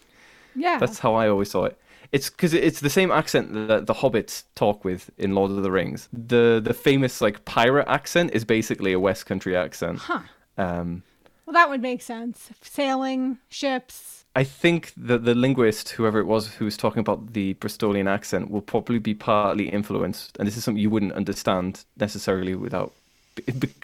Yeah. 0.55 0.79
That's 0.79 0.97
how 0.97 1.13
I 1.13 1.29
always 1.29 1.51
saw 1.51 1.65
it. 1.65 1.79
It's 2.11 2.31
because 2.31 2.55
it's 2.55 2.79
the 2.79 2.89
same 2.89 3.11
accent 3.11 3.53
that 3.67 3.85
the 3.85 3.93
hobbits 3.93 4.45
talk 4.55 4.83
with 4.83 5.11
in 5.19 5.35
Lord 5.35 5.51
of 5.51 5.61
the 5.61 5.69
Rings. 5.69 6.09
The 6.11 6.59
the 6.63 6.73
famous 6.73 7.21
like 7.21 7.45
pirate 7.45 7.87
accent 7.87 8.31
is 8.33 8.43
basically 8.43 8.93
a 8.93 8.99
West 8.99 9.27
Country 9.27 9.55
accent. 9.55 9.99
Huh. 9.99 10.21
Um, 10.57 11.03
Well, 11.45 11.53
that 11.53 11.69
would 11.69 11.81
make 11.81 12.01
sense. 12.01 12.49
Sailing, 12.61 13.37
ships. 13.49 14.25
I 14.35 14.43
think 14.43 14.93
that 14.97 15.25
the 15.25 15.35
linguist, 15.35 15.89
whoever 15.89 16.19
it 16.19 16.25
was 16.25 16.55
who 16.55 16.65
was 16.65 16.75
talking 16.75 16.99
about 16.99 17.33
the 17.33 17.53
Bristolian 17.55 18.09
accent, 18.09 18.49
will 18.49 18.61
probably 18.61 18.97
be 18.97 19.13
partly 19.13 19.69
influenced, 19.69 20.37
and 20.37 20.47
this 20.47 20.57
is 20.57 20.63
something 20.63 20.81
you 20.81 20.89
wouldn't 20.89 21.13
understand 21.13 21.85
necessarily 21.97 22.55
without 22.55 22.93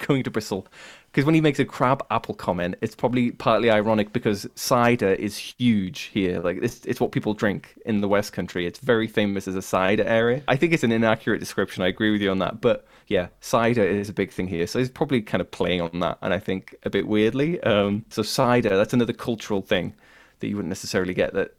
going 0.08 0.24
to 0.24 0.32
Bristol. 0.32 0.68
Because 1.12 1.26
when 1.26 1.36
he 1.36 1.42
makes 1.42 1.60
a 1.60 1.66
crab 1.66 2.06
apple 2.12 2.36
comment, 2.36 2.76
it's 2.82 2.96
probably 2.96 3.32
partly 3.32 3.70
ironic 3.70 4.14
because 4.14 4.48
cider 4.56 5.14
is 5.14 5.38
huge 5.38 6.02
here. 6.14 6.40
Like 6.40 6.60
it's, 6.62 6.86
it's 6.86 7.00
what 7.00 7.12
people 7.12 7.34
drink 7.34 7.76
in 7.86 8.02
the 8.02 8.08
West 8.08 8.32
Country. 8.32 8.68
It's 8.68 8.80
very 8.80 9.08
famous 9.08 9.48
as 9.48 9.56
a 9.56 9.62
cider 9.62 10.04
area. 10.04 10.44
I 10.48 10.56
think 10.56 10.74
it's 10.74 10.84
an 10.84 10.92
inaccurate 10.92 11.40
description. 11.40 11.84
I 11.84 11.88
agree 11.88 12.12
with 12.12 12.22
you 12.22 12.30
on 12.30 12.40
that. 12.40 12.62
But 12.62 12.86
yeah, 13.10 13.30
cider 13.42 13.84
is 13.84 14.08
a 14.08 14.14
big 14.14 14.32
thing 14.32 14.48
here. 14.48 14.68
So 14.68 14.78
he's 14.78 14.90
probably 14.90 15.22
kind 15.22 15.42
of 15.42 15.50
playing 15.50 15.82
on 15.82 16.00
that, 16.00 16.20
and 16.22 16.32
I 16.32 16.40
think 16.40 16.76
a 16.84 16.92
bit 16.92 17.08
weirdly. 17.08 17.60
Um, 17.62 18.06
so 18.10 18.22
cider, 18.22 18.78
that's 18.78 18.94
another 18.94 19.14
cultural 19.14 19.62
thing 19.62 19.96
that 20.40 20.48
you 20.48 20.56
wouldn't 20.56 20.70
necessarily 20.70 21.16
get. 21.16 21.34
That 21.34 21.56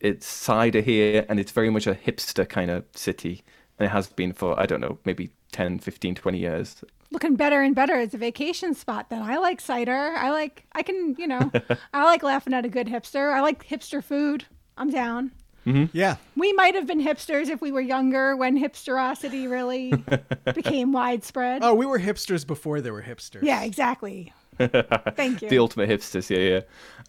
it's 0.00 0.26
cider 0.26 0.80
here, 0.80 1.26
and 1.28 1.38
it's 1.38 1.52
very 1.52 1.68
much 1.68 1.86
a 1.86 1.94
hipster 1.94 2.48
kind 2.48 2.70
of 2.70 2.84
city, 2.94 3.44
and 3.78 3.86
it 3.86 3.90
has 3.90 4.08
been 4.08 4.32
for 4.32 4.58
I 4.58 4.64
don't 4.64 4.80
know, 4.80 4.98
maybe 5.04 5.30
10, 5.52 5.78
15, 5.78 6.14
20 6.14 6.38
years. 6.38 6.82
Looking 7.10 7.36
better 7.36 7.60
and 7.60 7.74
better 7.74 7.94
as 7.94 8.14
a 8.14 8.18
vacation 8.18 8.74
spot 8.74 9.10
then. 9.10 9.22
I 9.22 9.36
like 9.36 9.60
cider. 9.60 10.14
I 10.16 10.30
like, 10.30 10.64
I 10.72 10.82
can, 10.82 11.16
you 11.18 11.26
know, 11.26 11.50
I 11.94 12.04
like 12.04 12.22
laughing 12.22 12.52
at 12.52 12.66
a 12.66 12.68
good 12.68 12.86
hipster. 12.86 13.32
I 13.32 13.40
like 13.40 13.66
hipster 13.66 14.02
food. 14.02 14.44
I'm 14.76 14.90
down. 14.90 15.32
Yeah. 15.64 16.16
We 16.36 16.52
might 16.54 16.74
have 16.74 16.86
been 16.86 17.00
hipsters 17.00 17.48
if 17.48 17.60
we 17.60 17.72
were 17.72 17.80
younger 17.80 18.36
when 18.36 18.58
hipsterosity 18.58 19.50
really 19.50 19.92
became 20.54 20.92
widespread. 20.92 21.62
Oh, 21.62 21.74
we 21.74 21.86
were 21.86 21.98
hipsters 21.98 22.46
before 22.46 22.80
there 22.80 22.92
were 22.92 23.02
hipsters. 23.02 23.42
Yeah, 23.42 23.62
exactly. 23.62 24.32
Thank 24.58 25.42
you. 25.42 25.48
The 25.48 25.58
ultimate 25.58 25.88
hipsters, 25.88 26.30
yeah, 26.30 26.54
yeah. 26.54 26.60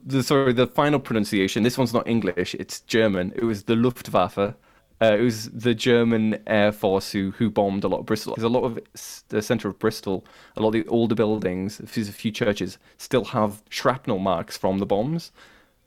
The, 0.05 0.23
sorry, 0.23 0.53
the 0.53 0.67
final 0.67 0.99
pronunciation. 0.99 1.63
This 1.63 1.77
one's 1.77 1.93
not 1.93 2.07
English; 2.07 2.55
it's 2.55 2.81
German. 2.81 3.33
It 3.35 3.43
was 3.43 3.63
the 3.63 3.75
Luftwaffe. 3.75 4.37
Uh, 5.01 5.15
it 5.17 5.21
was 5.21 5.49
the 5.49 5.73
German 5.73 6.39
Air 6.45 6.71
Force 6.71 7.11
who 7.11 7.31
who 7.31 7.49
bombed 7.49 7.83
a 7.83 7.87
lot 7.87 8.01
of 8.01 8.05
Bristol. 8.05 8.33
Because 8.33 8.43
a 8.43 8.49
lot 8.49 8.65
of 8.65 8.79
the 9.29 9.41
centre 9.41 9.67
of 9.67 9.79
Bristol, 9.79 10.25
a 10.55 10.61
lot 10.61 10.69
of 10.69 10.73
the 10.73 10.87
older 10.87 11.15
buildings, 11.15 11.79
there's 11.79 12.09
a 12.09 12.13
few 12.13 12.31
churches, 12.31 12.77
still 12.97 13.25
have 13.25 13.63
shrapnel 13.69 14.19
marks 14.19 14.57
from 14.57 14.77
the 14.77 14.85
bombs. 14.85 15.31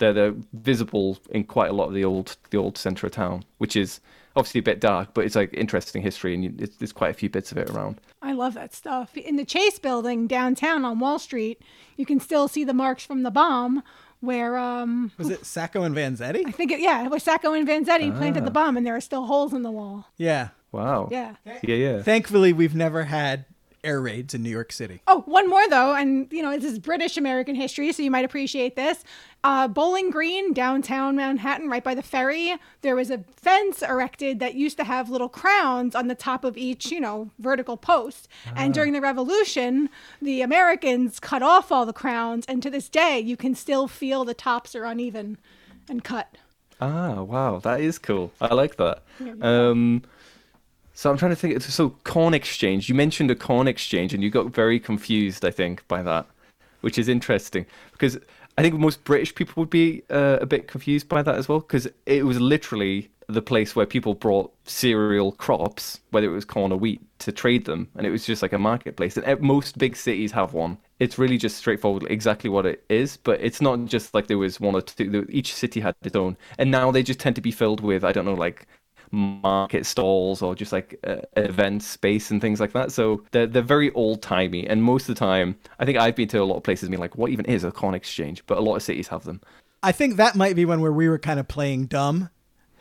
They're, 0.03 0.13
they're 0.13 0.35
visible 0.53 1.19
in 1.31 1.45
quite 1.45 1.71
a 1.71 1.73
lot 1.73 1.87
of 1.87 1.95
the 1.95 2.05
old 2.05 2.37
the 2.51 2.59
old 2.59 2.77
centre 2.77 3.07
of 3.07 3.13
town, 3.13 3.45
which 3.59 3.77
is 3.77 4.01
obviously 4.35 4.59
a 4.59 4.63
bit 4.63 4.81
dark, 4.81 5.15
but 5.15 5.25
it's 5.25 5.37
like 5.37 5.55
interesting 5.55 6.03
history, 6.03 6.35
and 6.35 6.43
you, 6.43 6.53
it's, 6.59 6.77
there's 6.79 6.93
quite 6.93 7.11
a 7.11 7.15
few 7.15 7.31
bits 7.31 7.53
of 7.53 7.59
it 7.59 7.71
around. 7.71 8.01
I 8.21 8.33
love 8.33 8.55
that 8.55 8.75
stuff. 8.75 9.17
In 9.17 9.37
the 9.37 9.45
Chase 9.45 9.79
building 9.79 10.27
downtown 10.27 10.85
on 10.85 10.99
Wall 10.99 11.21
Street, 11.21 11.63
you 11.97 12.05
can 12.05 12.19
still 12.19 12.49
see 12.49 12.65
the 12.65 12.75
marks 12.75 13.07
from 13.07 13.23
the 13.23 13.31
bomb 13.31 13.85
where 14.19 14.59
um 14.59 15.13
Was 15.19 15.31
it 15.31 15.47
Sacco 15.47 15.83
and 15.83 15.95
Vanzetti? 15.95 16.47
I 16.47 16.51
think 16.51 16.73
it 16.73 16.81
yeah, 16.81 17.05
it 17.05 17.11
was 17.11 17.23
Sacco 17.23 17.53
and 17.53 17.69
Vanzetti 17.69 18.17
planted 18.17 18.45
the 18.45 18.51
bomb 18.51 18.77
and 18.77 18.85
there 18.85 18.97
are 18.97 19.01
still 19.01 19.27
holes 19.27 19.53
in 19.53 19.63
the 19.63 19.71
wall. 19.71 20.07
Yeah. 20.17 20.49
Wow. 20.73 21.09
Yeah. 21.13 21.37
Yeah, 21.63 21.75
yeah. 21.75 22.03
Thankfully, 22.03 22.53
we've 22.53 22.75
never 22.75 23.05
had 23.05 23.45
air 23.85 24.01
raids 24.01 24.35
in 24.35 24.43
New 24.43 24.51
York 24.51 24.73
City. 24.73 25.01
Oh, 25.07 25.23
one 25.27 25.49
more 25.49 25.69
though, 25.69 25.95
and 25.95 26.29
you 26.31 26.43
know 26.43 26.57
this 26.57 26.73
is 26.73 26.79
British 26.79 27.17
American 27.17 27.55
history, 27.55 27.93
so 27.93 28.03
you 28.03 28.11
might 28.11 28.25
appreciate 28.25 28.77
this. 28.77 29.05
Uh, 29.45 29.67
Bowling 29.67 30.11
Green, 30.11 30.53
downtown 30.53 31.17
Manhattan, 31.17 31.69
right 31.69 31.83
by 31.83 31.95
the 31.95 32.03
ferry, 32.03 32.55
there 32.83 32.95
was 32.95 33.11
a 33.11 33.19
fence 33.37 33.83
erected 33.83 34.39
that 34.39 34.55
used 34.55 34.77
to 34.77 34.85
have 34.85 35.11
little 35.11 35.29
crowns 35.29 35.97
on 35.97 36.07
the 36.07 36.15
top 36.15 36.45
of 36.45 36.57
each, 36.57 36.93
you 36.93 37.01
know, 37.01 37.31
vertical 37.41 37.77
post. 37.77 38.29
And 38.55 38.73
during 38.73 38.93
the 38.93 39.01
Revolution, 39.01 39.89
the 40.21 40.43
Americans 40.43 41.19
cut 41.19 41.43
off 41.43 41.73
all 41.73 41.85
the 41.85 41.93
crowns, 41.93 42.45
and 42.47 42.63
to 42.63 42.71
this 42.71 42.89
day, 42.89 43.19
you 43.19 43.37
can 43.37 43.57
still 43.57 43.89
feel 43.89 44.25
the 44.25 44.35
tops 44.35 44.77
are 44.77 44.85
uneven 44.85 45.39
and 45.89 46.05
cut. 46.05 46.37
Ah, 46.81 47.23
wow, 47.23 47.59
that 47.59 47.81
is 47.81 47.99
cool. 47.99 48.33
I 48.41 48.55
like 48.55 48.77
that. 48.77 49.03
Um, 49.41 50.03
so 50.95 51.11
I'm 51.11 51.17
trying 51.17 51.33
to 51.33 51.37
think. 51.37 51.61
So 51.63 51.91
corn 52.05 52.35
exchange. 52.35 52.89
You 52.89 52.95
mentioned 52.95 53.31
a 53.31 53.35
corn 53.35 53.69
exchange, 53.69 54.15
and 54.15 54.23
you 54.23 54.31
got 54.31 54.47
very 54.47 54.79
confused. 54.79 55.45
I 55.45 55.51
think 55.51 55.87
by 55.89 56.03
that, 56.03 56.27
which 56.81 56.99
is 56.99 57.09
interesting 57.09 57.67
because 57.93 58.19
I 58.59 58.63
think 58.63 58.75
most 58.75 59.05
British 59.05 59.35
people 59.35 59.61
would 59.63 59.71
be 59.71 60.03
uh, 60.11 60.39
a 60.41 60.47
bit 60.47 60.69
confused 60.69 61.09
by 61.09 61.23
that 61.23 61.37
as 61.37 61.49
well 61.49 61.61
because 61.61 61.89
it 62.07 62.25
was 62.27 62.41
literally 62.41 63.11
the 63.29 63.43
place 63.43 63.75
where 63.75 63.87
people 63.87 64.15
brought 64.15 64.53
cereal 64.65 65.33
crops, 65.33 66.01
whether 66.11 66.27
it 66.27 66.35
was 66.35 66.45
corn 66.45 66.73
or 66.73 66.79
wheat, 66.79 67.01
to 67.21 67.33
trade 67.33 67.65
them, 67.65 67.89
and 67.97 68.07
it 68.07 68.11
was 68.11 68.27
just 68.27 68.43
like 68.43 68.53
a 68.53 68.59
marketplace. 68.59 69.17
And 69.17 69.41
most 69.41 69.79
big 69.79 69.97
cities 69.97 70.33
have 70.33 70.53
one. 70.53 70.77
It's 70.99 71.19
really 71.19 71.39
just 71.39 71.57
straightforward, 71.57 72.07
exactly 72.11 72.51
what 72.51 72.67
it 72.67 72.85
is. 72.89 73.17
But 73.17 73.41
it's 73.41 73.61
not 73.61 73.87
just 73.87 74.13
like 74.13 74.27
there 74.27 74.39
was 74.39 74.61
one 74.61 74.75
or 74.75 74.83
two. 74.83 75.27
Each 75.31 75.55
city 75.55 75.81
had 75.81 75.95
its 76.03 76.17
own, 76.17 76.37
and 76.59 76.71
now 76.71 76.91
they 76.91 77.03
just 77.03 77.21
tend 77.21 77.37
to 77.37 77.43
be 77.43 77.53
filled 77.53 77.81
with 77.81 78.05
I 78.05 78.13
don't 78.13 78.25
know, 78.25 78.35
like 78.35 78.67
market 79.13 79.87
stalls 79.87 80.43
or 80.43 80.55
just 80.55 80.73
like 80.73 80.99
uh, 81.05 81.17
event 81.37 81.83
space 81.83 82.31
and 82.31 82.41
things 82.41 82.59
like 82.59 82.73
that. 82.73 82.91
So 82.91 83.23
they're 83.31 83.47
they're 83.47 83.63
very 83.63 83.93
old 83.93 84.23
timey, 84.23 84.67
and 84.67 84.83
most 84.83 85.09
of 85.09 85.15
the 85.15 85.19
time, 85.19 85.57
I 85.79 85.85
think 85.85 85.99
I've 85.99 86.17
been 86.17 86.29
to 86.29 86.39
a 86.39 86.45
lot 86.45 86.57
of 86.57 86.63
places 86.63 86.85
and 86.85 86.91
been 86.91 87.01
like, 87.01 87.17
what 87.17 87.31
even 87.31 87.45
is 87.45 87.63
a 87.65 87.71
corn 87.71 87.95
exchange? 87.95 88.45
But 88.47 88.59
a 88.59 88.63
lot 88.63 88.77
of 88.77 88.83
cities 88.83 89.09
have 89.09 89.25
them. 89.25 89.41
I 89.83 89.93
think 89.93 90.17
that 90.17 90.35
might 90.37 90.57
be 90.57 90.65
one 90.65 90.81
where 90.81 90.93
we 90.93 91.09
were 91.09 91.19
kind 91.19 91.39
of 91.39 91.49
playing 91.49 91.87
dumb. 91.87 92.31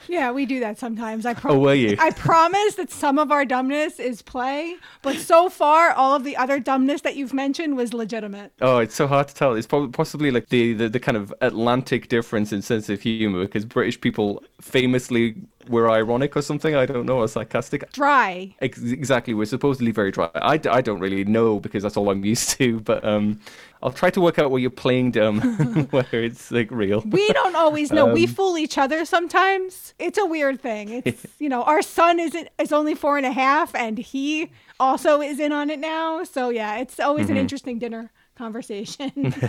Yeah, 0.07 0.31
we 0.31 0.45
do 0.45 0.59
that 0.61 0.79
sometimes. 0.79 1.25
I 1.25 1.33
pro- 1.35 1.53
Oh, 1.53 1.59
were 1.59 1.73
you? 1.73 1.95
I 1.99 2.11
promise 2.11 2.75
that 2.75 2.91
some 2.91 3.19
of 3.19 3.31
our 3.31 3.45
dumbness 3.45 3.99
is 3.99 4.21
play, 4.21 4.75
but 5.01 5.17
so 5.17 5.49
far 5.49 5.91
all 5.91 6.15
of 6.15 6.23
the 6.23 6.35
other 6.37 6.59
dumbness 6.59 7.01
that 7.01 7.15
you've 7.15 7.33
mentioned 7.33 7.77
was 7.77 7.93
legitimate. 7.93 8.51
Oh, 8.61 8.79
it's 8.79 8.95
so 8.95 9.07
hard 9.07 9.27
to 9.27 9.35
tell. 9.35 9.53
It's 9.53 9.67
probably 9.67 9.89
possibly 9.89 10.31
like 10.31 10.49
the, 10.49 10.73
the, 10.73 10.89
the 10.89 10.99
kind 10.99 11.17
of 11.17 11.33
Atlantic 11.41 12.07
difference 12.09 12.51
in 12.51 12.61
sense 12.61 12.89
of 12.89 13.01
humor 13.01 13.45
because 13.45 13.65
British 13.65 13.99
people 13.99 14.43
famously 14.59 15.35
were 15.69 15.89
ironic 15.89 16.35
or 16.35 16.41
something. 16.41 16.75
I 16.75 16.85
don't 16.85 17.05
know, 17.05 17.19
or 17.19 17.27
sarcastic. 17.27 17.91
Dry. 17.91 18.55
Ex- 18.61 18.81
exactly, 18.81 19.33
we're 19.33 19.45
supposedly 19.45 19.91
very 19.91 20.11
dry. 20.11 20.29
I, 20.35 20.57
d- 20.57 20.69
I 20.69 20.81
don't 20.81 20.99
really 20.99 21.23
know 21.25 21.59
because 21.59 21.83
that's 21.83 21.97
all 21.97 22.09
I'm 22.09 22.23
used 22.25 22.49
to, 22.57 22.79
but 22.81 23.03
um, 23.05 23.39
I'll 23.83 23.91
try 23.91 24.09
to 24.11 24.21
work 24.21 24.37
out 24.39 24.51
where 24.51 24.59
you're 24.61 24.69
playing 24.69 25.11
dumb, 25.11 25.39
whether 25.91 26.21
it's 26.23 26.51
like 26.51 26.69
real. 26.71 27.01
We 27.01 27.27
don't 27.33 27.55
always 27.55 27.91
know. 27.91 28.13
we 28.13 28.25
Um, 28.25 28.29
fool 28.33 28.57
each 28.57 28.77
other 28.77 29.05
sometimes. 29.05 29.93
It's 29.99 30.17
a 30.17 30.25
weird 30.25 30.61
thing. 30.61 31.01
It's 31.05 31.25
you 31.39 31.49
know, 31.49 31.63
our 31.63 31.81
son 31.81 32.19
isn't 32.19 32.47
is 32.59 32.71
only 32.71 32.95
four 32.95 33.17
and 33.17 33.25
a 33.25 33.31
half, 33.31 33.73
and 33.75 33.97
he 33.97 34.51
also 34.79 35.21
is 35.21 35.39
in 35.39 35.51
on 35.51 35.69
it 35.69 35.79
now. 35.79 36.23
So 36.23 36.49
yeah, 36.49 36.77
it's 36.77 36.99
always 36.99 37.25
Mm-hmm. 37.25 37.31
an 37.33 37.37
interesting 37.37 37.79
dinner 37.79 38.11
conversation. 38.35 39.33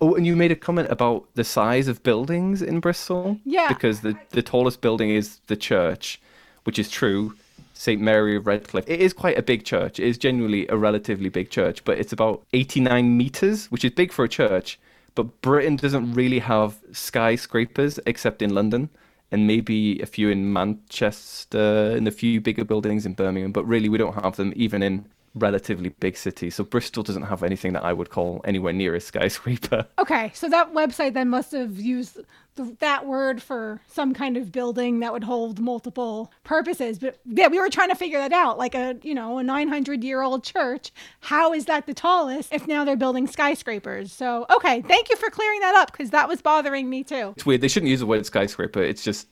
Oh, 0.00 0.14
and 0.14 0.26
you 0.26 0.36
made 0.36 0.52
a 0.52 0.56
comment 0.56 0.88
about 0.90 1.26
the 1.34 1.44
size 1.44 1.88
of 1.88 2.02
buildings 2.02 2.60
in 2.60 2.80
Bristol. 2.80 3.38
Yeah. 3.44 3.68
Because 3.68 4.02
the, 4.02 4.14
the 4.30 4.42
tallest 4.42 4.80
building 4.82 5.10
is 5.10 5.38
the 5.46 5.56
church, 5.56 6.20
which 6.64 6.78
is 6.78 6.90
true. 6.90 7.34
St. 7.72 8.00
Mary 8.00 8.36
of 8.36 8.46
Redcliffe. 8.46 8.84
It 8.86 9.00
is 9.00 9.12
quite 9.12 9.38
a 9.38 9.42
big 9.42 9.64
church. 9.64 9.98
It 9.98 10.06
is 10.06 10.16
genuinely 10.18 10.66
a 10.68 10.76
relatively 10.76 11.28
big 11.28 11.50
church, 11.50 11.84
but 11.84 11.98
it's 11.98 12.12
about 12.12 12.42
89 12.52 13.16
meters, 13.16 13.66
which 13.70 13.84
is 13.84 13.90
big 13.90 14.12
for 14.12 14.24
a 14.24 14.28
church. 14.28 14.78
But 15.14 15.40
Britain 15.40 15.76
doesn't 15.76 16.14
really 16.14 16.38
have 16.40 16.76
skyscrapers 16.92 17.98
except 18.06 18.42
in 18.42 18.54
London 18.54 18.90
and 19.30 19.46
maybe 19.46 20.00
a 20.00 20.06
few 20.06 20.28
in 20.30 20.52
Manchester 20.52 21.94
and 21.96 22.06
a 22.06 22.10
few 22.10 22.40
bigger 22.40 22.64
buildings 22.64 23.04
in 23.06 23.14
Birmingham. 23.14 23.52
But 23.52 23.66
really, 23.66 23.88
we 23.88 23.98
don't 23.98 24.14
have 24.14 24.36
them 24.36 24.52
even 24.56 24.82
in 24.82 25.06
relatively 25.36 25.90
big 25.90 26.16
city. 26.16 26.50
So 26.50 26.64
Bristol 26.64 27.02
doesn't 27.02 27.22
have 27.22 27.42
anything 27.42 27.74
that 27.74 27.84
I 27.84 27.92
would 27.92 28.10
call 28.10 28.40
anywhere 28.44 28.72
near 28.72 28.94
a 28.94 29.00
skyscraper. 29.00 29.86
okay, 29.98 30.32
so 30.34 30.48
that 30.48 30.72
website 30.72 31.12
then 31.12 31.28
must 31.28 31.52
have 31.52 31.78
used 31.78 32.18
the, 32.56 32.74
that 32.80 33.06
word 33.06 33.42
for 33.42 33.80
some 33.86 34.14
kind 34.14 34.36
of 34.36 34.50
building 34.50 35.00
that 35.00 35.12
would 35.12 35.24
hold 35.24 35.60
multiple 35.60 36.32
purposes. 36.42 36.98
But 36.98 37.18
yeah, 37.26 37.48
we 37.48 37.60
were 37.60 37.68
trying 37.68 37.90
to 37.90 37.94
figure 37.94 38.18
that 38.18 38.32
out. 38.32 38.58
Like 38.58 38.74
a 38.74 38.96
you 39.02 39.14
know 39.14 39.38
a 39.38 39.42
900 39.42 40.02
year 40.02 40.22
old 40.22 40.42
church, 40.42 40.90
how 41.20 41.52
is 41.52 41.66
that 41.66 41.86
the 41.86 41.94
tallest 41.94 42.52
if 42.52 42.66
now 42.66 42.84
they're 42.84 42.96
building 42.96 43.26
skyscrapers? 43.26 44.12
So 44.12 44.46
okay, 44.50 44.82
thank 44.82 45.10
you 45.10 45.16
for 45.16 45.30
clearing 45.30 45.60
that 45.60 45.74
up 45.76 45.92
because 45.92 46.10
that 46.10 46.28
was 46.28 46.42
bothering 46.42 46.88
me 46.90 47.04
too. 47.04 47.34
It's 47.36 47.46
weird. 47.46 47.60
They 47.60 47.68
shouldn't 47.68 47.90
use 47.90 48.00
the 48.00 48.06
word 48.06 48.24
skyscraper. 48.26 48.82
It's 48.82 49.04
just, 49.04 49.28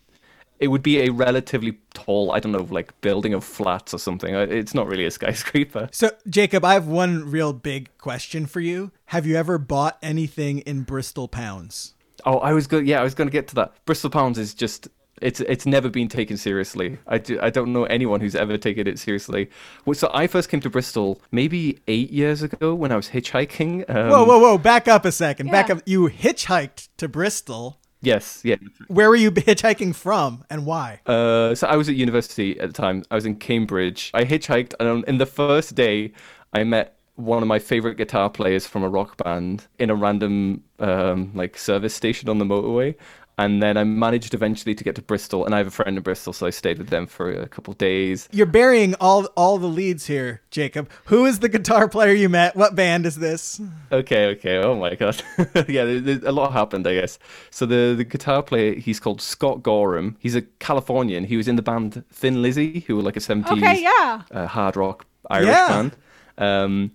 it 0.61 0.69
would 0.69 0.83
be 0.83 1.01
a 1.01 1.11
relatively 1.11 1.79
tall, 1.95 2.31
I 2.33 2.39
don't 2.41 2.53
know, 2.53 2.67
like 2.71 2.99
building 3.01 3.35
of 3.35 3.45
flats 3.45 3.93
or 3.93 3.99
something. 3.99 4.35
Uh, 4.35 4.41
It's 4.41 4.75
not 4.75 4.87
really 4.87 5.05
a 5.05 5.11
skyscraper. 5.19 5.89
So, 5.93 6.11
Jacob, 6.29 6.65
I 6.65 6.75
have 6.75 6.87
one 6.87 7.31
real 7.31 7.53
big 7.53 7.91
question 7.99 8.47
for 8.47 8.61
you. 8.61 8.93
Have 9.07 9.27
you 9.27 9.37
ever 9.37 9.59
bought 9.59 9.99
anything 10.03 10.61
in 10.61 10.83
Bristol 10.83 11.29
pounds? 11.29 11.95
Oh, 12.25 12.39
I 12.39 12.53
was 12.53 12.67
good. 12.67 12.87
Yeah, 12.87 13.01
I 13.01 13.05
was 13.05 13.15
going 13.15 13.29
to 13.29 13.33
get 13.33 13.49
to 13.49 13.55
that. 13.57 13.73
Bristol 13.85 14.11
pounds 14.11 14.39
is 14.39 14.55
just. 14.55 14.89
It's 15.23 15.39
it's 15.41 15.65
never 15.65 15.89
been 15.89 16.09
taken 16.09 16.37
seriously. 16.37 16.99
I, 17.07 17.19
do, 17.19 17.39
I 17.41 17.49
don't 17.49 17.73
know 17.73 17.85
anyone 17.85 18.21
who's 18.21 18.35
ever 18.35 18.59
taken 18.59 18.89
it 18.89 18.99
seriously. 18.99 19.49
So 19.93 20.11
I 20.13 20.27
first 20.27 20.49
came 20.49 20.61
to 20.61 20.69
Bristol 20.69 21.21
maybe 21.31 21.79
eight 21.87 22.11
years 22.11 22.43
ago 22.43 22.75
when 22.75 22.91
I 22.91 22.97
was 22.97 23.11
hitchhiking. 23.11 23.89
Um, 23.89 24.09
Whoa, 24.11 24.25
whoa, 24.25 24.39
whoa! 24.41 24.59
Back 24.59 24.89
up 24.89 25.05
a 25.05 25.13
second. 25.13 25.53
Back 25.53 25.71
up. 25.71 25.83
You 25.87 26.09
hitchhiked 26.09 26.89
to 26.97 27.07
Bristol. 27.09 27.79
Yes, 28.05 28.41
yeah. 28.45 28.57
Where 28.89 29.09
were 29.09 29.17
you 29.17 29.31
hitchhiking 29.33 29.95
from, 29.95 30.45
and 30.51 30.67
why? 30.67 31.01
Uh, 31.07 31.55
so 31.55 31.67
I 31.67 31.77
was 31.77 31.89
at 31.89 31.95
university 31.95 32.59
at 32.61 32.69
the 32.69 32.73
time. 32.73 33.05
I 33.11 33.15
was 33.15 33.27
in 33.27 33.37
Cambridge. 33.37 34.11
I 34.15 34.25
hitchhiked, 34.25 34.75
and 34.81 35.05
in 35.05 35.19
the 35.19 35.27
first 35.27 35.75
day, 35.75 36.13
I 36.53 36.65
met 36.65 36.97
one 37.17 37.43
of 37.43 37.49
my 37.49 37.59
favorite 37.59 37.97
guitar 37.97 38.29
players 38.29 38.67
from 38.67 38.83
a 38.83 38.89
rock 38.89 39.17
band 39.23 39.67
in 39.79 39.89
a 39.89 39.95
random 39.95 40.63
um, 40.81 41.31
like 41.35 41.57
service 41.57 41.95
station 41.95 42.29
on 42.29 42.39
the 42.39 42.45
motorway. 42.45 42.95
And 43.37 43.61
then 43.61 43.76
I 43.76 43.82
managed 43.82 44.32
eventually 44.32 44.76
to 44.76 44.85
get 44.85 44.95
to 44.95 45.03
Bristol, 45.03 45.45
and 45.45 45.55
I 45.57 45.59
have 45.59 45.66
a 45.66 45.70
friend 45.72 45.97
in 45.97 46.03
Bristol, 46.05 46.32
so 46.32 46.47
I 46.47 46.51
stayed 46.51 46.78
with 46.78 46.89
them 46.91 47.09
for 47.09 47.32
a 47.32 47.49
couple 47.49 47.72
of 47.72 47.78
days. 47.78 48.28
You're 48.30 48.47
burying 48.47 48.95
all 49.01 49.24
all 49.37 49.59
the 49.59 49.66
leads 49.66 50.07
here, 50.07 50.43
Jacob. 50.53 50.89
Who 51.07 51.26
is 51.26 51.41
the 51.41 51.49
guitar 51.49 51.89
player 51.89 52.12
you 52.14 52.28
met? 52.28 52.55
What 52.55 52.76
band 52.76 53.07
is 53.07 53.16
this? 53.16 53.61
Okay, 53.91 54.26
okay. 54.37 54.59
Oh 54.59 54.76
my 54.76 54.95
god. 54.95 55.20
yeah, 55.68 55.85
there, 55.85 56.01
there- 56.01 56.20
a 56.28 56.30
lot 56.30 56.53
happened, 56.53 56.87
I 56.87 56.95
guess. 56.95 57.18
So 57.51 57.66
the 57.66 57.95
the 57.97 58.05
guitar 58.05 58.41
player, 58.41 58.74
he's 58.74 59.01
called 59.01 59.20
Scott 59.20 59.64
Gorham. 59.64 60.16
He's 60.20 60.37
a 60.37 60.43
Californian. 60.61 61.24
He 61.24 61.37
was 61.37 61.49
in 61.49 61.57
the 61.57 61.62
band 61.62 62.05
Thin 62.12 62.41
Lizzy, 62.41 62.85
who 62.87 62.95
were 62.97 63.03
like 63.03 63.16
a 63.16 63.20
70s 63.20 63.51
Okay, 63.51 63.82
yeah. 63.82 64.22
uh, 64.30 64.47
hard 64.47 64.76
rock 64.76 65.07
Irish 65.28 65.49
Yeah. 65.49 65.68
band. 65.68 65.97
Um, 66.39 66.93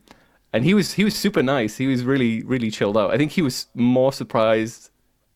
and 0.54 0.64
he 0.64 0.74
was 0.74 0.94
he 0.94 1.04
was 1.04 1.16
super 1.16 1.44
nice. 1.44 1.76
He 1.78 1.88
was 1.88 2.04
really 2.06 2.44
really 2.44 2.72
chilled 2.72 2.98
out. 2.98 3.12
I 3.12 3.18
think 3.18 3.34
he 3.34 3.42
was 3.42 3.68
more 3.76 4.14
surprised 4.14 4.90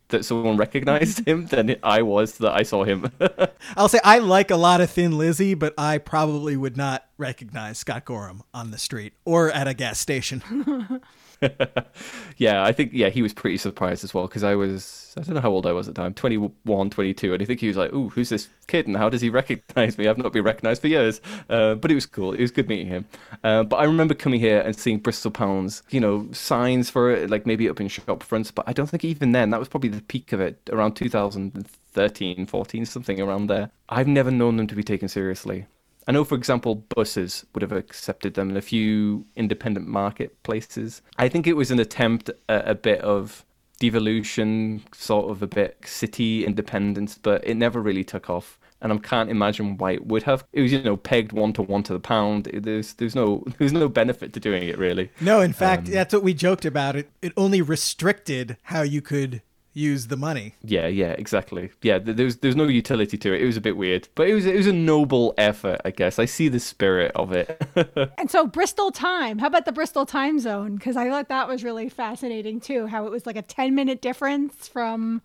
that 0.09 0.25
someone 0.25 0.57
recognized 0.57 1.27
him 1.27 1.47
than 1.47 1.75
I 1.83 2.01
was 2.01 2.37
that 2.37 2.53
I 2.53 2.63
saw 2.63 2.83
him. 2.83 3.11
I'll 3.77 3.89
say 3.89 3.99
I 4.03 4.19
like 4.19 4.51
a 4.51 4.55
lot 4.55 4.81
of 4.81 4.89
Thin 4.89 5.17
Lizzy, 5.17 5.53
but 5.53 5.73
I 5.77 5.97
probably 5.97 6.55
would 6.55 6.77
not 6.77 7.05
recognize 7.17 7.77
Scott 7.77 8.05
Gorham 8.05 8.43
on 8.53 8.71
the 8.71 8.77
street 8.77 9.13
or 9.25 9.51
at 9.51 9.67
a 9.67 9.73
gas 9.73 9.99
station. 9.99 11.01
yeah, 12.37 12.63
I 12.63 12.71
think 12.71 12.91
yeah, 12.93 13.09
he 13.09 13.21
was 13.21 13.33
pretty 13.33 13.57
surprised 13.57 14.03
as 14.03 14.13
well 14.13 14.27
because 14.27 14.43
I 14.43 14.55
was 14.55 15.13
I 15.17 15.21
don't 15.21 15.35
know 15.35 15.41
how 15.41 15.51
old 15.51 15.65
I 15.65 15.71
was 15.71 15.87
at 15.87 15.95
the 15.95 16.01
time, 16.01 16.13
21, 16.13 16.89
22, 16.89 17.33
and 17.33 17.41
I 17.41 17.45
think 17.45 17.59
he 17.59 17.67
was 17.67 17.77
like, 17.77 17.93
"Ooh, 17.93 18.09
who's 18.09 18.29
this 18.29 18.49
kid 18.67 18.87
and 18.87 18.97
how 18.97 19.09
does 19.09 19.21
he 19.21 19.29
recognize 19.29 19.97
me? 19.97 20.07
I've 20.07 20.17
not 20.17 20.33
been 20.33 20.43
recognized 20.43 20.81
for 20.81 20.87
years." 20.87 21.21
Uh, 21.49 21.75
but 21.75 21.91
it 21.91 21.95
was 21.95 22.05
cool. 22.05 22.33
It 22.33 22.41
was 22.41 22.51
good 22.51 22.67
meeting 22.67 22.87
him. 22.87 23.05
Uh, 23.43 23.63
but 23.63 23.77
I 23.77 23.83
remember 23.83 24.13
coming 24.13 24.39
here 24.39 24.61
and 24.61 24.75
seeing 24.75 24.99
Bristol 24.99 25.31
pounds, 25.31 25.83
you 25.89 25.99
know, 25.99 26.27
signs 26.31 26.89
for 26.89 27.11
it, 27.11 27.29
like 27.29 27.45
maybe 27.45 27.69
up 27.69 27.79
in 27.79 27.87
shop 27.87 28.23
fronts. 28.23 28.51
But 28.51 28.67
I 28.67 28.73
don't 28.73 28.89
think 28.89 29.05
even 29.05 29.31
then 29.31 29.49
that 29.51 29.59
was 29.59 29.69
probably 29.69 29.89
the 29.89 30.01
peak 30.01 30.33
of 30.33 30.41
it 30.41 30.59
around 30.71 30.95
2013, 30.95 32.45
14, 32.45 32.85
something 32.85 33.21
around 33.21 33.47
there. 33.47 33.69
I've 33.89 34.07
never 34.07 34.31
known 34.31 34.57
them 34.57 34.67
to 34.67 34.75
be 34.75 34.83
taken 34.83 35.07
seriously. 35.07 35.67
I 36.07 36.11
know, 36.11 36.23
for 36.23 36.35
example, 36.35 36.75
buses 36.75 37.45
would 37.53 37.61
have 37.61 37.71
accepted 37.71 38.33
them 38.33 38.49
in 38.49 38.57
a 38.57 38.61
few 38.61 39.25
independent 39.35 39.87
marketplaces. 39.87 41.01
I 41.17 41.29
think 41.29 41.47
it 41.47 41.53
was 41.53 41.71
an 41.71 41.79
attempt 41.79 42.29
at 42.49 42.67
a 42.67 42.75
bit 42.75 42.99
of 43.01 43.45
devolution, 43.79 44.83
sort 44.93 45.29
of 45.29 45.41
a 45.41 45.47
bit 45.47 45.77
city 45.85 46.45
independence, 46.45 47.17
but 47.17 47.45
it 47.45 47.55
never 47.55 47.81
really 47.81 48.03
took 48.03 48.29
off. 48.29 48.59
And 48.81 48.91
I 48.91 48.97
can't 48.97 49.29
imagine 49.29 49.77
why 49.77 49.91
it 49.91 50.05
would 50.05 50.23
have. 50.23 50.43
It 50.51 50.61
was, 50.61 50.73
you 50.73 50.81
know, 50.81 50.97
pegged 50.97 51.31
one 51.31 51.53
to 51.53 51.61
one 51.61 51.83
to 51.83 51.93
the 51.93 52.01
pound. 52.01 52.49
There's, 52.53 52.93
there's 52.95 53.15
no, 53.15 53.45
there's 53.57 53.71
no 53.71 53.87
benefit 53.87 54.33
to 54.33 54.41
doing 54.41 54.67
it 54.67 54.77
really. 54.77 55.09
No, 55.21 55.39
in 55.39 55.53
fact, 55.53 55.87
um, 55.87 55.93
that's 55.93 56.13
what 56.13 56.23
we 56.23 56.33
joked 56.33 56.65
about. 56.65 56.97
It 56.97 57.09
it 57.21 57.31
only 57.37 57.61
restricted 57.61 58.57
how 58.63 58.81
you 58.81 59.01
could 59.01 59.41
use 59.73 60.07
the 60.07 60.17
money. 60.17 60.55
Yeah, 60.63 60.87
yeah, 60.87 61.11
exactly. 61.11 61.71
Yeah, 61.81 61.99
th- 61.99 62.15
there's 62.15 62.37
there's 62.37 62.55
no 62.55 62.65
utility 62.67 63.17
to 63.17 63.33
it. 63.33 63.41
It 63.41 63.45
was 63.45 63.57
a 63.57 63.61
bit 63.61 63.75
weird, 63.77 64.07
but 64.15 64.27
it 64.27 64.33
was 64.33 64.45
it 64.45 64.55
was 64.55 64.67
a 64.67 64.73
noble 64.73 65.33
effort, 65.37 65.81
I 65.83 65.91
guess. 65.91 66.19
I 66.19 66.25
see 66.25 66.47
the 66.47 66.59
spirit 66.59 67.11
of 67.15 67.31
it. 67.31 67.61
And 68.17 68.29
so 68.31 68.47
Bristol 68.47 68.91
time. 68.91 69.39
How 69.39 69.47
about 69.47 69.65
the 69.65 69.71
Bristol 69.71 70.05
time 70.05 70.39
zone? 70.39 70.75
Because 70.75 70.95
I 70.95 71.09
thought 71.09 71.27
that 71.29 71.47
was 71.47 71.63
really 71.63 71.89
fascinating 71.89 72.59
too. 72.61 72.87
How 72.87 73.05
it 73.05 73.11
was 73.11 73.25
like 73.25 73.35
a 73.35 73.41
ten 73.41 73.75
minute 73.75 74.01
difference 74.01 74.67
from 74.67 75.21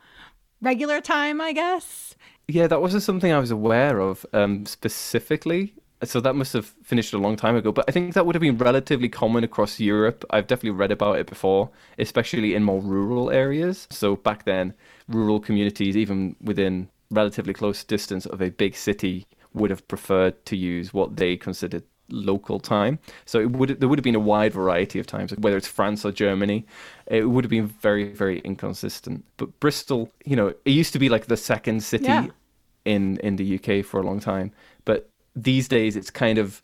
regular 0.61 1.01
time, 1.01 1.41
I 1.41 1.53
guess. 1.53 2.17
Yeah, 2.49 2.67
that 2.67 2.81
wasn't 2.81 3.03
something 3.03 3.31
I 3.31 3.39
was 3.39 3.51
aware 3.51 4.01
of 4.01 4.25
um, 4.33 4.65
specifically. 4.67 5.75
So 6.05 6.21
that 6.21 6.35
must 6.35 6.53
have 6.53 6.67
finished 6.85 7.13
a 7.13 7.19
long 7.19 7.35
time 7.37 7.57
ago. 7.57 7.73
But 7.73 7.85
I 7.89 7.93
think 7.93 8.15
that 8.15 8.25
would 8.25 8.35
have 8.37 8.41
been 8.43 8.57
relatively 8.59 9.09
common 9.09 9.43
across 9.43 9.81
Europe. 9.81 10.25
I've 10.31 10.47
definitely 10.47 10.79
read 10.79 10.93
about 10.93 11.19
it 11.19 11.27
before, 11.27 11.71
especially 11.99 12.55
in 12.55 12.63
more 12.63 12.81
rural 12.81 13.31
areas. 13.31 13.89
So 13.91 14.15
back 14.15 14.45
then, 14.45 14.75
rural 15.09 15.41
communities, 15.41 15.97
even 15.97 16.37
within 16.41 16.89
relatively 17.11 17.53
close 17.53 17.83
distance 17.83 18.27
of 18.27 18.41
a 18.41 18.51
big 18.51 18.77
city, 18.77 19.27
would 19.55 19.71
have 19.71 19.87
preferred 19.89 20.45
to 20.47 20.57
use 20.57 20.95
what 20.95 21.17
they 21.17 21.37
considered 21.37 21.83
local 22.11 22.61
time. 22.61 22.99
So 23.27 23.41
it 23.41 23.51
would 23.51 23.81
there 23.81 23.89
would 23.89 23.99
have 23.99 24.05
been 24.05 24.15
a 24.15 24.21
wide 24.21 24.53
variety 24.53 24.99
of 25.01 25.07
times, 25.07 25.35
whether 25.37 25.57
it's 25.57 25.67
France 25.69 26.05
or 26.05 26.13
Germany. 26.13 26.65
It 27.07 27.29
would 27.29 27.45
have 27.45 27.51
been 27.51 27.67
very 27.67 28.13
very 28.13 28.39
inconsistent. 28.41 29.25
But 29.37 29.59
Bristol, 29.59 30.11
you 30.25 30.37
know, 30.37 30.49
it 30.65 30.71
used 30.71 30.93
to 30.93 30.99
be 30.99 31.09
like 31.09 31.27
the 31.27 31.37
second 31.37 31.83
city 31.83 32.05
Yeah. 32.05 32.27
in 32.85 33.17
in 33.19 33.37
the 33.37 33.45
UK 33.59 33.85
for 33.85 34.01
a 34.01 34.03
long 34.05 34.21
time, 34.21 34.53
these 35.35 35.69
days 35.69 35.97
it's 35.97 36.11
kind 36.11 36.39
of 36.39 36.63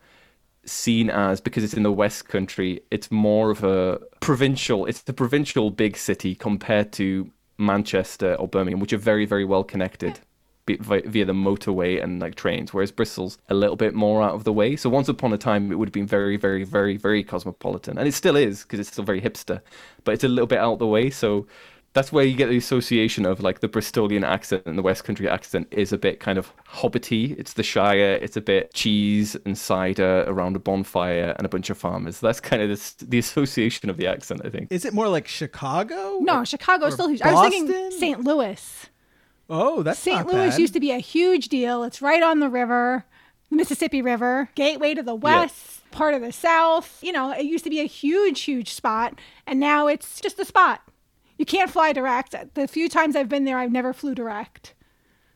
seen 0.67 1.11
as 1.11 1.41
because 1.41 1.63
it's 1.63 1.75
in 1.75 1.83
the 1.83 1.93
west 1.93 2.29
country 2.29 2.81
it's 2.91 3.11
more 3.11 3.51
of 3.51 3.63
a 3.63 4.01
provincial 4.21 4.87
it's 4.87 5.03
the 5.03 5.13
provincial 5.13 5.71
big 5.71 5.97
city 5.97 6.35
compared 6.35 6.91
to 6.91 7.31
manchester 7.59 8.35
or 8.37 8.49
birmingham 8.49 8.81
which 8.81 8.93
are 8.93 8.99
very 8.99 9.27
very 9.27 9.45
well 9.45 9.63
connected 9.63 10.21
via 10.67 11.25
the 11.25 11.33
motorway 11.33 12.03
and 12.03 12.21
like 12.21 12.35
trains 12.35 12.73
whereas 12.73 12.91
bristol's 12.91 13.39
a 13.49 13.55
little 13.55 13.77
bit 13.77 13.95
more 13.95 14.23
out 14.23 14.35
of 14.35 14.45
the 14.45 14.53
way. 14.53 14.77
So 14.77 14.89
once 14.89 15.09
upon 15.09 15.33
a 15.33 15.39
time 15.39 15.71
it 15.71 15.75
would 15.77 15.89
have 15.89 15.93
been 15.93 16.07
very 16.07 16.37
very 16.37 16.65
very 16.65 16.97
very 16.97 17.23
cosmopolitan 17.23 17.99
and 17.99 18.09
it 18.09 18.13
still 18.13 18.37
is 18.37 18.63
because 18.63 18.81
it's 18.81 18.89
still 18.89 19.05
very 19.05 19.21
hipster 19.21 19.61
but 20.05 20.13
it's 20.13 20.25
a 20.25 20.29
little 20.29 20.47
bit 20.47 20.59
out 20.59 20.75
of 20.75 20.79
the 20.79 20.87
way. 20.87 21.11
So 21.11 21.47
that's 21.95 22.13
where 22.13 22.25
you 22.25 22.35
get 22.37 22.49
the 22.51 22.57
association 22.57 23.25
of 23.25 23.41
like 23.41 23.61
the 23.61 23.69
Bristolian 23.69 24.25
accent 24.25 24.65
and 24.67 24.77
the 24.77 24.83
West 24.83 25.05
Country 25.05 25.29
accent 25.29 25.69
is 25.71 25.93
a 25.93 25.97
bit 25.99 26.21
kind 26.21 26.37
of 26.39 26.53
hobbity. 26.69 27.39
It's 27.39 27.53
the 27.55 27.63
Shire. 27.63 28.19
It's 28.21 28.37
a 28.37 28.41
bit 28.41 28.75
cheese 28.75 29.37
and 29.47 29.57
cider 29.57 30.25
around 30.27 30.57
a 30.57 30.59
bonfire 30.59 31.35
and 31.39 31.47
a 31.47 31.49
bunch 31.49 31.71
of 31.71 31.79
farmers. 31.79 32.21
That's 32.21 32.41
kind 32.41 32.61
of 32.63 32.69
the, 32.69 33.05
the 33.07 33.19
association 33.19 33.89
of 33.89 33.97
the 33.97 34.07
accent, 34.09 34.43
I 34.45 34.51
think. 34.51 34.71
Is 34.73 34.85
it 34.85 34.93
more 34.93 35.09
like 35.09 35.29
Chicago? 35.29 36.19
No, 36.21 36.41
Or- 36.41 36.45
Chicago's 36.45 36.93
or 36.95 36.97
still 36.97 37.09
huge. 37.09 37.23
I 37.23 37.33
was 37.33 37.49
thinking 37.49 37.91
St. 37.93 38.25
Louis. 38.25 38.87
Oh, 39.49 39.83
that's 39.83 39.99
St. 40.01 40.17
not 40.27 40.27
Louis 40.27 40.51
bad. 40.51 40.59
used 40.59 40.75
to 40.75 40.81
be 40.81 40.91
a 40.91 40.99
huge 40.99 41.49
deal. 41.49 41.85
It's 41.85 42.03
right 42.03 42.23
on 42.23 42.41
the 42.41 42.49
river, 42.49 43.05
the 43.51 43.57
Mississippi 43.57 44.03
River, 44.03 44.49
gateway 44.55 44.95
to 44.95 45.03
the 45.03 45.15
west, 45.15 45.89
part 45.91 46.15
of 46.15 46.23
the 46.23 46.33
south. 46.33 46.99
You 47.05 47.13
know, 47.13 47.31
it 47.31 47.45
used 47.45 47.63
to 47.65 47.71
be 47.71 47.81
a 47.81 47.85
huge, 47.87 48.41
huge 48.41 48.73
spot, 48.73 49.21
and 49.47 49.61
now 49.61 49.87
it's 49.87 50.21
just 50.21 50.41
a 50.41 50.45
spot. 50.45 50.81
You 51.39 51.45
can't 51.45 51.71
fly 51.71 51.93
direct. 51.93 52.35
The 52.55 52.69
few 52.69 52.89
times 52.89 53.17
I've 53.17 53.29
been 53.29 53.45
there, 53.45 53.59
I've 53.59 53.73
never 53.73 53.93
flew 53.93 54.15
direct. 54.15 54.75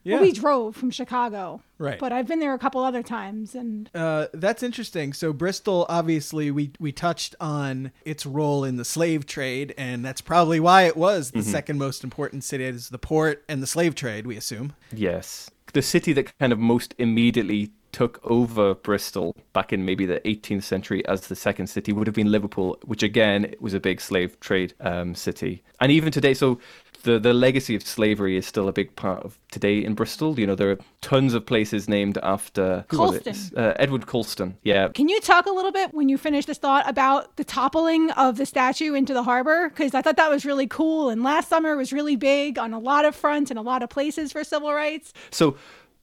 Yeah. 0.05 0.15
Well, 0.15 0.23
we 0.23 0.33
drove 0.33 0.77
from 0.77 0.91
Chicago. 0.91 1.61
Right. 1.77 1.99
But 1.99 2.13
I've 2.13 2.27
been 2.27 2.39
there 2.39 2.55
a 2.55 2.59
couple 2.59 2.83
other 2.83 3.03
times, 3.03 3.55
and 3.55 3.91
Uh, 3.95 4.27
that's 4.33 4.63
interesting. 4.63 5.13
So 5.13 5.33
Bristol, 5.33 5.87
obviously, 5.89 6.51
we 6.51 6.71
we 6.79 6.93
touched 6.93 7.35
on 7.41 7.93
its 8.05 8.25
role 8.25 8.65
in 8.65 8.77
the 8.77 8.85
slave 8.85 9.27
trade, 9.27 9.75
and 9.77 10.05
that's 10.05 10.21
probably 10.21 10.61
why 10.61 10.83
it 10.85 10.97
was 10.97 11.29
Mm-hmm. 11.31 11.39
the 11.41 11.45
second 11.45 11.79
most 11.79 12.05
important 12.05 12.45
city. 12.45 12.65
Is 12.65 12.89
the 12.89 12.99
port 12.99 13.45
and 13.49 13.63
the 13.63 13.67
slave 13.67 13.95
trade, 13.95 14.27
we 14.27 14.37
assume. 14.37 14.73
Yes. 14.95 15.51
The 15.75 15.83
city 15.83 16.13
that 16.15 16.37
kind 16.39 16.53
of 16.53 16.59
most 16.59 16.95
immediately 16.99 17.71
took 17.93 18.21
over 18.25 18.75
Bristol 18.75 19.37
back 19.53 19.73
in 19.73 19.85
maybe 19.85 20.07
the 20.07 20.21
18th 20.21 20.63
century 20.63 21.07
as 21.07 21.29
the 21.29 21.37
second 21.37 21.69
city 21.69 21.93
would 21.93 22.07
have 22.07 22.15
been 22.15 22.31
Liverpool, 22.31 22.79
which 22.85 23.03
again 23.03 23.55
was 23.61 23.75
a 23.75 23.81
big 23.81 24.01
slave 24.01 24.39
trade 24.41 24.75
um, 24.81 25.15
city. 25.15 25.63
And 25.81 25.93
even 25.93 26.13
today, 26.13 26.35
so 26.35 26.59
the, 27.03 27.19
the 27.19 27.33
legacy 27.33 27.75
of 27.75 27.83
slavery 27.83 28.37
is 28.37 28.47
still 28.47 28.69
a 28.69 28.73
big 28.73 28.95
part 28.97 29.25
of 29.25 29.39
today 29.51 29.85
in 29.85 29.95
Bristol. 29.95 30.39
You 30.39 30.47
know, 30.47 30.55
there 30.55 30.71
are 30.71 30.79
tons 31.01 31.35
of 31.35 31.47
places 31.47 31.89
named 31.89 32.19
after? 32.23 32.85
Colston. 32.89 33.35
Uh, 33.57 33.75
Edward 33.77 34.07
Colston. 34.07 34.57
Yeah. 34.63 34.89
Can 34.89 35.09
you 35.09 35.21
talk 35.21 35.47
a 35.47 35.51
little 35.51 35.73
bit 35.73 35.95
when 35.95 36.09
you 36.09 36.19
finish 36.19 36.47
this 36.47 36.59
thought 36.59 36.89
about 36.89 37.37
the 37.37 37.45
toppling 37.45 38.11
of 38.13 38.37
the 38.37 38.47
statue 38.47 38.95
into 38.95 39.15
the 39.15 39.23
harbor? 39.23 39.69
Because 39.69 39.95
I 39.95 40.03
thought 40.03 40.17
that 40.17 40.31
was 40.31 40.45
really 40.45 40.67
cool. 40.67 41.11
And 41.11 41.23
last 41.23 41.49
summer 41.49 41.77
was 41.77 41.93
really 41.93 42.17
big 42.17 42.59
on 42.59 42.73
a 42.73 42.79
lot 42.79 43.05
of 43.05 43.15
fronts 43.15 43.51
and 43.51 43.59
a 43.59 43.63
lot 43.63 43.83
of 43.83 43.91
places 43.91 44.33
for 44.33 44.45
civil 44.45 44.73
rights. 44.73 45.13
So, 45.31 45.57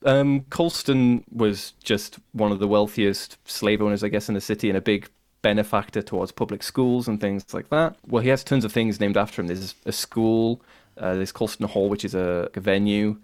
um, 0.06 0.46
Colston 0.50 1.24
was 1.32 1.74
just 1.84 2.20
one 2.32 2.52
of 2.52 2.60
the 2.60 2.68
wealthiest 2.68 3.38
slave 3.46 3.82
owners, 3.82 4.04
I 4.04 4.10
guess, 4.10 4.30
in 4.30 4.36
the 4.36 4.42
city 4.42 4.70
and 4.70 4.78
a 4.78 4.82
big 4.82 5.10
benefactor 5.42 6.02
towards 6.02 6.32
public 6.32 6.64
schools 6.64 7.08
and 7.08 7.20
things 7.20 7.54
like 7.54 7.70
that. 7.70 7.96
Well, 8.08 8.24
he 8.24 8.30
has 8.30 8.44
tons 8.44 8.66
of 8.66 8.72
things 8.72 9.00
named 9.00 9.18
after 9.18 9.42
him. 9.42 9.48
There's 9.48 9.76
a 9.86 9.92
school, 9.92 10.62
uh, 10.98 11.16
there's 11.16 11.32
Colston 11.32 11.68
Hall, 11.68 11.90
which 11.90 12.06
is 12.06 12.16
a, 12.16 12.50
a 12.54 12.60
venue, 12.60 13.18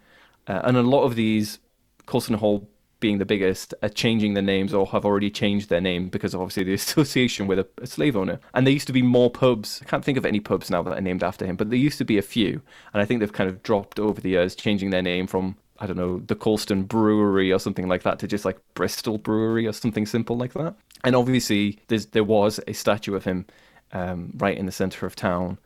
uh, 0.48 0.62
and 0.64 0.78
a 0.78 0.84
lot 0.84 1.04
of 1.04 1.16
these, 1.16 1.60
Colston 2.06 2.36
Hall 2.36 2.68
being 3.00 3.18
the 3.18 3.26
biggest, 3.26 3.74
are 3.82 3.90
changing 3.90 4.36
their 4.36 4.44
names 4.44 4.74
or 4.74 4.86
have 4.88 5.06
already 5.06 5.32
changed 5.32 5.70
their 5.70 5.82
name 5.82 6.10
because 6.10 6.34
of 6.34 6.42
obviously 6.42 6.64
the 6.64 6.74
association 6.84 7.48
with 7.48 7.60
a, 7.60 7.68
a 7.82 7.88
slave 7.88 8.16
owner. 8.16 8.40
And 8.54 8.66
there 8.68 8.74
used 8.74 8.88
to 8.88 8.94
be 8.94 9.02
more 9.02 9.32
pubs. 9.32 9.82
I 9.82 9.86
can't 9.86 10.06
think 10.06 10.18
of 10.18 10.26
any 10.26 10.40
pubs 10.40 10.70
now 10.70 10.84
that 10.84 10.98
are 10.98 11.02
named 11.02 11.24
after 11.24 11.46
him, 11.46 11.56
but 11.56 11.70
there 11.70 11.80
used 11.80 11.98
to 11.98 12.06
be 12.06 12.18
a 12.18 12.24
few. 12.24 12.62
And 12.94 13.02
I 13.02 13.06
think 13.06 13.20
they've 13.20 13.34
kind 13.34 13.50
of 13.50 13.64
dropped 13.64 14.00
over 14.00 14.22
the 14.22 14.30
years, 14.30 14.56
changing 14.56 14.92
their 14.92 15.02
name 15.02 15.26
from, 15.26 15.58
I 15.82 15.88
don't 15.88 15.98
know, 15.98 16.20
the 16.20 16.36
Colston 16.36 16.84
Brewery 16.84 17.52
or 17.52 17.60
something 17.60 17.88
like 17.88 18.04
that 18.04 18.20
to 18.20 18.28
just 18.28 18.46
like 18.46 18.60
Bristol 18.76 19.18
Brewery 19.18 19.66
or 19.66 19.74
something 19.74 20.06
simple 20.06 20.38
like 20.38 20.54
that. 20.54 20.76
And 21.04 21.16
obviously, 21.16 21.80
there 21.88 22.24
was 22.24 22.60
a 22.68 22.74
statue 22.74 23.16
of 23.16 23.24
him 23.24 23.48
um, 23.92 24.32
right 24.38 24.56
in 24.56 24.68
the 24.68 24.72
center 24.72 25.08
of 25.08 25.16
town, 25.16 25.58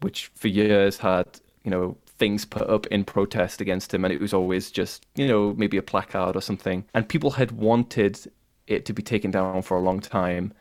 which 0.00 0.30
for 0.36 0.46
years 0.46 0.98
had, 0.98 1.26
you 1.64 1.72
know, 1.72 1.96
things 2.18 2.44
put 2.44 2.70
up 2.70 2.86
in 2.86 3.04
protest 3.04 3.60
against 3.60 3.92
him, 3.92 4.04
and 4.04 4.14
it 4.14 4.20
was 4.20 4.32
always 4.32 4.70
just, 4.70 5.04
you 5.16 5.26
know, 5.26 5.52
maybe 5.54 5.76
a 5.76 5.82
placard 5.82 6.36
or 6.36 6.40
something. 6.40 6.84
And 6.94 7.08
people 7.08 7.32
had 7.32 7.50
wanted 7.50 8.20
it 8.68 8.84
to 8.86 8.92
be 8.92 9.02
taken 9.02 9.32
down 9.32 9.62
for 9.62 9.76
a 9.76 9.80
long 9.80 9.98
time, 9.98 10.52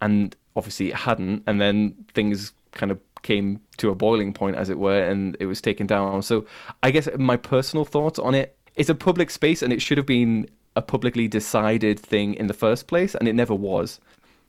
and 0.00 0.34
obviously 0.56 0.88
it 0.88 0.96
hadn't. 0.96 1.44
And 1.46 1.60
then 1.60 1.94
things 2.14 2.52
kind 2.72 2.90
of 2.90 2.98
came 3.22 3.60
to 3.78 3.90
a 3.90 3.94
boiling 3.94 4.32
point, 4.32 4.56
as 4.56 4.70
it 4.70 4.78
were, 4.78 5.02
and 5.02 5.36
it 5.40 5.46
was 5.46 5.60
taken 5.60 5.86
down. 5.86 6.22
So 6.22 6.46
I 6.82 6.90
guess 6.90 7.08
my 7.18 7.36
personal 7.36 7.84
thoughts 7.84 8.18
on 8.18 8.34
it: 8.34 8.56
it's 8.76 8.90
a 8.90 8.94
public 8.94 9.30
space, 9.30 9.62
and 9.62 9.72
it 9.72 9.82
should 9.82 9.98
have 9.98 10.06
been 10.06 10.48
a 10.76 10.82
publicly 10.82 11.28
decided 11.28 11.98
thing 11.98 12.34
in 12.34 12.46
the 12.46 12.54
first 12.54 12.86
place, 12.86 13.14
and 13.14 13.28
it 13.28 13.34
never 13.34 13.54
was. 13.54 14.00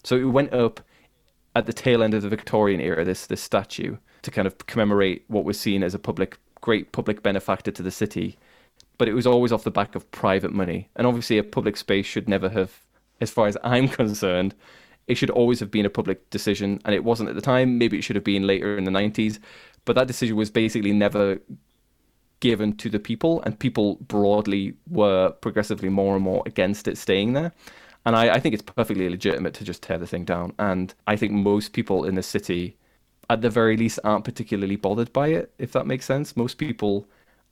So 0.04 0.16
it 0.16 0.26
went 0.26 0.54
up 0.54 0.82
at 1.56 1.66
the 1.66 1.74
tail 1.74 2.02
end 2.04 2.14
of 2.14 2.22
the 2.22 2.30
Victorian 2.30 2.82
era, 2.82 3.04
this 3.04 3.26
this 3.28 3.42
statue 3.42 3.98
to 4.22 4.32
kind 4.32 4.48
of 4.48 4.58
commemorate 4.68 5.26
what 5.28 5.46
was 5.46 5.60
seen 5.60 5.84
as 5.84 5.94
a 5.94 6.00
public 6.00 6.38
great 6.62 6.92
public 6.92 7.24
benefactor 7.24 7.72
to 7.72 7.84
the 7.84 7.92
city, 7.92 8.38
but 8.98 9.10
it 9.10 9.14
was 9.14 9.28
always 9.28 9.52
off 9.52 9.64
the 9.64 9.72
back 9.72 9.96
of 9.96 10.10
private 10.12 10.54
money. 10.54 10.88
And 10.96 11.08
obviously, 11.08 11.38
a 11.38 11.44
public 11.44 11.76
space 11.76 12.06
should 12.06 12.30
never 12.30 12.50
have, 12.50 12.72
as 13.20 13.32
far 13.32 13.48
as 13.48 13.58
I'm 13.64 13.88
concerned, 14.02 14.56
it 15.12 15.16
should 15.16 15.30
always 15.30 15.60
have 15.60 15.70
been 15.70 15.86
a 15.86 15.90
public 15.90 16.30
decision, 16.30 16.80
and 16.86 16.96
it 16.96 17.04
wasn't 17.04 17.30
at 17.30 17.36
the 17.36 17.42
time. 17.42 17.78
Maybe 17.78 17.98
it 17.98 18.04
should 18.04 18.16
have 18.16 18.24
been 18.24 18.48
later 18.48 18.78
in 18.78 18.86
the 18.86 18.92
90s, 18.92 19.40
but 19.86 19.96
that 19.96 20.08
decision 20.08 20.36
was 20.36 20.50
basically 20.50 20.94
never 20.94 21.40
given 22.40 22.76
to 22.78 22.90
the 22.90 23.00
people, 23.00 23.42
and 23.44 23.60
people 23.60 23.98
broadly 24.08 24.74
were 24.90 25.32
progressively 25.42 25.90
more 25.90 26.16
and 26.16 26.24
more 26.24 26.44
against 26.46 26.88
it 26.88 26.98
staying 26.98 27.34
there. 27.34 27.52
And 28.06 28.16
I, 28.16 28.36
I 28.36 28.40
think 28.40 28.54
it's 28.54 28.64
perfectly 28.64 29.10
legitimate 29.10 29.54
to 29.56 29.64
just 29.64 29.84
tear 29.84 29.98
the 29.98 30.08
thing 30.08 30.26
down. 30.26 30.54
And 30.58 30.94
I 31.08 31.16
think 31.16 31.34
most 31.34 31.74
people 31.74 32.06
in 32.06 32.16
the 32.16 32.24
city, 32.24 32.78
at 33.30 33.42
the 33.42 33.50
very 33.50 33.78
least, 33.78 34.00
aren't 34.04 34.26
particularly 34.26 34.76
bothered 34.76 35.14
by 35.14 35.28
it, 35.28 35.54
if 35.60 35.74
that 35.74 35.86
makes 35.86 36.06
sense. 36.06 36.36
Most 36.36 36.58
people 36.58 37.06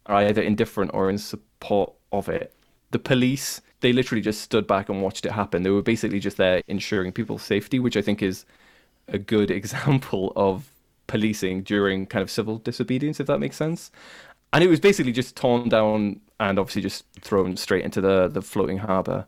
are 0.07 0.23
either 0.23 0.41
indifferent 0.41 0.91
or 0.93 1.09
in 1.09 1.17
support 1.17 1.93
of 2.11 2.29
it. 2.29 2.53
The 2.91 2.99
police, 2.99 3.61
they 3.81 3.93
literally 3.93 4.21
just 4.21 4.41
stood 4.41 4.67
back 4.67 4.89
and 4.89 5.01
watched 5.01 5.25
it 5.25 5.31
happen. 5.31 5.63
They 5.63 5.69
were 5.69 5.81
basically 5.81 6.19
just 6.19 6.37
there 6.37 6.61
ensuring 6.67 7.11
people's 7.11 7.43
safety, 7.43 7.79
which 7.79 7.97
I 7.97 8.01
think 8.01 8.21
is 8.21 8.45
a 9.07 9.17
good 9.17 9.51
example 9.59 10.33
of 10.35 10.71
policing 11.07 11.63
during 11.63 12.05
kind 12.05 12.21
of 12.21 12.29
civil 12.31 12.57
disobedience, 12.59 13.19
if 13.19 13.27
that 13.27 13.39
makes 13.39 13.57
sense. 13.57 13.91
And 14.53 14.63
it 14.63 14.67
was 14.67 14.79
basically 14.79 15.11
just 15.11 15.35
torn 15.35 15.69
down 15.69 16.21
and 16.39 16.57
obviously 16.57 16.81
just 16.81 17.05
thrown 17.21 17.57
straight 17.57 17.83
into 17.83 18.01
the, 18.01 18.27
the 18.27 18.41
floating 18.41 18.79
harbour. 18.79 19.25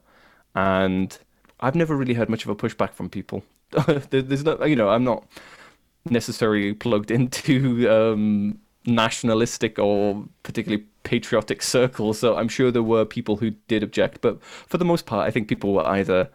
And 0.56 1.18
I've 1.60 1.76
never 1.76 1.96
really 1.96 2.14
heard 2.14 2.30
much 2.30 2.44
of 2.44 2.50
a 2.50 2.56
pushback 2.56 2.94
from 2.94 3.10
people. 3.10 3.44
There's 4.10 4.44
no, 4.44 4.64
you 4.66 4.76
know, 4.76 4.90
I'm 4.90 5.04
not 5.04 5.26
necessarily 6.10 6.74
plugged 6.74 7.12
into 7.20 7.90
um, 7.90 8.60
nationalistic 8.86 9.78
or 9.78 10.26
particularly 10.44 10.86
patriotic 11.04 11.62
circles, 11.76 12.20
so 12.20 12.36
I'm 12.36 12.48
sure 12.48 12.72
there 12.72 12.84
were 12.84 13.06
people 13.06 13.38
who 13.38 13.52
did 13.68 13.84
object. 13.84 14.22
But 14.22 14.42
for 14.44 14.78
the 14.78 14.86
most 14.86 15.06
part, 15.06 15.28
I 15.28 15.32
think 15.32 15.48
people 15.48 15.74
were 15.74 15.88
either 15.88 16.30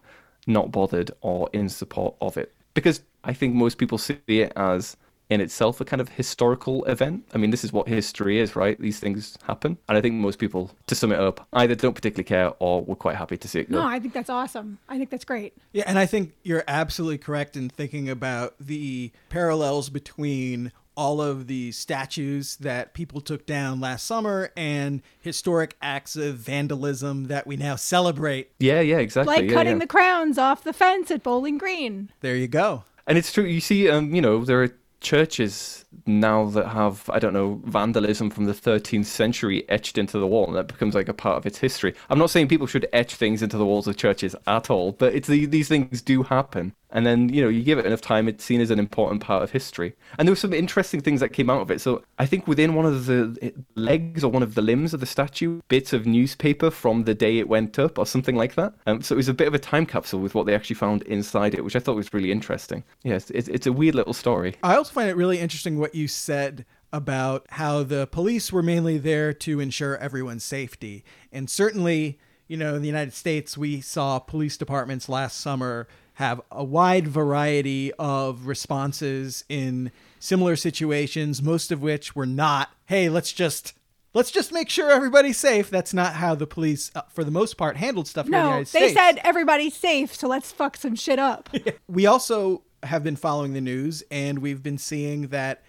not 0.46 0.70
bothered 0.70 1.10
or 1.20 1.48
in 1.52 1.68
support 1.68 2.14
of 2.20 2.36
it. 2.36 2.54
Because 2.74 3.02
I 3.24 3.32
think 3.32 3.54
most 3.54 3.78
people 3.78 3.98
see 3.98 4.18
it 4.28 4.52
as 4.54 4.96
in 5.28 5.40
itself 5.40 5.80
a 5.80 5.84
kind 5.84 6.00
of 6.00 6.08
historical 6.10 6.84
event. 6.84 7.24
I 7.34 7.38
mean, 7.38 7.50
this 7.50 7.64
is 7.64 7.72
what 7.72 7.88
history 7.88 8.38
is, 8.38 8.54
right? 8.54 8.80
These 8.80 9.00
things 9.00 9.36
happen. 9.42 9.76
And 9.88 9.98
I 9.98 10.00
think 10.00 10.14
most 10.14 10.38
people, 10.38 10.70
to 10.86 10.94
sum 10.94 11.12
it 11.12 11.18
up, 11.18 11.46
either 11.52 11.74
don't 11.74 11.94
particularly 11.94 12.24
care 12.24 12.52
or 12.60 12.84
were 12.84 12.94
quite 12.94 13.16
happy 13.16 13.36
to 13.36 13.48
see 13.48 13.60
it 13.60 13.70
go. 13.70 13.80
No, 13.80 13.86
I 13.86 13.98
think 13.98 14.14
that's 14.14 14.30
awesome. 14.30 14.78
I 14.88 14.98
think 14.98 15.10
that's 15.10 15.24
great. 15.24 15.54
Yeah, 15.72 15.84
and 15.86 15.98
I 15.98 16.06
think 16.06 16.34
you're 16.42 16.64
absolutely 16.68 17.18
correct 17.18 17.56
in 17.56 17.68
thinking 17.68 18.08
about 18.08 18.54
the 18.60 19.10
parallels 19.28 19.90
between 19.90 20.70
all 20.96 21.20
of 21.20 21.46
the 21.46 21.72
statues 21.72 22.56
that 22.56 22.94
people 22.94 23.20
took 23.20 23.46
down 23.46 23.80
last 23.80 24.06
summer 24.06 24.50
and 24.56 25.02
historic 25.20 25.76
acts 25.82 26.16
of 26.16 26.36
vandalism 26.36 27.24
that 27.24 27.46
we 27.46 27.56
now 27.56 27.76
celebrate. 27.76 28.50
Yeah, 28.58 28.80
yeah, 28.80 28.98
exactly. 28.98 29.34
Like 29.34 29.50
yeah, 29.50 29.54
cutting 29.54 29.74
yeah. 29.74 29.80
the 29.80 29.86
crowns 29.86 30.38
off 30.38 30.64
the 30.64 30.72
fence 30.72 31.10
at 31.10 31.22
Bowling 31.22 31.58
Green. 31.58 32.10
There 32.20 32.36
you 32.36 32.48
go. 32.48 32.84
And 33.06 33.18
it's 33.18 33.32
true. 33.32 33.44
You 33.44 33.60
see, 33.60 33.88
um, 33.88 34.14
you 34.14 34.20
know, 34.20 34.44
there 34.44 34.62
are 34.62 34.70
churches 35.00 35.84
now 36.06 36.46
that 36.46 36.68
have 36.68 37.08
I 37.10 37.18
don't 37.18 37.32
know 37.32 37.60
vandalism 37.64 38.30
from 38.30 38.46
the 38.46 38.52
13th 38.52 39.04
century 39.04 39.68
etched 39.68 39.98
into 39.98 40.18
the 40.18 40.26
wall, 40.26 40.46
and 40.46 40.56
that 40.56 40.66
becomes 40.66 40.94
like 40.94 41.08
a 41.08 41.14
part 41.14 41.36
of 41.36 41.46
its 41.46 41.58
history. 41.58 41.94
I'm 42.10 42.18
not 42.18 42.30
saying 42.30 42.48
people 42.48 42.66
should 42.66 42.88
etch 42.92 43.14
things 43.14 43.42
into 43.42 43.56
the 43.56 43.66
walls 43.66 43.86
of 43.86 43.96
churches 43.96 44.34
at 44.46 44.70
all, 44.70 44.92
but 44.92 45.14
it's 45.14 45.28
the, 45.28 45.46
these 45.46 45.68
things 45.68 46.02
do 46.02 46.22
happen. 46.22 46.74
And 46.96 47.04
then 47.04 47.28
you 47.28 47.42
know 47.42 47.48
you 47.48 47.62
give 47.62 47.78
it 47.78 47.84
enough 47.84 48.00
time, 48.00 48.26
it's 48.26 48.42
seen 48.42 48.62
as 48.62 48.70
an 48.70 48.78
important 48.78 49.20
part 49.20 49.42
of 49.42 49.50
history. 49.50 49.94
And 50.18 50.26
there 50.26 50.32
were 50.32 50.36
some 50.36 50.54
interesting 50.54 51.02
things 51.02 51.20
that 51.20 51.28
came 51.28 51.50
out 51.50 51.60
of 51.60 51.70
it. 51.70 51.82
So 51.82 52.02
I 52.18 52.24
think 52.24 52.48
within 52.48 52.74
one 52.74 52.86
of 52.86 53.04
the 53.04 53.52
legs 53.74 54.24
or 54.24 54.30
one 54.32 54.42
of 54.42 54.54
the 54.54 54.62
limbs 54.62 54.94
of 54.94 55.00
the 55.00 55.06
statue, 55.06 55.60
bits 55.68 55.92
of 55.92 56.06
newspaper 56.06 56.70
from 56.70 57.04
the 57.04 57.14
day 57.14 57.38
it 57.38 57.50
went 57.50 57.78
up 57.78 57.98
or 57.98 58.06
something 58.06 58.34
like 58.34 58.54
that. 58.54 58.72
Um, 58.86 59.02
so 59.02 59.14
it 59.14 59.18
was 59.18 59.28
a 59.28 59.34
bit 59.34 59.46
of 59.46 59.52
a 59.52 59.58
time 59.58 59.84
capsule 59.84 60.20
with 60.20 60.34
what 60.34 60.46
they 60.46 60.54
actually 60.54 60.76
found 60.76 61.02
inside 61.02 61.52
it, 61.52 61.62
which 61.62 61.76
I 61.76 61.80
thought 61.80 61.96
was 61.96 62.14
really 62.14 62.32
interesting. 62.32 62.82
Yes, 63.04 63.30
it's, 63.30 63.48
it's 63.48 63.66
a 63.66 63.72
weird 63.72 63.94
little 63.94 64.14
story. 64.14 64.56
I 64.62 64.76
also 64.76 64.94
find 64.94 65.10
it 65.10 65.16
really 65.16 65.38
interesting 65.38 65.78
what 65.78 65.94
you 65.94 66.08
said 66.08 66.64
about 66.94 67.44
how 67.50 67.82
the 67.82 68.06
police 68.06 68.50
were 68.50 68.62
mainly 68.62 68.96
there 68.96 69.34
to 69.34 69.60
ensure 69.60 69.98
everyone's 69.98 70.44
safety. 70.44 71.04
And 71.30 71.50
certainly, 71.50 72.18
you 72.48 72.56
know, 72.56 72.74
in 72.74 72.80
the 72.80 72.88
United 72.88 73.12
States, 73.12 73.58
we 73.58 73.82
saw 73.82 74.18
police 74.18 74.56
departments 74.56 75.10
last 75.10 75.38
summer 75.38 75.86
have 76.16 76.40
a 76.50 76.64
wide 76.64 77.06
variety 77.06 77.92
of 77.98 78.46
responses 78.46 79.44
in 79.50 79.92
similar 80.18 80.56
situations, 80.56 81.42
most 81.42 81.70
of 81.70 81.82
which 81.82 82.16
were 82.16 82.24
not, 82.24 82.70
hey, 82.86 83.10
let's 83.10 83.32
just 83.32 83.74
let's 84.14 84.30
just 84.30 84.50
make 84.50 84.70
sure 84.70 84.90
everybody's 84.90 85.36
safe. 85.36 85.68
That's 85.68 85.92
not 85.92 86.14
how 86.14 86.34
the 86.34 86.46
police, 86.46 86.90
uh, 86.94 87.02
for 87.10 87.22
the 87.22 87.30
most 87.30 87.58
part, 87.58 87.76
handled 87.76 88.08
stuff 88.08 88.24
the 88.24 88.32
No, 88.32 88.44
United 88.44 88.68
they 88.68 88.94
said 88.94 89.20
everybody's 89.24 89.76
safe, 89.76 90.14
so 90.14 90.26
let's 90.26 90.50
fuck 90.50 90.78
some 90.78 90.94
shit 90.94 91.18
up. 91.18 91.50
we 91.86 92.06
also 92.06 92.62
have 92.82 93.04
been 93.04 93.16
following 93.16 93.52
the 93.52 93.60
news 93.60 94.02
and 94.10 94.38
we've 94.38 94.62
been 94.62 94.78
seeing 94.78 95.28
that 95.28 95.62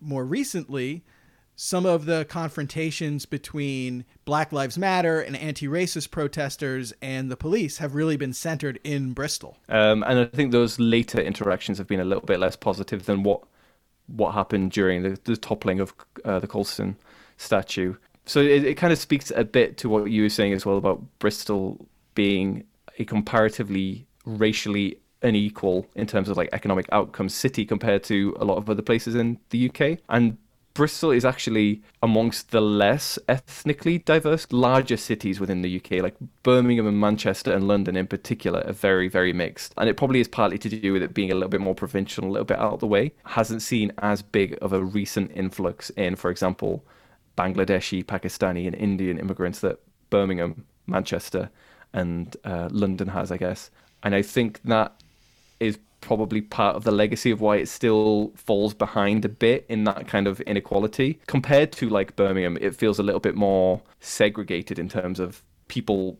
more 0.00 0.24
recently 0.24 1.02
some 1.64 1.86
of 1.86 2.06
the 2.06 2.24
confrontations 2.24 3.24
between 3.24 4.04
Black 4.24 4.50
Lives 4.50 4.76
Matter 4.76 5.20
and 5.20 5.36
anti 5.36 5.68
racist 5.68 6.10
protesters 6.10 6.92
and 7.00 7.30
the 7.30 7.36
police 7.36 7.78
have 7.78 7.94
really 7.94 8.16
been 8.16 8.32
centered 8.32 8.80
in 8.82 9.12
Bristol. 9.12 9.56
Um, 9.68 10.02
and 10.02 10.18
I 10.18 10.24
think 10.24 10.50
those 10.50 10.80
later 10.80 11.20
interactions 11.20 11.78
have 11.78 11.86
been 11.86 12.00
a 12.00 12.04
little 12.04 12.24
bit 12.24 12.40
less 12.40 12.56
positive 12.56 13.06
than 13.06 13.22
what 13.22 13.44
what 14.08 14.32
happened 14.32 14.72
during 14.72 15.04
the, 15.04 15.16
the 15.22 15.36
toppling 15.36 15.78
of 15.78 15.94
uh, 16.24 16.40
the 16.40 16.48
Colston 16.48 16.96
statue. 17.36 17.94
So 18.26 18.40
it, 18.40 18.64
it 18.64 18.74
kind 18.74 18.92
of 18.92 18.98
speaks 18.98 19.30
a 19.30 19.44
bit 19.44 19.76
to 19.78 19.88
what 19.88 20.10
you 20.10 20.22
were 20.22 20.30
saying 20.30 20.54
as 20.54 20.66
well 20.66 20.78
about 20.78 21.00
Bristol 21.20 21.86
being 22.16 22.64
a 22.98 23.04
comparatively 23.04 24.04
racially 24.26 24.98
unequal 25.22 25.86
in 25.94 26.08
terms 26.08 26.28
of 26.28 26.36
like 26.36 26.48
economic 26.52 26.86
outcomes 26.90 27.32
city 27.32 27.64
compared 27.64 28.02
to 28.02 28.36
a 28.40 28.44
lot 28.44 28.56
of 28.56 28.68
other 28.68 28.82
places 28.82 29.14
in 29.14 29.38
the 29.50 29.70
UK. 29.70 30.00
And 30.08 30.38
Bristol 30.74 31.10
is 31.10 31.24
actually 31.24 31.82
amongst 32.02 32.50
the 32.50 32.60
less 32.60 33.18
ethnically 33.28 33.98
diverse 33.98 34.46
larger 34.50 34.96
cities 34.96 35.38
within 35.38 35.62
the 35.62 35.76
UK, 35.76 36.02
like 36.02 36.14
Birmingham 36.42 36.86
and 36.86 36.98
Manchester 36.98 37.52
and 37.52 37.68
London 37.68 37.96
in 37.96 38.06
particular, 38.06 38.62
are 38.66 38.72
very, 38.72 39.08
very 39.08 39.32
mixed. 39.32 39.74
And 39.76 39.88
it 39.88 39.96
probably 39.96 40.20
is 40.20 40.28
partly 40.28 40.58
to 40.58 40.68
do 40.68 40.92
with 40.92 41.02
it 41.02 41.12
being 41.12 41.30
a 41.30 41.34
little 41.34 41.50
bit 41.50 41.60
more 41.60 41.74
provincial, 41.74 42.24
a 42.24 42.30
little 42.30 42.46
bit 42.46 42.58
out 42.58 42.74
of 42.74 42.80
the 42.80 42.86
way. 42.86 43.12
Hasn't 43.24 43.62
seen 43.62 43.92
as 43.98 44.22
big 44.22 44.56
of 44.62 44.72
a 44.72 44.82
recent 44.82 45.30
influx 45.34 45.90
in, 45.90 46.16
for 46.16 46.30
example, 46.30 46.84
Bangladeshi, 47.36 48.04
Pakistani, 48.04 48.66
and 48.66 48.74
Indian 48.74 49.18
immigrants 49.18 49.60
that 49.60 49.80
Birmingham, 50.10 50.64
Manchester, 50.86 51.50
and 51.92 52.36
uh, 52.44 52.68
London 52.70 53.08
has, 53.08 53.30
I 53.30 53.36
guess. 53.36 53.70
And 54.02 54.14
I 54.14 54.22
think 54.22 54.60
that 54.64 54.94
is 55.60 55.78
probably 56.02 56.42
part 56.42 56.76
of 56.76 56.84
the 56.84 56.92
legacy 56.92 57.30
of 57.30 57.40
why 57.40 57.56
it 57.56 57.68
still 57.68 58.32
falls 58.34 58.74
behind 58.74 59.24
a 59.24 59.28
bit 59.28 59.64
in 59.68 59.84
that 59.84 60.06
kind 60.06 60.26
of 60.26 60.40
inequality. 60.42 61.18
Compared 61.26 61.72
to 61.72 61.88
like 61.88 62.14
Birmingham, 62.16 62.58
it 62.60 62.76
feels 62.76 62.98
a 62.98 63.02
little 63.02 63.20
bit 63.20 63.34
more 63.34 63.80
segregated 64.00 64.78
in 64.78 64.90
terms 64.90 65.18
of 65.18 65.42
people 65.68 66.18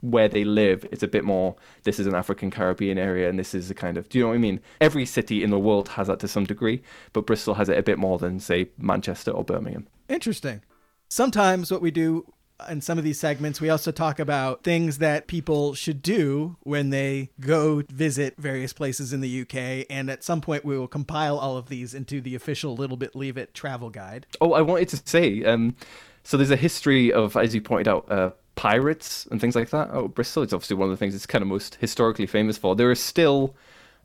where 0.00 0.28
they 0.28 0.44
live. 0.44 0.86
It's 0.90 1.02
a 1.02 1.08
bit 1.08 1.24
more 1.24 1.54
this 1.84 2.00
is 2.00 2.06
an 2.06 2.14
African 2.14 2.50
Caribbean 2.50 2.98
area 2.98 3.28
and 3.28 3.38
this 3.38 3.54
is 3.54 3.70
a 3.70 3.74
kind 3.74 3.96
of 3.96 4.08
do 4.08 4.18
you 4.18 4.24
know 4.24 4.30
what 4.30 4.34
I 4.34 4.38
mean? 4.38 4.60
Every 4.80 5.06
city 5.06 5.44
in 5.44 5.50
the 5.50 5.58
world 5.58 5.90
has 5.90 6.08
that 6.08 6.18
to 6.20 6.28
some 6.28 6.44
degree, 6.44 6.82
but 7.12 7.26
Bristol 7.26 7.54
has 7.54 7.68
it 7.68 7.78
a 7.78 7.82
bit 7.82 7.98
more 7.98 8.18
than 8.18 8.40
say 8.40 8.70
Manchester 8.78 9.30
or 9.30 9.44
Birmingham. 9.44 9.86
Interesting. 10.08 10.62
Sometimes 11.08 11.70
what 11.70 11.82
we 11.82 11.90
do 11.90 12.32
in 12.68 12.80
some 12.80 12.98
of 12.98 13.04
these 13.04 13.18
segments, 13.18 13.60
we 13.60 13.70
also 13.70 13.90
talk 13.92 14.18
about 14.18 14.62
things 14.62 14.98
that 14.98 15.26
people 15.26 15.74
should 15.74 16.02
do 16.02 16.56
when 16.60 16.90
they 16.90 17.30
go 17.40 17.82
visit 17.88 18.34
various 18.36 18.72
places 18.72 19.12
in 19.12 19.20
the 19.20 19.42
UK. 19.42 19.86
And 19.88 20.10
at 20.10 20.24
some 20.24 20.40
point, 20.40 20.64
we 20.64 20.78
will 20.78 20.88
compile 20.88 21.38
all 21.38 21.56
of 21.56 21.68
these 21.68 21.94
into 21.94 22.20
the 22.20 22.34
official 22.34 22.76
Little 22.76 22.96
Bit 22.96 23.14
Leave 23.14 23.36
It 23.36 23.54
travel 23.54 23.90
guide. 23.90 24.26
Oh, 24.40 24.52
I 24.52 24.62
wanted 24.62 24.88
to 24.90 25.02
say, 25.04 25.44
um, 25.44 25.76
so 26.24 26.36
there's 26.36 26.50
a 26.50 26.56
history 26.56 27.12
of, 27.12 27.36
as 27.36 27.54
you 27.54 27.60
pointed 27.60 27.88
out, 27.88 28.10
uh, 28.10 28.30
pirates 28.56 29.26
and 29.30 29.40
things 29.40 29.56
like 29.56 29.70
that. 29.70 29.88
Oh, 29.92 30.08
Bristol 30.08 30.42
is 30.42 30.52
obviously 30.52 30.76
one 30.76 30.86
of 30.86 30.90
the 30.90 30.96
things 30.96 31.14
it's 31.14 31.26
kind 31.26 31.42
of 31.42 31.48
most 31.48 31.76
historically 31.76 32.26
famous 32.26 32.58
for. 32.58 32.76
There 32.76 32.90
are 32.90 32.94
still 32.94 33.54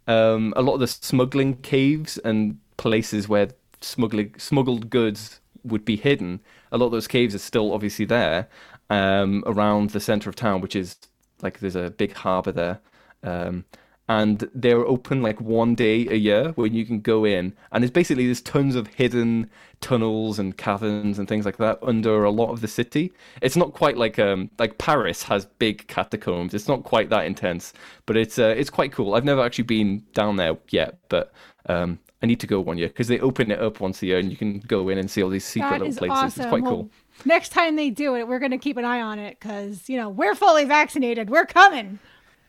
um, 0.07 0.53
a 0.55 0.61
lot 0.61 0.75
of 0.75 0.79
the 0.79 0.87
smuggling 0.87 1.57
caves 1.57 2.17
and 2.19 2.59
places 2.77 3.27
where 3.27 3.49
smuggling 3.81 4.33
smuggled 4.37 4.89
goods 4.89 5.39
would 5.65 5.85
be 5.85 5.95
hidden. 5.95 6.39
A 6.71 6.77
lot 6.77 6.87
of 6.87 6.91
those 6.91 7.07
caves 7.07 7.35
are 7.35 7.39
still 7.39 7.73
obviously 7.73 8.05
there 8.05 8.47
um, 8.89 9.43
around 9.45 9.91
the 9.91 9.99
center 9.99 10.29
of 10.29 10.35
town, 10.35 10.61
which 10.61 10.75
is 10.75 10.97
like 11.41 11.59
there's 11.59 11.75
a 11.75 11.91
big 11.91 12.13
harbor 12.13 12.51
there. 12.51 12.79
Um, 13.23 13.65
and 14.07 14.49
they're 14.53 14.85
open 14.85 15.21
like 15.21 15.41
one 15.41 15.73
day 15.73 16.07
a 16.07 16.15
year 16.15 16.51
when 16.51 16.73
you 16.73 16.85
can 16.85 16.99
go 16.99 17.25
in 17.25 17.53
and 17.71 17.83
it's 17.83 17.91
basically 17.91 18.25
there's 18.25 18.41
tons 18.41 18.75
of 18.75 18.87
hidden 18.87 19.49
tunnels 19.81 20.37
and 20.37 20.57
caverns 20.57 21.17
and 21.17 21.27
things 21.27 21.45
like 21.45 21.57
that 21.57 21.79
under 21.81 22.23
a 22.23 22.29
lot 22.29 22.51
of 22.51 22.61
the 22.61 22.67
city 22.67 23.11
it's 23.41 23.55
not 23.55 23.73
quite 23.73 23.97
like 23.97 24.19
um 24.19 24.49
like 24.59 24.77
paris 24.77 25.23
has 25.23 25.45
big 25.57 25.87
catacombs 25.87 26.53
it's 26.53 26.67
not 26.67 26.83
quite 26.83 27.09
that 27.09 27.25
intense 27.25 27.73
but 28.05 28.15
it's 28.15 28.37
uh, 28.37 28.53
it's 28.55 28.69
quite 28.69 28.91
cool 28.91 29.15
i've 29.15 29.25
never 29.25 29.41
actually 29.41 29.63
been 29.63 30.03
down 30.13 30.35
there 30.35 30.55
yet 30.69 30.99
but 31.09 31.33
um 31.67 31.97
i 32.25 32.27
need 32.27 32.39
to 32.39 32.47
go 32.47 32.59
one 32.59 32.77
year 32.77 32.87
because 32.87 33.07
they 33.07 33.19
open 33.19 33.51
it 33.51 33.59
up 33.59 33.79
once 33.79 34.01
a 34.01 34.05
year 34.07 34.17
and 34.19 34.29
you 34.31 34.37
can 34.37 34.59
go 34.59 34.89
in 34.89 34.97
and 34.97 35.09
see 35.09 35.21
all 35.23 35.29
these 35.29 35.45
secret 35.45 35.69
That 35.69 35.79
little 35.81 35.87
is 35.87 35.97
places 35.97 36.17
awesome. 36.17 36.41
it's 36.41 36.49
quite 36.49 36.63
Well, 36.63 36.71
cool 36.71 36.89
Next 37.23 37.49
time 37.49 37.77
they 37.77 37.89
do 37.91 38.15
it, 38.17 38.27
we're 38.27 38.39
going 38.39 38.51
to 38.51 38.57
keep 38.57 38.75
an 38.75 38.83
eye 38.83 38.99
on 38.99 39.19
it 39.19 39.37
because, 39.39 39.87
you 39.87 39.95
know, 39.95 40.09
we're 40.09 40.35
fully 40.35 40.65
vaccinated. 40.65 41.29
We're 41.29 41.45
coming. 41.45 41.97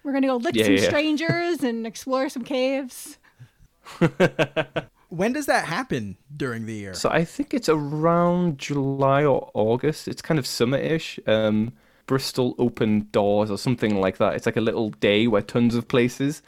We're 0.03 0.11
going 0.11 0.23
to 0.23 0.29
go 0.29 0.37
lick 0.39 0.57
Yeah, 0.57 0.65
some 0.65 0.75
yeah. 0.75 0.89
strangers 0.89 1.63
and 1.63 1.87
explore 1.87 2.29
some 2.29 2.43
caves. 2.43 3.19
When 5.09 5.33
does 5.33 5.47
that 5.47 5.67
happen 5.67 6.17
during 6.37 6.67
the 6.67 6.75
year? 6.75 6.95
So 6.95 7.09
I 7.11 7.25
think 7.25 7.55
it's 7.55 7.69
around 7.69 8.59
July 8.59 9.25
or 9.25 9.51
August. 9.55 10.09
It's 10.09 10.21
kind 10.21 10.37
of 10.39 10.47
summer-ish. 10.47 11.21
Um, 11.29 11.73
Bristol 12.07 12.55
Open 12.59 13.09
Doors 13.13 13.51
or 13.51 13.57
something 13.59 14.01
like 14.01 14.17
that. 14.19 14.35
It's 14.35 14.47
like 14.47 14.57
a 14.57 14.61
little 14.61 14.91
day 14.91 15.29
where 15.29 15.43
tons 15.43 15.75
of 15.77 15.87
places 15.89 16.43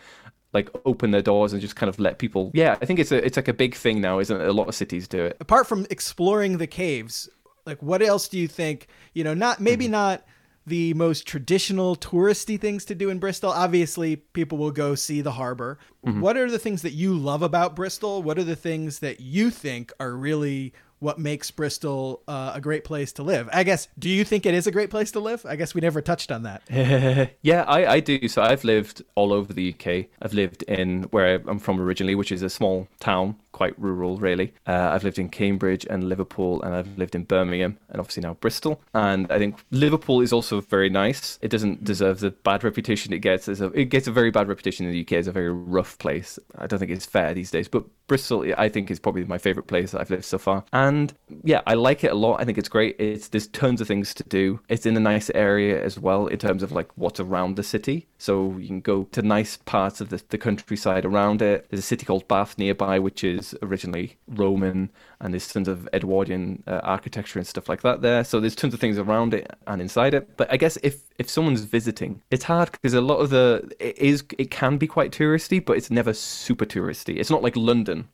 like 0.53 0.71
open 0.85 1.11
their 1.11 1.23
doors 1.23 1.53
and 1.53 1.61
just 1.61 1.77
kind 1.77 1.89
of 1.89 1.99
let 1.99 2.19
people. 2.19 2.51
Yeah, 2.55 2.77
I 2.81 2.87
think 2.87 2.99
it's 2.99 3.13
a 3.13 3.25
it's 3.25 3.37
like 3.37 3.49
a 3.49 3.55
big 3.55 3.75
thing 3.75 4.01
now, 4.01 4.19
isn't 4.19 4.41
it? 4.41 4.49
A 4.49 4.53
lot 4.53 4.69
of 4.69 4.75
cities 4.75 5.07
do 5.09 5.25
it. 5.25 5.37
Apart 5.41 5.67
from 5.67 5.87
exploring 5.91 6.59
the 6.59 6.67
caves, 6.67 7.29
like 7.67 7.83
what 7.83 8.03
else 8.03 8.29
do 8.29 8.39
you 8.39 8.49
think, 8.49 8.89
you 9.13 9.25
know, 9.25 9.35
not 9.35 9.61
maybe 9.61 9.85
Mm-hmm. 9.85 9.93
not 9.93 10.25
the 10.67 10.93
most 10.95 11.27
traditional 11.27 11.97
touristy 11.97 12.61
things 12.61 12.85
to 12.85 12.95
do 12.95 13.09
in 13.09 13.19
Bristol. 13.19 13.51
Obviously, 13.51 14.17
people 14.17 14.59
will 14.59 14.71
go 14.71 14.95
see 14.95 15.23
the 15.23 15.33
harbor. 15.33 15.79
Mm-hmm. 16.07 16.21
What 16.21 16.37
are 16.37 16.51
the 16.51 16.59
things 16.59 16.83
that 16.83 16.93
you 16.93 17.17
love 17.17 17.43
about 17.43 17.75
Bristol? 17.75 18.23
What 18.23 18.39
are 18.39 18.45
the 18.45 18.55
things 18.57 18.99
that 18.99 19.21
you 19.21 19.51
think 19.51 19.93
are 19.99 20.13
really 20.13 20.75
what 21.01 21.19
makes 21.19 21.51
Bristol 21.51 22.23
uh, 22.27 22.53
a 22.55 22.61
great 22.61 22.85
place 22.85 23.13
to 23.13 23.23
live? 23.23 23.49
I 23.53 23.63
guess, 23.63 23.89
do 23.99 24.09
you 24.09 24.25
think 24.25 24.47
it 24.47 24.55
is 24.55 24.67
a 24.67 24.71
great 24.71 24.91
place 24.91 25.11
to 25.13 25.21
live? 25.21 25.45
I 25.47 25.57
guess 25.57 25.75
we 25.75 25.81
never 25.81 26.01
touched 26.01 26.33
on 26.33 26.43
that. 26.43 26.63
yeah, 27.43 27.65
I, 27.65 27.87
I 27.87 28.01
do. 28.01 28.29
So 28.29 28.43
I've 28.43 28.65
lived 28.65 29.03
all 29.15 29.33
over 29.33 29.53
the 29.53 29.75
UK. 29.75 30.07
I've 30.21 30.35
lived 30.35 30.63
in 30.65 31.05
where 31.05 31.43
I'm 31.47 31.59
from 31.59 31.81
originally, 31.81 32.15
which 32.15 32.33
is 32.33 32.43
a 32.43 32.51
small 32.51 32.89
town, 33.01 33.37
quite 33.53 33.79
rural, 33.79 34.17
really. 34.19 34.53
Uh, 34.67 34.91
I've 34.93 35.05
lived 35.05 35.19
in 35.19 35.29
Cambridge 35.29 35.87
and 35.89 36.09
Liverpool, 36.09 36.63
and 36.63 36.75
I've 36.75 36.99
lived 36.99 37.15
in 37.15 37.25
Birmingham, 37.25 37.79
and 37.89 38.01
obviously 38.01 38.23
now 38.23 38.35
Bristol. 38.35 38.81
And 38.95 39.31
I 39.31 39.39
think 39.39 39.57
Liverpool 39.71 40.21
is 40.21 40.33
also 40.33 40.61
very 40.61 40.91
nice. 40.91 41.39
It 41.43 41.49
doesn't 41.49 41.85
deserve 41.85 42.21
the 42.21 42.31
bad 42.31 42.65
reputation 42.65 43.13
it 43.13 43.19
gets. 43.19 43.49
A, 43.49 43.67
it 43.73 43.87
gets 43.87 44.07
a 44.07 44.13
very 44.13 44.31
bad 44.31 44.49
reputation 44.49 44.87
in 44.87 44.93
the 44.93 45.01
UK 45.01 45.13
as 45.13 45.27
a 45.27 45.33
very 45.33 45.51
rough 45.51 45.99
place. 45.99 46.39
I 46.57 46.67
don't 46.67 46.79
think 46.79 46.91
it's 46.91 47.07
fair 47.07 47.35
these 47.35 47.51
days, 47.51 47.69
but 47.69 47.85
Bristol, 48.09 48.45
I 48.57 48.69
think, 48.69 48.91
is 48.91 48.99
probably 48.99 49.25
my 49.25 49.39
favorite 49.39 49.67
place 49.67 49.93
that 49.93 50.01
I've 50.01 50.11
lived 50.11 50.25
so 50.25 50.39
far. 50.39 50.65
And 50.73 51.13
yeah, 51.45 51.61
I 51.67 51.75
like 51.75 52.03
it 52.03 52.11
a 52.11 52.15
lot. 52.15 52.41
I 52.41 52.45
think 52.45 52.59
it's 52.59 52.69
great. 52.69 52.97
It's 52.99 53.29
there's 53.29 53.47
tons 53.47 53.81
of 53.81 53.87
things 53.87 54.13
to 54.15 54.25
do. 54.25 54.61
It's 54.69 54.87
in 54.87 54.97
a 54.97 55.01
nice 55.01 55.31
area 55.35 55.83
as 55.83 55.99
well 55.99 56.27
in 56.27 56.39
terms 56.39 56.63
of 56.63 56.73
like 56.73 56.89
what's 56.97 57.21
around 57.21 57.57
the 57.57 57.63
city. 57.63 58.09
So 58.19 58.57
you 58.59 58.67
can 58.67 58.81
go 58.81 59.05
to 59.13 59.23
nice 59.23 59.59
parts 59.59 60.01
of 60.01 60.09
the, 60.09 60.23
the 60.31 60.39
countryside 60.39 61.05
around 61.05 61.43
it. 61.43 61.67
There's 61.71 61.81
a 61.81 61.87
city 61.87 62.07
called 62.07 62.27
Bath 62.27 62.59
nearby, 62.59 62.99
which 62.99 63.23
is 63.23 63.55
originally 63.63 64.17
Roman, 64.27 64.91
and 65.21 65.35
there's 65.35 65.47
tons 65.47 65.69
of 65.69 65.89
Edwardian 65.93 66.63
uh, 66.67 66.81
architecture 66.83 67.39
and 67.39 67.47
stuff 67.47 67.69
like 67.69 67.83
that 67.83 68.03
there. 68.03 68.25
So 68.25 68.41
there's 68.41 68.57
tons 68.57 68.75
of 68.75 68.81
things 68.81 68.99
around 68.99 69.35
it 69.35 69.51
and 69.67 69.81
inside 69.83 70.15
it. 70.15 70.37
But 70.37 70.51
I 70.51 70.57
guess 70.57 70.79
if 70.83 71.03
if 71.19 71.29
someone's 71.29 71.63
visiting, 71.63 72.23
it's 72.31 72.45
hard 72.45 72.73
because 72.73 72.95
a 72.95 73.01
lot 73.01 73.17
of 73.17 73.31
the 73.31 73.71
it 73.81 73.99
is 73.99 74.25
it 74.39 74.51
can 74.51 74.79
be 74.79 74.87
quite 74.87 75.13
touristy, 75.13 75.65
but 75.65 75.77
it's 75.77 75.91
never 75.91 76.13
super 76.13 76.65
touristy. 76.65 77.17
It's 77.17 77.31
not 77.31 77.43
like 77.43 77.57
London 77.57 78.09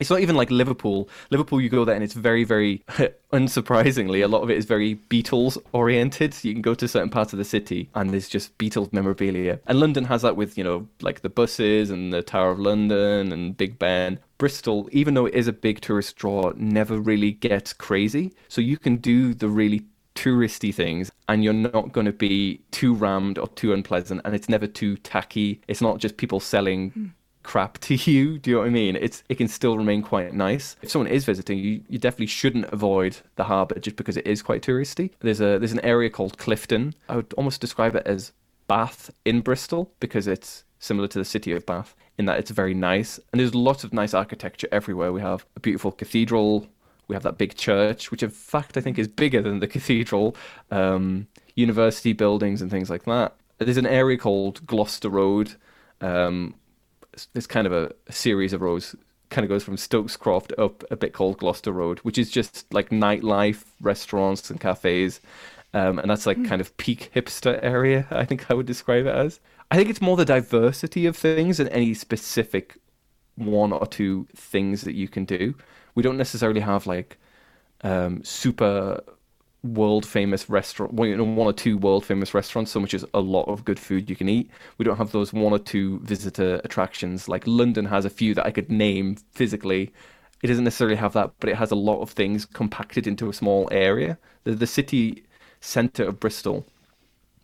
it's 0.00 0.10
not 0.10 0.20
even 0.20 0.36
like 0.36 0.50
Liverpool. 0.50 1.08
Liverpool, 1.30 1.60
you 1.60 1.68
go 1.68 1.84
there 1.84 1.94
and 1.94 2.04
it's 2.04 2.14
very, 2.14 2.44
very 2.44 2.84
unsurprisingly, 3.32 4.24
a 4.24 4.28
lot 4.28 4.42
of 4.42 4.50
it 4.50 4.56
is 4.56 4.64
very 4.64 4.96
Beatles 5.10 5.58
oriented. 5.72 6.34
So 6.34 6.48
You 6.48 6.54
can 6.54 6.62
go 6.62 6.74
to 6.74 6.88
certain 6.88 7.10
parts 7.10 7.32
of 7.32 7.38
the 7.38 7.44
city 7.44 7.90
and 7.94 8.10
there's 8.10 8.28
just 8.28 8.56
Beatles 8.58 8.92
memorabilia. 8.92 9.60
And 9.66 9.80
London 9.80 10.04
has 10.04 10.22
that 10.22 10.36
with, 10.36 10.56
you 10.56 10.64
know, 10.64 10.88
like 11.00 11.22
the 11.22 11.28
buses 11.28 11.90
and 11.90 12.12
the 12.12 12.22
Tower 12.22 12.50
of 12.50 12.60
London 12.60 13.32
and 13.32 13.56
Big 13.56 13.78
Ben. 13.78 14.18
Bristol, 14.38 14.88
even 14.92 15.14
though 15.14 15.26
it 15.26 15.34
is 15.34 15.48
a 15.48 15.52
big 15.52 15.80
tourist 15.80 16.16
draw, 16.16 16.52
never 16.54 16.98
really 16.98 17.32
gets 17.32 17.72
crazy. 17.72 18.32
So 18.46 18.60
you 18.60 18.76
can 18.76 18.96
do 18.96 19.34
the 19.34 19.48
really 19.48 19.84
touristy 20.22 20.74
things 20.74 21.10
and 21.28 21.44
you're 21.44 21.52
not 21.52 21.92
going 21.92 22.06
to 22.06 22.12
be 22.12 22.60
too 22.70 22.92
rammed 22.94 23.38
or 23.38 23.46
too 23.48 23.72
unpleasant 23.72 24.20
and 24.24 24.34
it's 24.34 24.48
never 24.48 24.66
too 24.66 24.96
tacky 24.96 25.60
it's 25.68 25.80
not 25.80 25.98
just 25.98 26.16
people 26.16 26.40
selling 26.40 26.90
mm 26.90 27.10
crap 27.48 27.78
to 27.78 27.94
you. 28.10 28.38
Do 28.38 28.50
you 28.50 28.56
know 28.56 28.60
what 28.60 28.68
I 28.68 28.70
mean? 28.70 28.94
It's 28.96 29.24
it 29.28 29.36
can 29.36 29.48
still 29.48 29.76
remain 29.76 30.02
quite 30.02 30.34
nice. 30.34 30.76
If 30.82 30.90
someone 30.90 31.10
is 31.10 31.24
visiting, 31.24 31.58
you, 31.58 31.82
you 31.88 31.98
definitely 31.98 32.26
shouldn't 32.26 32.66
avoid 32.66 33.16
the 33.36 33.44
harbour 33.44 33.78
just 33.80 33.96
because 33.96 34.16
it 34.16 34.26
is 34.26 34.42
quite 34.42 34.62
touristy. 34.62 35.10
There's 35.20 35.40
a 35.40 35.58
there's 35.58 35.72
an 35.72 35.84
area 35.94 36.10
called 36.10 36.38
Clifton. 36.38 36.94
I 37.08 37.16
would 37.16 37.32
almost 37.38 37.60
describe 37.60 37.96
it 37.96 38.06
as 38.06 38.32
Bath 38.68 39.10
in 39.24 39.40
Bristol 39.40 39.90
because 39.98 40.26
it's 40.26 40.64
similar 40.78 41.08
to 41.08 41.18
the 41.18 41.24
city 41.24 41.52
of 41.52 41.64
Bath 41.66 41.96
in 42.18 42.26
that 42.26 42.38
it's 42.38 42.50
very 42.50 42.74
nice 42.74 43.18
and 43.32 43.40
there's 43.40 43.54
lots 43.54 43.82
of 43.82 43.92
nice 43.92 44.12
architecture 44.12 44.68
everywhere. 44.70 45.10
We 45.12 45.22
have 45.22 45.46
a 45.56 45.60
beautiful 45.60 45.90
cathedral. 45.90 46.68
We 47.08 47.14
have 47.14 47.22
that 47.24 47.38
big 47.38 47.56
church, 47.56 48.10
which 48.10 48.22
in 48.22 48.30
fact 48.30 48.76
I 48.76 48.80
think 48.80 48.98
is 48.98 49.08
bigger 49.08 49.42
than 49.42 49.60
the 49.60 49.66
cathedral. 49.66 50.36
Um, 50.70 51.26
university 51.54 52.12
buildings 52.12 52.62
and 52.62 52.70
things 52.70 52.88
like 52.88 53.04
that. 53.04 53.34
There's 53.58 53.76
an 53.76 53.86
area 53.86 54.16
called 54.16 54.64
Gloucester 54.64 55.08
Road, 55.08 55.56
um, 56.00 56.54
this 57.32 57.46
kind 57.46 57.66
of 57.66 57.72
a, 57.72 57.92
a 58.06 58.12
series 58.12 58.52
of 58.52 58.60
roads 58.60 58.94
kind 59.30 59.44
of 59.44 59.48
goes 59.48 59.64
from 59.64 59.76
Stokes 59.76 60.16
Croft 60.16 60.52
up 60.56 60.84
a 60.90 60.96
bit 60.96 61.12
called 61.12 61.38
Gloucester 61.38 61.72
Road, 61.72 61.98
which 62.00 62.16
is 62.16 62.30
just 62.30 62.72
like 62.72 62.90
nightlife, 62.90 63.64
restaurants, 63.80 64.50
and 64.50 64.60
cafes. 64.60 65.20
Um, 65.74 65.98
and 65.98 66.10
that's 66.10 66.26
like 66.26 66.38
mm. 66.38 66.48
kind 66.48 66.60
of 66.60 66.74
peak 66.78 67.10
hipster 67.14 67.58
area, 67.62 68.06
I 68.10 68.24
think 68.24 68.50
I 68.50 68.54
would 68.54 68.66
describe 68.66 69.04
it 69.04 69.14
as. 69.14 69.40
I 69.70 69.76
think 69.76 69.90
it's 69.90 70.00
more 70.00 70.16
the 70.16 70.24
diversity 70.24 71.04
of 71.04 71.14
things 71.14 71.58
than 71.58 71.68
any 71.68 71.92
specific 71.92 72.78
one 73.34 73.72
or 73.72 73.86
two 73.86 74.26
things 74.34 74.82
that 74.82 74.94
you 74.94 75.08
can 75.08 75.26
do. 75.26 75.54
We 75.98 76.02
don't 76.02 76.16
necessarily 76.16 76.60
have 76.60 76.86
like 76.86 77.18
um, 77.82 78.22
super 78.22 79.02
world 79.64 80.06
famous 80.06 80.48
restaurant, 80.48 80.94
well, 80.94 81.08
you 81.08 81.16
know, 81.16 81.24
one 81.24 81.48
or 81.48 81.52
two 81.52 81.76
world 81.76 82.06
famous 82.06 82.34
restaurants, 82.34 82.70
so 82.70 82.78
much 82.78 82.94
as 82.94 83.04
a 83.14 83.18
lot 83.18 83.48
of 83.48 83.64
good 83.64 83.80
food 83.80 84.08
you 84.08 84.14
can 84.14 84.28
eat. 84.28 84.48
We 84.78 84.84
don't 84.84 84.96
have 84.96 85.10
those 85.10 85.32
one 85.32 85.52
or 85.52 85.58
two 85.58 85.98
visitor 86.04 86.60
attractions. 86.62 87.28
Like 87.28 87.42
London 87.48 87.84
has 87.86 88.04
a 88.04 88.10
few 88.10 88.32
that 88.34 88.46
I 88.46 88.52
could 88.52 88.70
name 88.70 89.16
physically. 89.32 89.92
It 90.40 90.46
doesn't 90.46 90.62
necessarily 90.62 90.94
have 90.94 91.14
that, 91.14 91.32
but 91.40 91.50
it 91.50 91.56
has 91.56 91.72
a 91.72 91.74
lot 91.74 92.00
of 92.00 92.10
things 92.10 92.44
compacted 92.44 93.08
into 93.08 93.28
a 93.28 93.32
small 93.32 93.68
area. 93.72 94.18
The, 94.44 94.52
the 94.52 94.68
city 94.68 95.24
centre 95.60 96.04
of 96.04 96.20
Bristol 96.20 96.64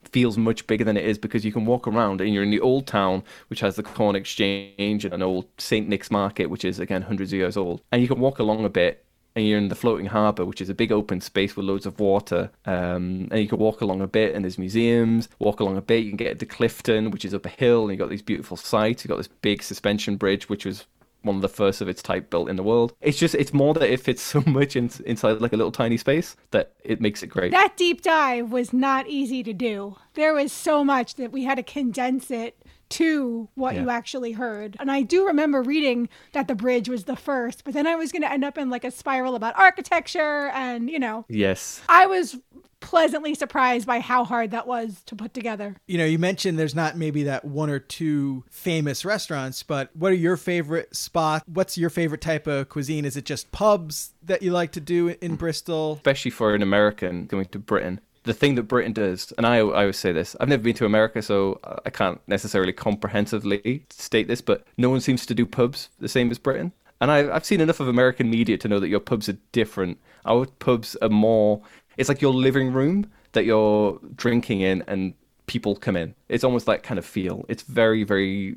feels 0.09 0.37
much 0.37 0.67
bigger 0.67 0.85
than 0.85 0.97
it 0.97 1.05
is 1.05 1.19
because 1.19 1.45
you 1.45 1.53
can 1.53 1.67
walk 1.67 1.87
around 1.87 2.21
and 2.21 2.33
you're 2.33 2.43
in 2.43 2.51
the 2.51 2.61
old 2.61 2.87
town, 2.87 3.23
which 3.49 3.61
has 3.61 3.77
the 3.77 3.83
Corn 3.83 4.17
Exchange 4.17 5.05
and 5.05 5.15
an 5.15 5.23
old 5.23 5.47
St. 5.59 5.89
Nick's 5.89 6.11
Market, 6.11 6.47
which 6.47 6.65
is 6.65 6.79
again 6.79 7.03
hundreds 7.03 7.33
of 7.33 7.39
years 7.39 7.57
old. 7.57 7.83
And 7.93 8.03
you 8.03 8.09
can 8.09 8.21
walk 8.21 8.39
along 8.39 8.65
a 8.65 8.71
bit 8.71 9.05
and 9.37 9.47
you're 9.47 9.59
in 9.59 9.69
the 9.69 9.75
floating 9.75 10.07
harbour, 10.07 10.45
which 10.45 10.61
is 10.61 10.69
a 10.69 10.75
big 10.75 10.93
open 10.93 11.21
space 11.21 11.57
with 11.57 11.67
loads 11.67 11.87
of 11.87 11.99
water. 11.99 12.51
Um, 12.67 13.29
and 13.31 13.41
you 13.41 13.49
can 13.49 13.59
walk 13.59 13.81
along 13.81 14.01
a 14.01 14.07
bit, 14.07 14.35
and 14.35 14.45
there's 14.45 14.59
museums. 14.59 15.29
Walk 15.39 15.61
along 15.61 15.77
a 15.77 15.83
bit, 15.83 16.05
you 16.05 16.11
can 16.11 16.17
get 16.17 16.39
to 16.39 16.47
Clifton, 16.47 17.11
which 17.11 17.25
is 17.25 17.35
up 17.35 17.45
a 17.45 17.49
hill, 17.49 17.83
and 17.83 17.91
you've 17.91 17.99
got 17.99 18.11
these 18.11 18.23
beautiful 18.23 18.57
sights. 18.57 19.05
You've 19.05 19.11
got 19.11 19.17
this 19.17 19.29
big 19.29 19.63
suspension 19.63 20.17
bridge, 20.17 20.49
which 20.49 20.65
was 20.65 20.85
one 21.25 21.37
of 21.37 21.43
the 21.43 21.49
first 21.49 21.81
of 21.81 21.89
its 21.89 22.03
type 22.03 22.31
built 22.31 22.49
in 22.49 22.57
the 22.57 22.63
world. 22.63 22.95
It's 23.01 23.19
just, 23.19 23.35
it's 23.35 23.53
more 23.53 23.75
that 23.75 23.91
it 23.91 24.01
fits 24.01 24.23
so 24.35 24.43
much 24.47 24.77
in, 24.77 24.91
inside 25.07 25.41
like 25.41 25.53
a 25.53 25.57
little 25.57 25.73
tiny 25.73 25.97
space 25.97 26.37
that 26.51 26.73
it 26.85 27.01
makes 27.01 27.23
it 27.23 27.29
great. 27.29 27.51
That 27.51 27.77
deep 27.77 28.03
dive 28.03 28.53
was 28.53 28.73
not 28.73 29.09
easy 29.09 29.43
to 29.43 29.53
do. 29.53 29.97
There 30.15 30.35
was 30.35 30.53
so 30.53 30.85
much 30.85 31.17
that 31.17 31.33
we 31.33 31.45
had 31.45 31.57
to 31.57 31.63
condense 31.63 32.31
it 32.31 32.57
to 32.91 33.49
what 33.55 33.75
yeah. 33.75 33.83
you 33.83 33.91
actually 33.91 34.33
heard. 34.33 34.77
And 34.79 34.91
I 34.91 35.03
do 35.03 35.27
remember 35.27 35.63
reading 35.63 36.09
that 36.33 36.47
the 36.47 36.55
bridge 36.55 36.89
was 36.89 37.05
the 37.05 37.17
first, 37.17 37.65
but 37.65 37.75
then 37.75 37.87
I 37.87 37.97
was 37.97 38.13
going 38.13 38.23
to 38.23 38.31
end 38.31 38.45
up 38.45 38.59
in 38.59 38.71
like 38.71 38.85
a 38.85 38.91
spiral 38.91 39.35
about 39.35 39.59
architecture 39.59 40.51
and, 40.55 40.91
you 40.91 40.99
know. 40.99 41.25
Yes. 41.29 41.81
I 41.89 42.07
was 42.07 42.37
pleasantly 42.85 43.35
surprised 43.35 43.87
by 43.87 43.99
how 43.99 44.25
hard 44.25 44.51
that 44.51 44.67
was 44.67 45.03
to 45.07 45.17
put 45.17 45.33
together. 45.33 45.75
You 45.87 45.97
know, 45.97 46.05
you 46.05 46.19
mentioned 46.19 46.59
there's 46.59 46.75
not 46.75 46.97
maybe 46.97 47.25
that 47.25 47.45
one 47.45 47.71
or 47.71 47.79
two 47.79 48.45
famous 48.51 49.05
restaurants, 49.05 49.63
but 49.63 49.91
what 49.95 50.13
are 50.13 50.17
your 50.17 50.37
favorite 50.37 50.95
spots? 50.95 51.45
What's 51.49 51.79
your 51.79 51.91
favorite 51.91 52.21
type 52.21 52.47
of 52.47 52.69
cuisine? 52.69 53.07
Is 53.07 53.17
it 53.17 53.25
just 53.25 53.51
pubs 53.53 54.13
that 54.23 54.43
you 54.43 54.53
like 54.53 54.73
to 54.73 54.81
do 54.81 55.09
in 55.09 55.37
Bristol? 55.37 55.95
Especially 55.95 56.31
for 56.31 56.55
an 56.55 56.63
American 56.63 57.27
going 57.27 57.47
to 57.47 57.59
Britain 57.59 58.01
the 58.25 58.33
thing 58.33 58.55
that 58.55 58.63
Britain 58.63 58.95
does, 58.95 59.33
and 59.37 59.47
I, 59.47 59.57
I 59.57 59.61
always 59.61 59.99
say 59.99 60.11
this, 60.11 60.35
I've 60.41 60.49
never 60.49 60.63
been 60.63 60.75
to 60.77 60.87
America, 60.87 61.21
so 61.21 61.61
I 61.85 61.91
can't 61.91 62.21
necessarily 62.27 62.73
comprehensively 62.73 63.85
state 63.91 64.29
this, 64.29 64.41
but 64.41 64.67
no 64.79 64.89
one 64.89 65.01
seems 65.01 65.27
to 65.27 65.35
do 65.35 65.45
pubs 65.45 65.91
the 66.01 66.09
same 66.09 66.31
as 66.31 66.39
Britain. 66.39 66.73
And 67.01 67.11
I, 67.11 67.35
I've 67.35 67.45
seen 67.45 67.61
enough 67.61 67.81
of 67.81 67.89
American 67.89 68.31
media 68.31 68.57
to 68.57 68.69
know 68.69 68.81
that 68.81 68.89
your 68.89 69.01
pubs 69.01 69.29
are 69.29 69.37
different. 69.53 69.99
Our 70.25 70.47
pubs 70.47 70.97
are 71.03 71.11
more, 71.11 71.61
it's 71.97 72.09
like 72.09 72.21
your 72.21 72.33
living 72.33 72.73
room 72.73 73.11
that 73.33 73.45
you're 73.45 73.99
drinking 74.17 74.61
in 74.61 74.83
and 74.87 75.15
people 75.47 75.77
come 75.77 75.97
in. 75.97 76.15
It's 76.29 76.45
almost 76.45 76.67
that 76.67 76.83
kind 76.83 76.99
of 76.99 77.05
feel. 77.05 77.45
It's 77.49 77.63
very, 77.63 78.05
very 78.05 78.57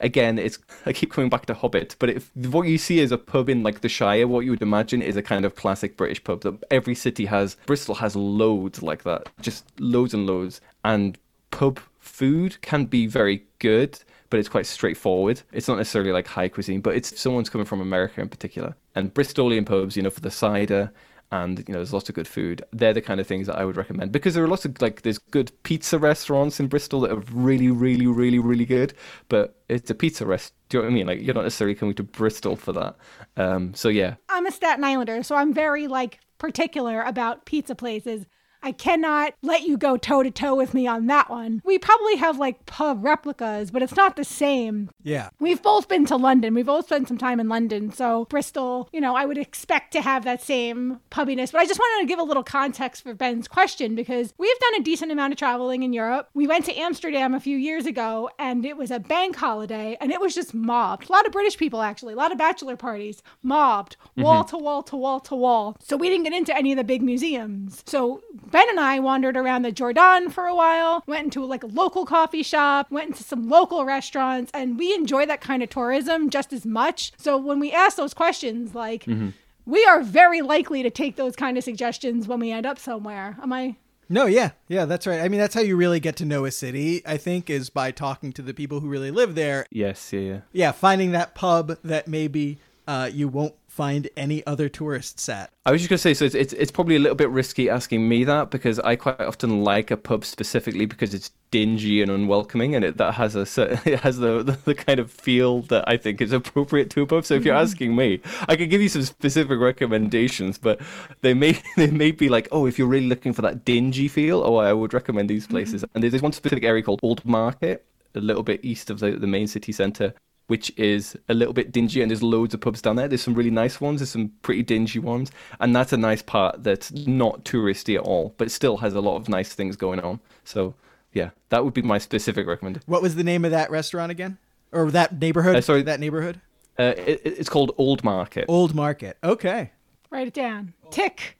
again, 0.00 0.38
it's 0.38 0.58
I 0.86 0.92
keep 0.92 1.12
coming 1.12 1.30
back 1.30 1.46
to 1.46 1.54
Hobbit, 1.54 1.96
but 1.98 2.10
if 2.10 2.34
what 2.34 2.62
you 2.62 2.78
see 2.78 2.98
is 3.00 3.12
a 3.12 3.18
pub 3.18 3.48
in 3.48 3.62
like 3.62 3.82
the 3.82 3.88
Shire, 3.88 4.26
what 4.26 4.44
you 4.44 4.50
would 4.50 4.62
imagine 4.62 5.02
is 5.02 5.16
a 5.16 5.22
kind 5.22 5.44
of 5.44 5.54
classic 5.54 5.96
British 5.96 6.24
pub 6.24 6.40
that 6.42 6.62
every 6.70 6.94
city 6.94 7.26
has. 7.26 7.56
Bristol 7.66 7.96
has 7.96 8.16
loads 8.16 8.82
like 8.82 9.04
that, 9.04 9.28
just 9.40 9.64
loads 9.78 10.14
and 10.14 10.26
loads. 10.26 10.60
And 10.84 11.18
pub 11.50 11.80
food 11.98 12.60
can 12.62 12.86
be 12.86 13.06
very 13.06 13.44
good, 13.58 13.98
but 14.30 14.40
it's 14.40 14.48
quite 14.48 14.66
straightforward. 14.66 15.42
It's 15.52 15.68
not 15.68 15.76
necessarily 15.76 16.12
like 16.12 16.26
high 16.26 16.48
cuisine, 16.48 16.80
but 16.80 16.96
it's 16.96 17.20
someone's 17.20 17.50
coming 17.50 17.66
from 17.66 17.80
America 17.80 18.20
in 18.20 18.28
particular. 18.28 18.74
And 18.94 19.12
Bristolian 19.12 19.66
pubs, 19.66 19.96
you 19.96 20.02
know, 20.02 20.10
for 20.10 20.20
the 20.20 20.30
cider 20.30 20.92
and 21.32 21.58
you 21.60 21.64
know 21.68 21.78
there's 21.78 21.92
lots 21.92 22.08
of 22.08 22.14
good 22.14 22.28
food. 22.28 22.62
They're 22.72 22.92
the 22.92 23.00
kind 23.00 23.20
of 23.20 23.26
things 23.26 23.46
that 23.46 23.56
i 23.56 23.64
would 23.64 23.76
recommend 23.76 24.12
because 24.12 24.34
there 24.34 24.44
are 24.44 24.48
lots 24.48 24.64
of 24.64 24.80
like 24.80 25.02
there's 25.02 25.18
good 25.18 25.52
pizza 25.62 25.98
restaurants 25.98 26.60
in 26.60 26.66
bristol 26.66 27.00
that 27.00 27.12
are 27.12 27.22
really 27.32 27.70
really 27.70 28.06
really 28.06 28.38
really 28.38 28.64
good 28.64 28.94
but 29.28 29.56
it's 29.68 29.90
a 29.90 29.94
pizza 29.94 30.26
rest 30.26 30.54
do 30.68 30.78
you 30.78 30.82
know 30.82 30.86
what 30.86 30.92
i 30.92 30.94
mean? 30.94 31.06
Like 31.06 31.20
you're 31.22 31.34
not 31.34 31.42
necessarily 31.42 31.74
coming 31.74 31.94
to 31.96 32.02
bristol 32.02 32.56
for 32.56 32.72
that. 32.72 32.96
Um 33.36 33.74
so 33.74 33.88
yeah. 33.88 34.14
I'm 34.28 34.46
a 34.46 34.50
staten 34.50 34.84
islander 34.84 35.22
so 35.22 35.36
i'm 35.36 35.52
very 35.52 35.86
like 35.88 36.20
particular 36.38 37.02
about 37.02 37.44
pizza 37.44 37.74
places 37.74 38.26
I 38.62 38.72
cannot 38.72 39.34
let 39.42 39.62
you 39.62 39.76
go 39.76 39.96
toe 39.96 40.22
to 40.22 40.30
toe 40.30 40.54
with 40.54 40.74
me 40.74 40.86
on 40.86 41.06
that 41.06 41.30
one. 41.30 41.62
We 41.64 41.78
probably 41.78 42.16
have 42.16 42.38
like 42.38 42.66
pub 42.66 43.04
replicas, 43.04 43.70
but 43.70 43.82
it's 43.82 43.96
not 43.96 44.16
the 44.16 44.24
same. 44.24 44.90
Yeah. 45.02 45.30
We've 45.38 45.62
both 45.62 45.88
been 45.88 46.06
to 46.06 46.16
London. 46.16 46.54
We've 46.54 46.66
both 46.66 46.86
spent 46.86 47.08
some 47.08 47.18
time 47.18 47.40
in 47.40 47.48
London. 47.48 47.92
So 47.92 48.26
Bristol, 48.26 48.88
you 48.92 49.00
know, 49.00 49.16
I 49.16 49.24
would 49.24 49.38
expect 49.38 49.92
to 49.92 50.02
have 50.02 50.24
that 50.24 50.42
same 50.42 51.00
pubbiness. 51.10 51.52
But 51.52 51.60
I 51.60 51.66
just 51.66 51.80
wanted 51.80 52.02
to 52.02 52.08
give 52.08 52.18
a 52.18 52.24
little 52.24 52.42
context 52.42 53.02
for 53.02 53.14
Ben's 53.14 53.48
question 53.48 53.94
because 53.94 54.32
we've 54.38 54.58
done 54.58 54.80
a 54.80 54.84
decent 54.84 55.12
amount 55.12 55.32
of 55.32 55.38
traveling 55.38 55.82
in 55.82 55.92
Europe. 55.92 56.28
We 56.34 56.46
went 56.46 56.64
to 56.66 56.76
Amsterdam 56.76 57.34
a 57.34 57.40
few 57.40 57.56
years 57.56 57.86
ago 57.86 58.30
and 58.38 58.64
it 58.64 58.76
was 58.76 58.90
a 58.90 59.00
bank 59.00 59.36
holiday 59.36 59.96
and 60.00 60.10
it 60.12 60.20
was 60.20 60.34
just 60.34 60.54
mobbed. 60.54 61.08
A 61.08 61.12
lot 61.12 61.26
of 61.26 61.32
British 61.32 61.56
people 61.56 61.82
actually, 61.82 62.14
a 62.14 62.16
lot 62.16 62.32
of 62.32 62.38
bachelor 62.38 62.76
parties, 62.76 63.22
mobbed, 63.42 63.96
wall 64.16 64.42
mm-hmm. 64.42 64.56
to 64.56 64.62
wall 64.62 64.82
to 64.82 64.96
wall 64.96 65.20
to 65.20 65.34
wall. 65.34 65.76
So 65.80 65.96
we 65.96 66.08
didn't 66.08 66.24
get 66.24 66.34
into 66.34 66.56
any 66.56 66.72
of 66.72 66.76
the 66.76 66.84
big 66.84 67.02
museums. 67.02 67.82
So 67.86 68.22
Ben 68.50 68.68
and 68.68 68.80
I 68.80 68.98
wandered 68.98 69.36
around 69.36 69.62
the 69.62 69.70
Jordaan 69.70 70.32
for 70.32 70.46
a 70.46 70.54
while, 70.54 71.04
went 71.06 71.24
into 71.24 71.44
like 71.44 71.62
a 71.62 71.68
local 71.68 72.04
coffee 72.04 72.42
shop, 72.42 72.90
went 72.90 73.10
into 73.10 73.22
some 73.22 73.48
local 73.48 73.84
restaurants, 73.84 74.50
and 74.52 74.78
we 74.78 74.92
enjoy 74.92 75.26
that 75.26 75.40
kind 75.40 75.62
of 75.62 75.70
tourism 75.70 76.30
just 76.30 76.52
as 76.52 76.66
much. 76.66 77.12
So 77.16 77.36
when 77.36 77.60
we 77.60 77.70
ask 77.72 77.96
those 77.96 78.12
questions, 78.12 78.74
like, 78.74 79.04
mm-hmm. 79.04 79.30
we 79.66 79.84
are 79.84 80.02
very 80.02 80.42
likely 80.42 80.82
to 80.82 80.90
take 80.90 81.16
those 81.16 81.36
kind 81.36 81.56
of 81.56 81.64
suggestions 81.64 82.26
when 82.26 82.40
we 82.40 82.50
end 82.50 82.66
up 82.66 82.78
somewhere. 82.78 83.36
Am 83.40 83.52
I 83.52 83.76
No, 84.08 84.26
yeah, 84.26 84.50
yeah, 84.66 84.84
that's 84.84 85.06
right. 85.06 85.20
I 85.20 85.28
mean, 85.28 85.38
that's 85.38 85.54
how 85.54 85.60
you 85.60 85.76
really 85.76 86.00
get 86.00 86.16
to 86.16 86.24
know 86.24 86.44
a 86.44 86.50
city. 86.50 87.02
I 87.06 87.18
think 87.18 87.48
is 87.48 87.70
by 87.70 87.92
talking 87.92 88.32
to 88.32 88.42
the 88.42 88.52
people 88.52 88.80
who 88.80 88.88
really 88.88 89.12
live 89.12 89.36
there. 89.36 89.66
Yes, 89.70 90.12
yeah, 90.12 90.20
yeah. 90.20 90.40
Yeah, 90.52 90.72
finding 90.72 91.12
that 91.12 91.36
pub 91.36 91.78
that 91.84 92.08
maybe 92.08 92.58
uh, 92.88 93.08
you 93.12 93.28
won't 93.28 93.54
find 93.70 94.08
any 94.16 94.44
other 94.48 94.68
tourists 94.68 95.28
at. 95.28 95.52
I 95.64 95.70
was 95.70 95.80
just 95.80 95.88
gonna 95.88 95.98
say, 95.98 96.12
so 96.12 96.24
it's, 96.24 96.34
it's 96.34 96.52
it's 96.54 96.72
probably 96.72 96.96
a 96.96 96.98
little 96.98 97.14
bit 97.14 97.30
risky 97.30 97.70
asking 97.70 98.08
me 98.08 98.24
that 98.24 98.50
because 98.50 98.80
I 98.80 98.96
quite 98.96 99.20
often 99.20 99.62
like 99.62 99.92
a 99.92 99.96
pub 99.96 100.24
specifically 100.24 100.86
because 100.86 101.14
it's 101.14 101.30
dingy 101.52 102.02
and 102.02 102.10
unwelcoming, 102.10 102.74
and 102.74 102.84
it 102.84 102.96
that 102.96 103.14
has 103.14 103.36
a 103.36 103.42
it 103.84 104.00
has 104.00 104.18
the, 104.18 104.42
the 104.42 104.58
the 104.64 104.74
kind 104.74 104.98
of 104.98 105.10
feel 105.10 105.62
that 105.62 105.84
I 105.88 105.96
think 105.96 106.20
is 106.20 106.32
appropriate 106.32 106.90
to 106.90 107.02
a 107.02 107.06
pub. 107.06 107.24
So 107.24 107.34
if 107.34 107.44
you're 107.44 107.54
mm-hmm. 107.54 107.62
asking 107.62 107.94
me, 107.94 108.20
I 108.48 108.56
could 108.56 108.70
give 108.70 108.82
you 108.82 108.88
some 108.88 109.02
specific 109.02 109.60
recommendations, 109.60 110.58
but 110.58 110.80
they 111.20 111.32
may 111.32 111.52
they 111.76 111.90
may 111.90 112.10
be 112.10 112.28
like, 112.28 112.48
oh, 112.50 112.66
if 112.66 112.76
you're 112.76 112.88
really 112.88 113.08
looking 113.08 113.32
for 113.32 113.42
that 113.42 113.64
dingy 113.64 114.08
feel, 114.08 114.42
oh, 114.42 114.56
I 114.56 114.72
would 114.72 114.92
recommend 114.92 115.30
these 115.30 115.44
mm-hmm. 115.44 115.54
places. 115.54 115.84
And 115.94 116.02
there's 116.02 116.12
this 116.12 116.22
one 116.22 116.32
specific 116.32 116.64
area 116.64 116.82
called 116.82 117.00
Old 117.04 117.24
Market, 117.24 117.86
a 118.16 118.20
little 118.20 118.42
bit 118.42 118.64
east 118.64 118.90
of 118.90 118.98
the 118.98 119.12
the 119.12 119.28
main 119.28 119.46
city 119.46 119.70
centre 119.70 120.12
which 120.50 120.72
is 120.76 121.16
a 121.28 121.34
little 121.34 121.54
bit 121.54 121.70
dingy, 121.70 122.02
and 122.02 122.10
there's 122.10 122.24
loads 122.24 122.54
of 122.54 122.60
pubs 122.60 122.82
down 122.82 122.96
there. 122.96 123.06
There's 123.06 123.22
some 123.22 123.34
really 123.34 123.52
nice 123.52 123.80
ones, 123.80 124.00
there's 124.00 124.10
some 124.10 124.32
pretty 124.42 124.64
dingy 124.64 124.98
ones, 124.98 125.30
and 125.60 125.76
that's 125.76 125.92
a 125.92 125.96
nice 125.96 126.22
part 126.22 126.64
that's 126.64 126.90
not 127.06 127.44
touristy 127.44 127.94
at 127.94 128.00
all, 128.02 128.34
but 128.36 128.50
still 128.50 128.78
has 128.78 128.94
a 128.94 129.00
lot 129.00 129.14
of 129.14 129.28
nice 129.28 129.54
things 129.54 129.76
going 129.76 130.00
on. 130.00 130.18
So 130.42 130.74
yeah, 131.12 131.30
that 131.50 131.64
would 131.64 131.72
be 131.72 131.82
my 131.82 131.98
specific 131.98 132.48
recommendation. 132.48 132.82
What 132.86 133.00
was 133.00 133.14
the 133.14 133.22
name 133.22 133.44
of 133.44 133.52
that 133.52 133.70
restaurant 133.70 134.10
again, 134.10 134.38
or 134.72 134.90
that 134.90 135.20
neighborhood? 135.20 135.54
Uh, 135.54 135.60
sorry. 135.60 135.82
that 135.82 136.00
neighborhood. 136.00 136.40
Uh, 136.76 136.94
it, 136.96 137.20
it's 137.24 137.48
called 137.48 137.70
Old 137.78 138.02
Market. 138.02 138.46
Old 138.48 138.74
Market. 138.74 139.18
Okay, 139.22 139.70
Write 140.10 140.26
it 140.26 140.34
down. 140.34 140.74
Tick. 140.90 141.38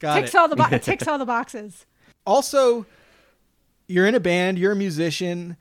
got 0.00 0.16
ticks 0.16 0.34
it. 0.34 0.38
all 0.38 0.48
the 0.48 0.56
bo- 0.56 0.78
ticks 0.82 1.08
all 1.08 1.16
the 1.16 1.24
boxes. 1.24 1.86
also, 2.26 2.84
you're 3.88 4.06
in 4.06 4.14
a 4.14 4.20
band. 4.20 4.58
You're 4.58 4.72
a 4.72 4.76
musician. 4.76 5.56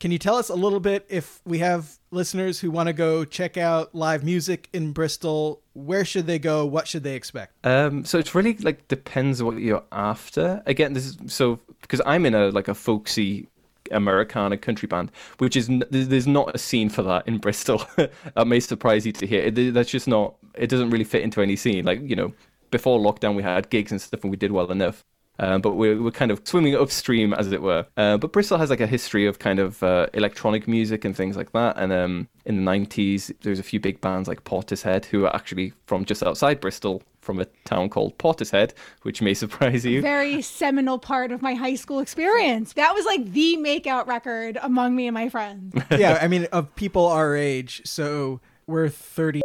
Can 0.00 0.10
you 0.10 0.18
tell 0.18 0.36
us 0.36 0.48
a 0.48 0.54
little 0.54 0.80
bit 0.80 1.06
if 1.08 1.40
we 1.44 1.58
have 1.58 1.98
listeners 2.10 2.60
who 2.60 2.70
want 2.70 2.88
to 2.88 2.92
go 2.92 3.24
check 3.24 3.56
out 3.56 3.94
live 3.94 4.24
music 4.24 4.68
in 4.72 4.92
Bristol? 4.92 5.62
Where 5.72 6.04
should 6.04 6.26
they 6.26 6.38
go? 6.38 6.66
What 6.66 6.86
should 6.88 7.04
they 7.04 7.14
expect? 7.14 7.54
Um, 7.64 8.04
so 8.04 8.18
it's 8.18 8.34
really 8.34 8.54
like 8.58 8.86
depends 8.88 9.42
what 9.42 9.56
you're 9.58 9.84
after. 9.92 10.62
Again, 10.66 10.92
this 10.92 11.06
is 11.06 11.18
so 11.26 11.60
because 11.80 12.00
I'm 12.04 12.26
in 12.26 12.34
a 12.34 12.48
like 12.48 12.68
a 12.68 12.74
folksy 12.74 13.48
Americana 13.90 14.56
country 14.56 14.86
band, 14.86 15.10
which 15.38 15.56
is 15.56 15.70
there's 15.90 16.26
not 16.26 16.54
a 16.54 16.58
scene 16.58 16.88
for 16.88 17.02
that 17.02 17.26
in 17.26 17.38
Bristol. 17.38 17.82
that 17.96 18.46
may 18.46 18.60
surprise 18.60 19.06
you 19.06 19.12
to 19.12 19.26
hear. 19.26 19.42
It, 19.42 19.74
that's 19.74 19.90
just 19.90 20.08
not. 20.08 20.34
It 20.54 20.68
doesn't 20.68 20.90
really 20.90 21.04
fit 21.04 21.22
into 21.22 21.40
any 21.40 21.56
scene. 21.56 21.84
Like 21.84 22.00
you 22.02 22.16
know, 22.16 22.32
before 22.70 22.98
lockdown 22.98 23.36
we 23.36 23.42
had 23.42 23.70
gigs 23.70 23.90
and 23.92 24.00
stuff, 24.00 24.22
and 24.22 24.30
we 24.30 24.36
did 24.36 24.52
well 24.52 24.70
enough. 24.70 25.04
Um, 25.38 25.60
but 25.60 25.72
we're, 25.72 26.00
we're 26.00 26.10
kind 26.10 26.30
of 26.30 26.40
swimming 26.44 26.74
upstream, 26.76 27.34
as 27.34 27.50
it 27.50 27.62
were. 27.62 27.86
Uh, 27.96 28.16
but 28.16 28.32
Bristol 28.32 28.58
has 28.58 28.70
like 28.70 28.80
a 28.80 28.86
history 28.86 29.26
of 29.26 29.38
kind 29.38 29.58
of 29.58 29.82
uh, 29.82 30.06
electronic 30.14 30.68
music 30.68 31.04
and 31.04 31.16
things 31.16 31.36
like 31.36 31.52
that. 31.52 31.76
And 31.76 31.92
um, 31.92 32.28
in 32.44 32.64
the 32.64 32.70
90s, 32.70 33.34
there's 33.42 33.58
a 33.58 33.64
few 33.64 33.80
big 33.80 34.00
bands 34.00 34.28
like 34.28 34.44
Portishead, 34.44 35.06
who 35.06 35.24
are 35.24 35.34
actually 35.34 35.72
from 35.86 36.04
just 36.04 36.22
outside 36.22 36.60
Bristol, 36.60 37.02
from 37.20 37.40
a 37.40 37.46
town 37.64 37.88
called 37.88 38.16
Portishead, 38.18 38.72
which 39.02 39.20
may 39.22 39.34
surprise 39.34 39.84
you. 39.84 40.02
Very 40.02 40.42
seminal 40.42 40.98
part 40.98 41.32
of 41.32 41.42
my 41.42 41.54
high 41.54 41.74
school 41.74 41.98
experience. 41.98 42.74
That 42.74 42.94
was 42.94 43.04
like 43.04 43.32
the 43.32 43.56
makeout 43.58 44.06
record 44.06 44.58
among 44.62 44.94
me 44.94 45.08
and 45.08 45.14
my 45.14 45.28
friends. 45.28 45.74
yeah, 45.90 46.18
I 46.20 46.28
mean, 46.28 46.46
of 46.52 46.74
people 46.76 47.06
our 47.06 47.34
age. 47.34 47.82
So 47.84 48.40
we're 48.66 48.88
30, 48.88 49.40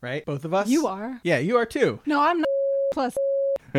right? 0.00 0.24
Both 0.26 0.44
of 0.44 0.52
us? 0.52 0.68
You 0.68 0.86
are. 0.86 1.20
Yeah, 1.22 1.38
you 1.38 1.56
are 1.56 1.66
too. 1.66 2.00
No, 2.04 2.20
I'm 2.20 2.38
not 2.38 2.46
plus. 2.92 3.16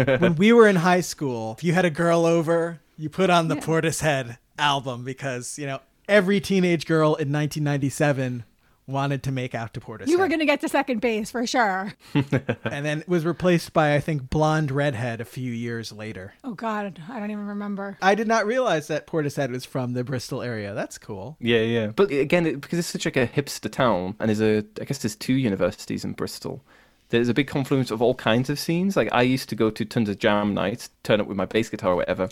When 0.06 0.36
we 0.36 0.54
were 0.54 0.68
in 0.68 0.78
high 0.78 1.02
school, 1.02 1.56
if 1.58 1.64
you 1.64 1.74
had 1.74 1.86
a 1.86 1.90
girl 1.90 2.26
over, 2.26 2.80
you 2.98 3.10
put 3.10 3.30
on 3.30 3.48
the 3.48 3.56
Yeah. 3.56 3.62
Portishead 3.62 4.38
album 4.58 5.04
because, 5.04 5.58
you 5.60 5.66
know, 5.66 5.80
every 6.08 6.40
teenage 6.40 6.86
girl 6.86 7.16
in 7.16 7.32
1997 7.32 8.44
wanted 8.90 9.22
to 9.22 9.32
make 9.34 9.54
out 9.54 9.74
to 9.74 9.82
Portishead. 9.82 10.08
You 10.08 10.18
were 10.18 10.30
going 10.30 10.40
to 10.40 10.46
get 10.46 10.62
to 10.62 10.70
second 10.70 11.02
base 11.02 11.30
for 11.30 11.46
sure. 11.46 11.94
and 12.14 12.86
then 12.86 13.02
it 13.02 13.10
was 13.10 13.26
replaced 13.26 13.74
by, 13.74 13.96
I 13.96 14.00
think, 14.00 14.30
Blonde 14.30 14.72
Redhead 14.72 15.20
a 15.20 15.26
few 15.26 15.52
years 15.52 15.92
later. 15.92 16.34
Oh, 16.46 16.54
God. 16.54 17.02
I 17.10 17.20
don't 17.20 17.30
even 17.30 17.48
remember. 17.48 17.98
I 18.02 18.16
did 18.16 18.30
not 18.30 18.46
realize 18.46 18.88
that 18.88 19.06
Portishead 19.06 19.52
was 19.52 19.66
from 19.66 19.92
the 19.92 20.06
Bristol 20.06 20.42
area. 20.42 20.74
That's 20.74 20.98
cool. 20.98 21.36
Yeah, 21.42 21.60
yeah. 21.64 21.88
But 21.88 22.12
again, 22.12 22.46
it, 22.46 22.62
because 22.62 22.80
it's 22.80 22.88
such 22.88 23.04
like 23.04 23.18
a 23.18 23.28
hipster 23.28 23.70
town, 23.70 24.16
and 24.22 24.30
there's 24.30 24.42
a, 24.42 24.66
I 24.82 24.86
guess 24.86 25.00
there's 25.00 25.18
two 25.18 25.34
universities 25.34 26.06
in 26.06 26.14
Bristol. 26.14 26.64
There's 27.10 27.30
a 27.30 27.34
big 27.34 27.48
confluence 27.48 27.92
of 27.92 28.02
all 28.02 28.16
kinds 28.16 28.50
of 28.50 28.60
scenes. 28.60 28.98
Like 28.98 29.10
I 29.12 29.22
used 29.22 29.50
to 29.50 29.56
go 29.56 29.70
to 29.70 29.86
tons 29.86 30.10
of 30.10 30.20
jam 30.20 30.54
nights, 30.54 30.90
turn 31.04 31.22
up 31.22 31.28
with 31.28 31.38
my 31.38 31.46
bass 31.46 31.70
guitar 31.70 31.94
or 31.94 31.98
whatever, 31.98 32.30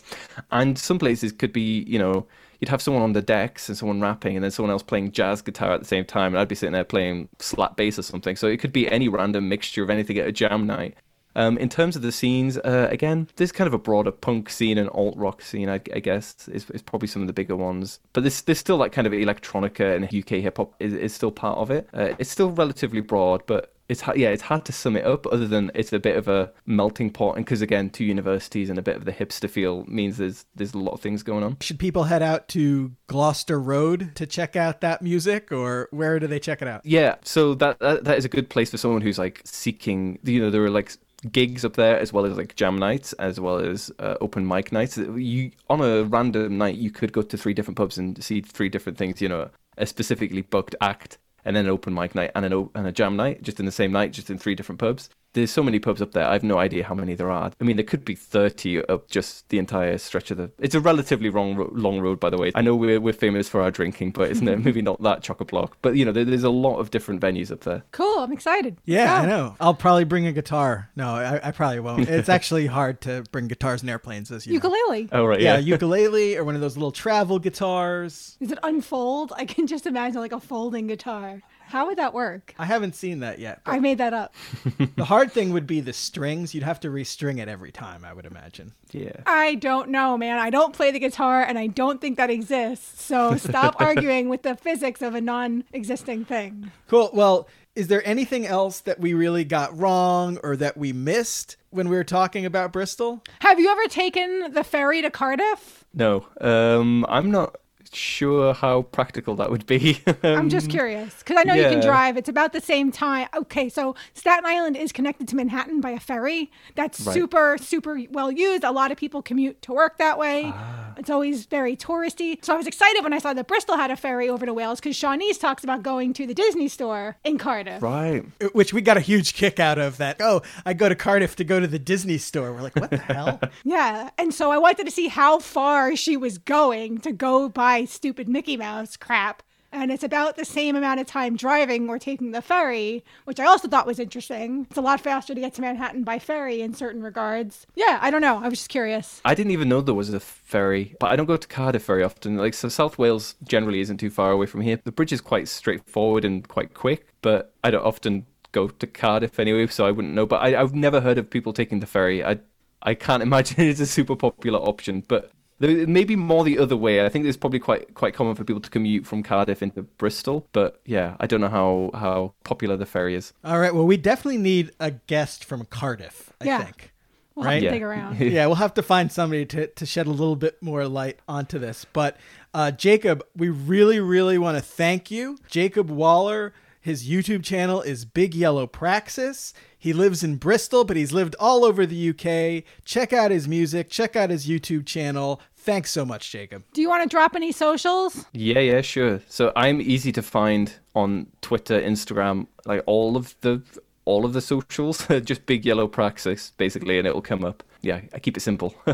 and 0.51 0.77
some 0.77 0.99
places 0.99 1.31
could 1.31 1.53
be, 1.53 1.83
you 1.83 1.99
know, 1.99 2.27
you'd 2.59 2.69
have 2.69 2.81
someone 2.81 3.03
on 3.03 3.13
the 3.13 3.21
decks 3.21 3.69
and 3.69 3.77
someone 3.77 4.01
rapping, 4.01 4.35
and 4.35 4.43
then 4.43 4.51
someone 4.51 4.71
else 4.71 4.83
playing 4.83 5.11
jazz 5.11 5.41
guitar 5.41 5.73
at 5.73 5.79
the 5.79 5.87
same 5.87 6.05
time, 6.05 6.33
and 6.33 6.39
I'd 6.39 6.47
be 6.47 6.55
sitting 6.55 6.73
there 6.73 6.83
playing 6.83 7.29
slap 7.39 7.75
bass 7.75 7.99
or 7.99 8.03
something. 8.03 8.35
So 8.35 8.47
it 8.47 8.57
could 8.57 8.73
be 8.73 8.89
any 8.89 9.07
random 9.07 9.49
mixture 9.49 9.83
of 9.83 9.89
anything 9.89 10.17
at 10.17 10.27
a 10.27 10.31
jam 10.31 10.65
night. 10.65 10.95
Um, 11.37 11.57
in 11.57 11.67
terms 11.67 11.97
of 11.97 12.01
the 12.01 12.13
scenes, 12.13 12.57
uh, 12.57 12.87
again, 12.89 13.27
there's 13.35 13.51
kind 13.51 13.67
of 13.67 13.73
a 13.73 13.77
broader 13.77 14.11
punk 14.11 14.49
scene 14.49 14.77
and 14.77 14.89
alt 14.91 15.17
rock 15.17 15.41
scene, 15.41 15.69
I, 15.69 15.81
I 15.93 15.99
guess, 15.99 16.47
is, 16.47 16.69
is 16.69 16.81
probably 16.81 17.09
some 17.09 17.21
of 17.21 17.27
the 17.27 17.33
bigger 17.33 17.57
ones. 17.57 17.99
But 18.13 18.21
there's, 18.21 18.41
there's 18.43 18.59
still 18.59 18.77
like 18.77 18.93
kind 18.93 19.05
of 19.05 19.11
electronica 19.11 19.95
and 19.95 20.05
UK 20.05 20.41
hip 20.41 20.57
hop 20.57 20.73
is, 20.79 20.93
is 20.93 21.13
still 21.13 21.31
part 21.31 21.57
of 21.57 21.71
it. 21.71 21.89
Uh, 21.93 22.13
it's 22.17 22.29
still 22.29 22.51
relatively 22.51 23.01
broad, 23.01 23.43
but 23.47 23.74
it's 23.87 24.01
ha- 24.01 24.13
yeah, 24.15 24.29
it's 24.29 24.43
hard 24.43 24.65
to 24.65 24.71
sum 24.71 24.95
it 24.95 25.05
up. 25.05 25.27
Other 25.27 25.47
than 25.47 25.71
it's 25.75 25.93
a 25.93 25.99
bit 25.99 26.17
of 26.17 26.27
a 26.27 26.51
melting 26.65 27.11
pot, 27.11 27.35
and 27.35 27.45
because 27.45 27.61
again, 27.61 27.89
two 27.89 28.03
universities 28.03 28.69
and 28.69 28.79
a 28.79 28.81
bit 28.81 28.95
of 28.95 29.05
the 29.05 29.11
hipster 29.11 29.49
feel 29.49 29.85
means 29.85 30.17
there's 30.17 30.45
there's 30.55 30.73
a 30.73 30.79
lot 30.79 30.93
of 30.93 31.01
things 31.01 31.23
going 31.23 31.43
on. 31.43 31.57
Should 31.61 31.79
people 31.79 32.05
head 32.05 32.23
out 32.23 32.47
to 32.49 32.91
Gloucester 33.07 33.59
Road 33.59 34.11
to 34.15 34.25
check 34.25 34.55
out 34.55 34.81
that 34.81 35.01
music, 35.01 35.51
or 35.51 35.87
where 35.91 36.19
do 36.19 36.27
they 36.27 36.39
check 36.39 36.61
it 36.61 36.67
out? 36.67 36.85
Yeah, 36.85 37.15
so 37.23 37.53
that, 37.55 37.79
that 37.79 38.03
that 38.05 38.17
is 38.17 38.25
a 38.25 38.29
good 38.29 38.49
place 38.49 38.71
for 38.71 38.77
someone 38.77 39.01
who's 39.01 39.19
like 39.19 39.41
seeking. 39.45 40.19
You 40.23 40.41
know, 40.41 40.49
there 40.49 40.63
are 40.63 40.69
like 40.69 40.93
gigs 41.31 41.65
up 41.65 41.75
there 41.75 41.99
as 41.99 42.13
well 42.13 42.25
as 42.25 42.37
like 42.37 42.55
jam 42.55 42.77
nights 42.77 43.13
as 43.13 43.39
well 43.39 43.57
as 43.57 43.91
uh, 43.99 44.15
open 44.21 44.47
mic 44.47 44.71
nights. 44.71 44.97
You 44.97 45.51
on 45.69 45.81
a 45.81 46.03
random 46.03 46.57
night 46.57 46.75
you 46.75 46.91
could 46.91 47.11
go 47.11 47.21
to 47.21 47.37
three 47.37 47.53
different 47.53 47.77
pubs 47.77 47.97
and 47.97 48.21
see 48.23 48.41
three 48.41 48.69
different 48.69 48.97
things. 48.97 49.21
You 49.21 49.29
know, 49.29 49.49
a 49.77 49.85
specifically 49.85 50.41
booked 50.41 50.75
act 50.81 51.17
and 51.45 51.55
then 51.55 51.65
an 51.65 51.71
open 51.71 51.93
mic 51.93 52.15
night 52.15 52.31
and 52.35 52.43
an 52.45 52.53
o- 52.53 52.71
and 52.75 52.87
a 52.87 52.91
jam 52.91 53.15
night 53.15 53.41
just 53.41 53.59
in 53.59 53.65
the 53.65 53.71
same 53.71 53.91
night, 53.91 54.11
just 54.11 54.29
in 54.29 54.37
three 54.37 54.55
different 54.55 54.79
pubs. 54.79 55.09
There's 55.35 55.51
so 55.51 55.61
many 55.61 55.79
pubs 55.79 56.01
up 56.01 56.13
there. 56.13 56.25
I 56.25 56.33
have 56.33 56.43
no 56.43 56.57
idea 56.57 56.83
how 56.85 56.95
many 56.95 57.13
there 57.13 57.29
are. 57.29 57.51
I 57.59 57.63
mean, 57.63 57.75
there 57.75 57.85
could 57.85 58.03
be 58.03 58.15
30 58.15 58.85
up 58.87 59.09
just 59.09 59.47
the 59.49 59.59
entire 59.59 59.97
stretch 59.97 60.31
of 60.31 60.37
the. 60.37 60.49
It's 60.59 60.73
a 60.75 60.79
relatively 60.79 61.29
long, 61.29 61.69
long 61.73 61.99
road, 61.99 62.19
by 62.19 62.29
the 62.29 62.37
way. 62.37 62.51
I 62.55 62.61
know 62.61 62.75
we're 62.75 62.99
we're 62.99 63.13
famous 63.13 63.47
for 63.47 63.61
our 63.61 63.69
drinking, 63.69 64.11
but 64.11 64.31
it's 64.31 64.41
no- 64.47 64.55
maybe 64.55 64.81
not 64.81 65.01
that 65.03 65.21
chock 65.21 65.41
a 65.41 65.45
block. 65.45 65.77
But 65.81 65.95
you 65.95 66.05
know, 66.05 66.11
there, 66.11 66.25
there's 66.25 66.43
a 66.43 66.49
lot 66.49 66.79
of 66.79 66.89
different 66.89 67.21
venues 67.21 67.51
up 67.51 67.61
there. 67.61 67.83
Cool. 67.91 68.19
I'm 68.19 68.31
excited. 68.31 68.77
Yeah, 68.85 69.21
I 69.21 69.25
know. 69.25 69.55
I'll 69.59 69.73
probably 69.75 70.05
bring 70.05 70.25
a 70.25 70.31
guitar. 70.31 70.89
No, 70.95 71.09
I, 71.09 71.49
I 71.49 71.51
probably 71.51 71.79
won't. 71.81 72.09
It's 72.15 72.29
actually 72.29 72.65
hard 72.67 73.01
to 73.01 73.23
bring 73.31 73.47
guitars 73.47 73.83
in 73.83 73.89
airplanes, 73.89 74.31
as 74.31 74.47
you 74.47 74.53
know. 74.53 74.55
Ukulele. 74.69 75.09
Oh 75.11 75.25
right, 75.25 75.41
Yeah, 75.41 75.55
yeah. 75.57 75.59
ukulele 75.75 76.37
or 76.37 76.43
one 76.45 76.55
of 76.55 76.61
those 76.61 76.77
little 76.77 76.91
travel 76.91 77.39
guitars. 77.39 78.37
Is 78.39 78.51
it 78.51 78.59
unfold? 78.63 79.33
I 79.35 79.45
can 79.45 79.67
just 79.67 79.85
imagine 79.85 80.21
like 80.21 80.31
a 80.31 80.39
folding 80.39 80.87
guitar. 80.87 81.41
How 81.67 81.87
would 81.87 81.97
that 81.97 82.13
work? 82.13 82.53
I 82.57 82.65
haven't 82.65 82.95
seen 82.95 83.19
that 83.19 83.39
yet. 83.39 83.61
I 83.65 83.79
made 83.79 83.97
that 83.97 84.13
up. 84.13 84.33
the 84.95 85.05
hard 85.05 85.31
thing 85.31 85.51
would 85.53 85.67
be 85.67 85.81
the 85.81 85.93
strings. 85.93 86.53
You'd 86.53 86.63
have 86.63 86.79
to 86.81 86.89
restring 86.89 87.39
it 87.39 87.47
every 87.47 87.71
time, 87.71 88.05
I 88.05 88.13
would 88.13 88.25
imagine. 88.25 88.73
yeah. 88.91 89.11
I 89.25 89.55
don't 89.55 89.89
know, 89.89 90.17
man. 90.17 90.39
I 90.39 90.49
don't 90.49 90.73
play 90.73 90.91
the 90.91 90.99
guitar 90.99 91.41
and 91.43 91.57
I 91.57 91.67
don't 91.67 91.99
think 91.99 92.17
that 92.17 92.29
exists. 92.29 93.03
So 93.03 93.35
stop 93.37 93.79
arguing 93.81 94.29
with 94.29 94.43
the 94.43 94.55
physics 94.55 95.01
of 95.01 95.15
a 95.15 95.21
non 95.21 95.63
existing 95.73 96.25
thing. 96.25 96.71
Cool. 96.87 97.09
Well, 97.13 97.47
is 97.75 97.87
there 97.87 98.07
anything 98.07 98.45
else 98.47 98.79
that 98.81 98.99
we 98.99 99.13
really 99.13 99.43
got 99.43 99.77
wrong 99.77 100.37
or 100.43 100.55
that 100.55 100.77
we 100.77 100.93
missed 100.93 101.57
when 101.71 101.89
we 101.89 101.95
were 101.97 102.05
talking 102.05 102.45
about 102.45 102.71
Bristol? 102.71 103.21
Have 103.39 103.59
you 103.59 103.69
ever 103.69 103.85
taken 103.89 104.53
the 104.53 104.63
ferry 104.63 105.01
to 105.01 105.09
Cardiff? 105.09 105.83
No, 105.93 106.25
um, 106.39 107.05
I'm 107.09 107.31
not 107.31 107.57
sure 107.93 108.53
how 108.53 108.83
practical 108.83 109.35
that 109.35 109.51
would 109.51 109.65
be. 109.65 110.01
I'm 110.23 110.49
just 110.49 110.69
curious 110.69 111.15
because 111.19 111.37
I 111.37 111.43
know 111.43 111.53
you 111.53 111.63
can 111.63 111.75
Um, 111.75 111.81
drive. 111.81 112.17
It's 112.17 112.29
about 112.29 112.53
the 112.53 112.61
same 112.61 112.91
time. 112.91 113.27
Okay, 113.35 113.69
so 113.69 113.95
Staten 114.13 114.45
Island 114.45 114.77
is 114.77 114.91
connected 114.91 115.27
to 115.29 115.35
Manhattan 115.35 115.81
by 115.81 115.91
a 115.91 115.99
ferry. 115.99 116.51
That's 116.75 116.99
Right. 117.01 117.13
super, 117.13 117.57
super 117.59 117.99
well 118.11 118.31
used. 118.31 118.63
A 118.63 118.71
lot 118.71 118.91
of 118.91 118.97
people 118.97 119.21
commute 119.21 119.61
to 119.63 119.73
work 119.73 119.97
that 119.97 120.17
way. 120.17 120.51
Ah. 120.53 120.93
It's 120.97 121.09
always 121.09 121.45
very 121.45 121.75
touristy. 121.75 122.37
So 122.43 122.53
I 122.53 122.57
was 122.57 122.67
excited 122.67 123.03
when 123.03 123.11
I 123.11 123.19
saw 123.19 123.33
that 123.33 123.47
Bristol 123.47 123.75
had 123.75 123.91
a 123.91 123.97
ferry 123.97 124.29
over 124.29 124.45
to 124.45 124.53
Wales 124.53 124.79
because 124.79 124.95
Siânnise 124.97 125.37
talks 125.39 125.61
about 125.63 125.83
going 125.83 126.13
to 126.13 126.25
the 126.25 126.33
Disney 126.33 126.69
store 126.69 127.17
in 127.25 127.37
Cardiff. 127.37 127.83
right. 127.83 128.23
Which 128.53 128.73
we 128.73 128.79
got 128.81 128.95
a 128.95 129.01
huge 129.01 129.33
kick 129.33 129.59
out 129.59 129.77
of 129.77 129.97
that. 129.97 130.17
Oh, 130.21 130.41
I 130.65 130.73
go 130.73 130.87
to 130.87 130.95
Cardiff 130.95 131.35
to 131.35 131.43
go 131.43 131.59
to 131.59 131.67
the 131.67 131.79
Disney 131.79 132.17
store. 132.17 132.53
We're 132.53 132.61
like, 132.61 132.75
what 132.77 132.89
the 132.91 132.97
hell? 133.13 133.41
Yeah. 133.65 134.09
And 134.17 134.33
so 134.33 134.51
I 134.51 134.57
wanted 134.57 134.85
to 134.85 134.91
see 134.91 135.09
how 135.09 135.39
far 135.39 135.95
she 135.97 136.15
was 136.15 136.37
going 136.37 136.99
to 136.99 137.11
go 137.11 137.49
buy 137.75 137.83
stupid 137.83 138.29
Mickey 138.29 138.55
Mouse 138.55 138.95
crap 138.95 139.43
and 139.69 139.91
it's 139.91 140.03
about 140.03 140.37
the 140.37 140.45
same 140.45 140.77
amount 140.77 141.01
of 141.01 141.07
time 141.07 141.35
driving 141.35 141.89
or 141.89 141.99
taking 141.99 142.31
the 142.31 142.41
ferry, 142.41 143.03
which 143.25 143.37
I 143.37 143.45
also 143.45 143.67
thought 143.67 143.85
was 143.85 143.99
interesting. 143.99 144.65
It's 144.69 144.77
a 144.77 144.81
lot 144.81 145.01
faster 145.01 145.35
to 145.35 145.41
get 145.41 145.53
to 145.55 145.61
Manhattan 145.61 146.05
by 146.05 146.17
ferry 146.17 146.61
in 146.61 146.73
certain 146.73 147.03
regards. 147.03 147.67
Yeah, 147.75 147.99
I 148.01 148.11
don't 148.11 148.21
know. 148.21 148.37
I 148.37 148.47
was 148.47 148.59
just 148.59 148.69
curious. 148.69 149.19
I 149.25 149.35
didn't 149.35 149.51
even 149.51 149.67
know 149.67 149.81
there 149.81 149.93
was 149.93 150.13
a 150.13 150.21
ferry, 150.21 150.95
but 151.01 151.11
I 151.11 151.17
don't 151.17 151.25
go 151.25 151.35
to 151.35 151.47
Cardiff 151.49 151.85
very 151.85 152.01
often. 152.01 152.37
Like, 152.37 152.53
so 152.53 152.69
South 152.69 152.97
Wales 152.97 153.35
generally 153.43 153.81
isn't 153.81 153.97
too 153.97 154.09
far 154.09 154.31
away 154.31 154.45
from 154.45 154.61
here. 154.61 154.79
The 154.81 154.93
bridge 154.93 155.11
is 155.11 155.19
quite 155.19 155.49
straightforward 155.49 156.23
and 156.23 156.47
quite 156.47 156.73
quick, 156.73 157.07
but 157.21 157.53
I 157.61 157.71
don't 157.71 157.85
often 157.85 158.25
go 158.53 158.69
to 158.69 158.87
Cardiff 158.87 159.37
anyway, 159.37 159.67
so 159.67 159.85
I 159.85 159.91
wouldn't 159.91 160.13
know. 160.13 160.25
But 160.25 160.41
I, 160.41 160.61
I've 160.61 160.73
never 160.73 161.01
heard 161.01 161.17
of 161.17 161.29
people 161.29 161.51
taking 161.51 161.81
the 161.81 161.87
ferry. 161.87 162.23
I 162.23 162.39
I 162.81 162.93
can't 162.93 163.23
imagine 163.29 163.59
it's 163.59 163.81
a 163.81 163.85
super 163.85 164.15
popular 164.15 164.59
option, 164.59 165.03
but 165.05 165.31
there 165.59 165.87
may 165.87 166.03
be 166.03 166.15
more 166.15 166.43
the 166.43 166.59
other 166.59 166.75
way. 166.77 167.05
I 167.05 167.09
think 167.09 167.25
it's 167.25 167.37
probably 167.37 167.59
quite 167.59 167.93
quite 167.93 168.13
common 168.13 168.35
for 168.35 168.43
people 168.43 168.61
to 168.61 168.69
commute 168.69 169.05
from 169.05 169.23
Cardiff 169.23 169.61
into 169.63 169.83
Bristol, 169.83 170.47
but 170.51 170.81
yeah, 170.85 171.15
I 171.19 171.27
don't 171.27 171.41
know 171.41 171.49
how 171.49 171.91
how 171.93 172.33
popular 172.43 172.75
the 172.77 172.85
ferry 172.85 173.15
is. 173.15 173.33
All 173.43 173.59
right. 173.59 173.73
Well, 173.73 173.85
we 173.85 173.97
definitely 173.97 174.37
need 174.39 174.71
a 174.79 174.91
guest 174.91 175.45
from 175.45 175.65
Cardiff. 175.65 176.31
I 176.41 176.45
Yeah. 176.45 176.63
think. 176.63 176.91
We'll 177.35 177.45
Right? 177.45 177.53
have 177.55 177.61
to 177.61 177.65
Yeah. 177.65 177.71
dig 177.71 177.83
around. 177.83 178.19
yeah, 178.21 178.45
we'll 178.45 178.55
have 178.55 178.73
to 178.75 178.81
find 178.83 179.11
somebody 179.11 179.45
to, 179.47 179.67
to 179.67 179.85
shed 179.85 180.07
a 180.07 180.11
little 180.11 180.37
bit 180.37 180.61
more 180.63 180.87
light 180.87 181.19
onto 181.27 181.59
this. 181.59 181.85
But 181.91 182.15
uh, 182.53 182.71
Jacob, 182.71 183.23
we 183.35 183.49
really, 183.49 183.99
really 183.99 184.37
want 184.37 184.57
to 184.57 184.63
thank 184.63 185.11
you. 185.11 185.37
Jacob 185.49 185.89
Waller, 185.89 186.53
his 186.85 187.09
YouTube 187.09 187.43
channel 187.43 187.81
is 187.81 188.05
Big 188.05 188.35
Yellow 188.35 188.67
Praxis. 188.67 189.55
He 189.75 189.91
lives 189.91 190.23
in 190.23 190.35
Bristol, 190.35 190.83
but 190.83 190.95
he's 190.95 191.11
lived 191.11 191.35
all 191.39 191.65
over 191.65 191.83
the 191.87 192.09
UK. 192.11 192.63
Check 192.85 193.11
out 193.11 193.31
his 193.31 193.47
music, 193.47 193.89
check 193.89 194.15
out 194.15 194.29
his 194.29 194.45
YouTube 194.47 194.85
channel. 194.85 195.41
Thanks 195.55 195.89
so 195.89 196.05
much, 196.05 196.31
Jacob. 196.31 196.63
Do 196.73 196.81
you 196.81 196.87
want 196.89 197.01
to 197.01 197.09
drop 197.09 197.35
any 197.35 197.51
socials? 197.51 198.25
Yeah, 198.33 198.59
yeah, 198.59 198.81
sure. 198.81 199.19
So 199.27 199.51
I'm 199.55 199.81
easy 199.81 200.11
to 200.11 200.21
find 200.21 200.71
on 200.93 201.25
Twitter, 201.41 201.81
Instagram, 201.81 202.45
like 202.65 202.83
all 202.85 203.17
of 203.17 203.35
the 203.41 203.63
all 204.05 204.23
of 204.23 204.33
the 204.33 204.41
socials. 204.41 205.07
Just 205.23 205.47
big 205.47 205.65
yellow 205.65 205.87
praxis, 205.87 206.51
basically, 206.57 206.99
and 206.99 207.07
it'll 207.07 207.23
come 207.23 207.43
up. 207.43 207.63
Yeah, 207.81 208.01
I 208.13 208.19
keep 208.19 208.37
it 208.37 208.41
simple. 208.41 208.75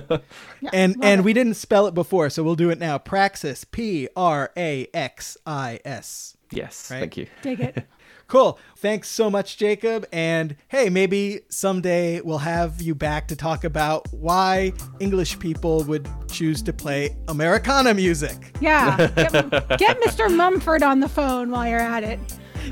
Yeah, 0.62 0.70
And 0.72 0.96
love 0.96 1.04
and 1.06 1.20
it. 1.20 1.24
we 1.26 1.34
didn't 1.34 1.56
spell 1.56 1.88
it 1.88 1.94
before, 1.94 2.30
so 2.30 2.42
we'll 2.42 2.56
do 2.56 2.70
it 2.70 2.80
now. 2.80 2.98
Praxis, 2.98 3.66
P 3.66 4.08
R 4.16 4.52
A 4.56 4.88
X 4.94 5.36
I 5.46 5.80
S. 5.84 6.38
yes, 6.52 6.90
Right. 6.92 7.00
thank 7.00 7.18
you. 7.18 7.28
dig 7.42 7.60
it. 7.60 7.88
Cool. 8.28 8.58
Thanks 8.78 9.10
so 9.10 9.30
much, 9.30 9.58
Jacob. 9.58 10.06
And 10.14 10.56
hey, 10.70 10.90
maybe 10.90 11.42
someday 11.50 12.22
we'll 12.22 12.38
have 12.38 12.82
you 12.82 12.96
back 12.96 13.28
to 13.28 13.36
talk 13.36 13.66
about 13.66 14.08
why 14.14 14.72
English 15.02 15.38
people 15.40 15.84
would 15.84 16.08
choose 16.30 16.62
to 16.62 16.72
play 16.72 17.18
Americana 17.28 17.94
music. 17.94 18.56
Yeah, 18.62 18.96
get, 19.18 19.32
get 19.78 20.00
Mr. 20.00 20.34
Mumford 20.34 20.82
on 20.82 21.02
the 21.02 21.10
phone 21.10 21.52
while 21.52 21.68
you're 21.68 21.80
at 21.82 22.06
it. 22.06 22.20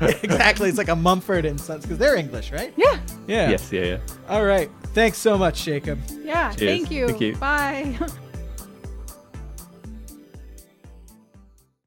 exactly. 0.24 0.70
It's 0.70 0.78
like 0.78 0.88
a 0.88 0.96
Mumford 0.96 1.44
and 1.44 1.60
Sons 1.60 1.82
because 1.82 1.98
they're 1.98 2.16
English, 2.16 2.52
right? 2.52 2.72
Yeah, 2.78 2.98
Yeah. 3.26 3.50
Yes, 3.50 3.70
yeah, 3.70 3.82
yeah. 3.84 3.98
All 4.30 4.46
right. 4.46 4.70
Thanks 4.94 5.18
so 5.18 5.36
much, 5.36 5.62
Jacob. 5.62 5.98
yeah. 6.22 6.54
Cheers. 6.54 6.70
Thank 6.70 6.90
you. 6.90 7.06
Thank 7.08 7.20
you. 7.20 7.36
Bye. 7.36 7.98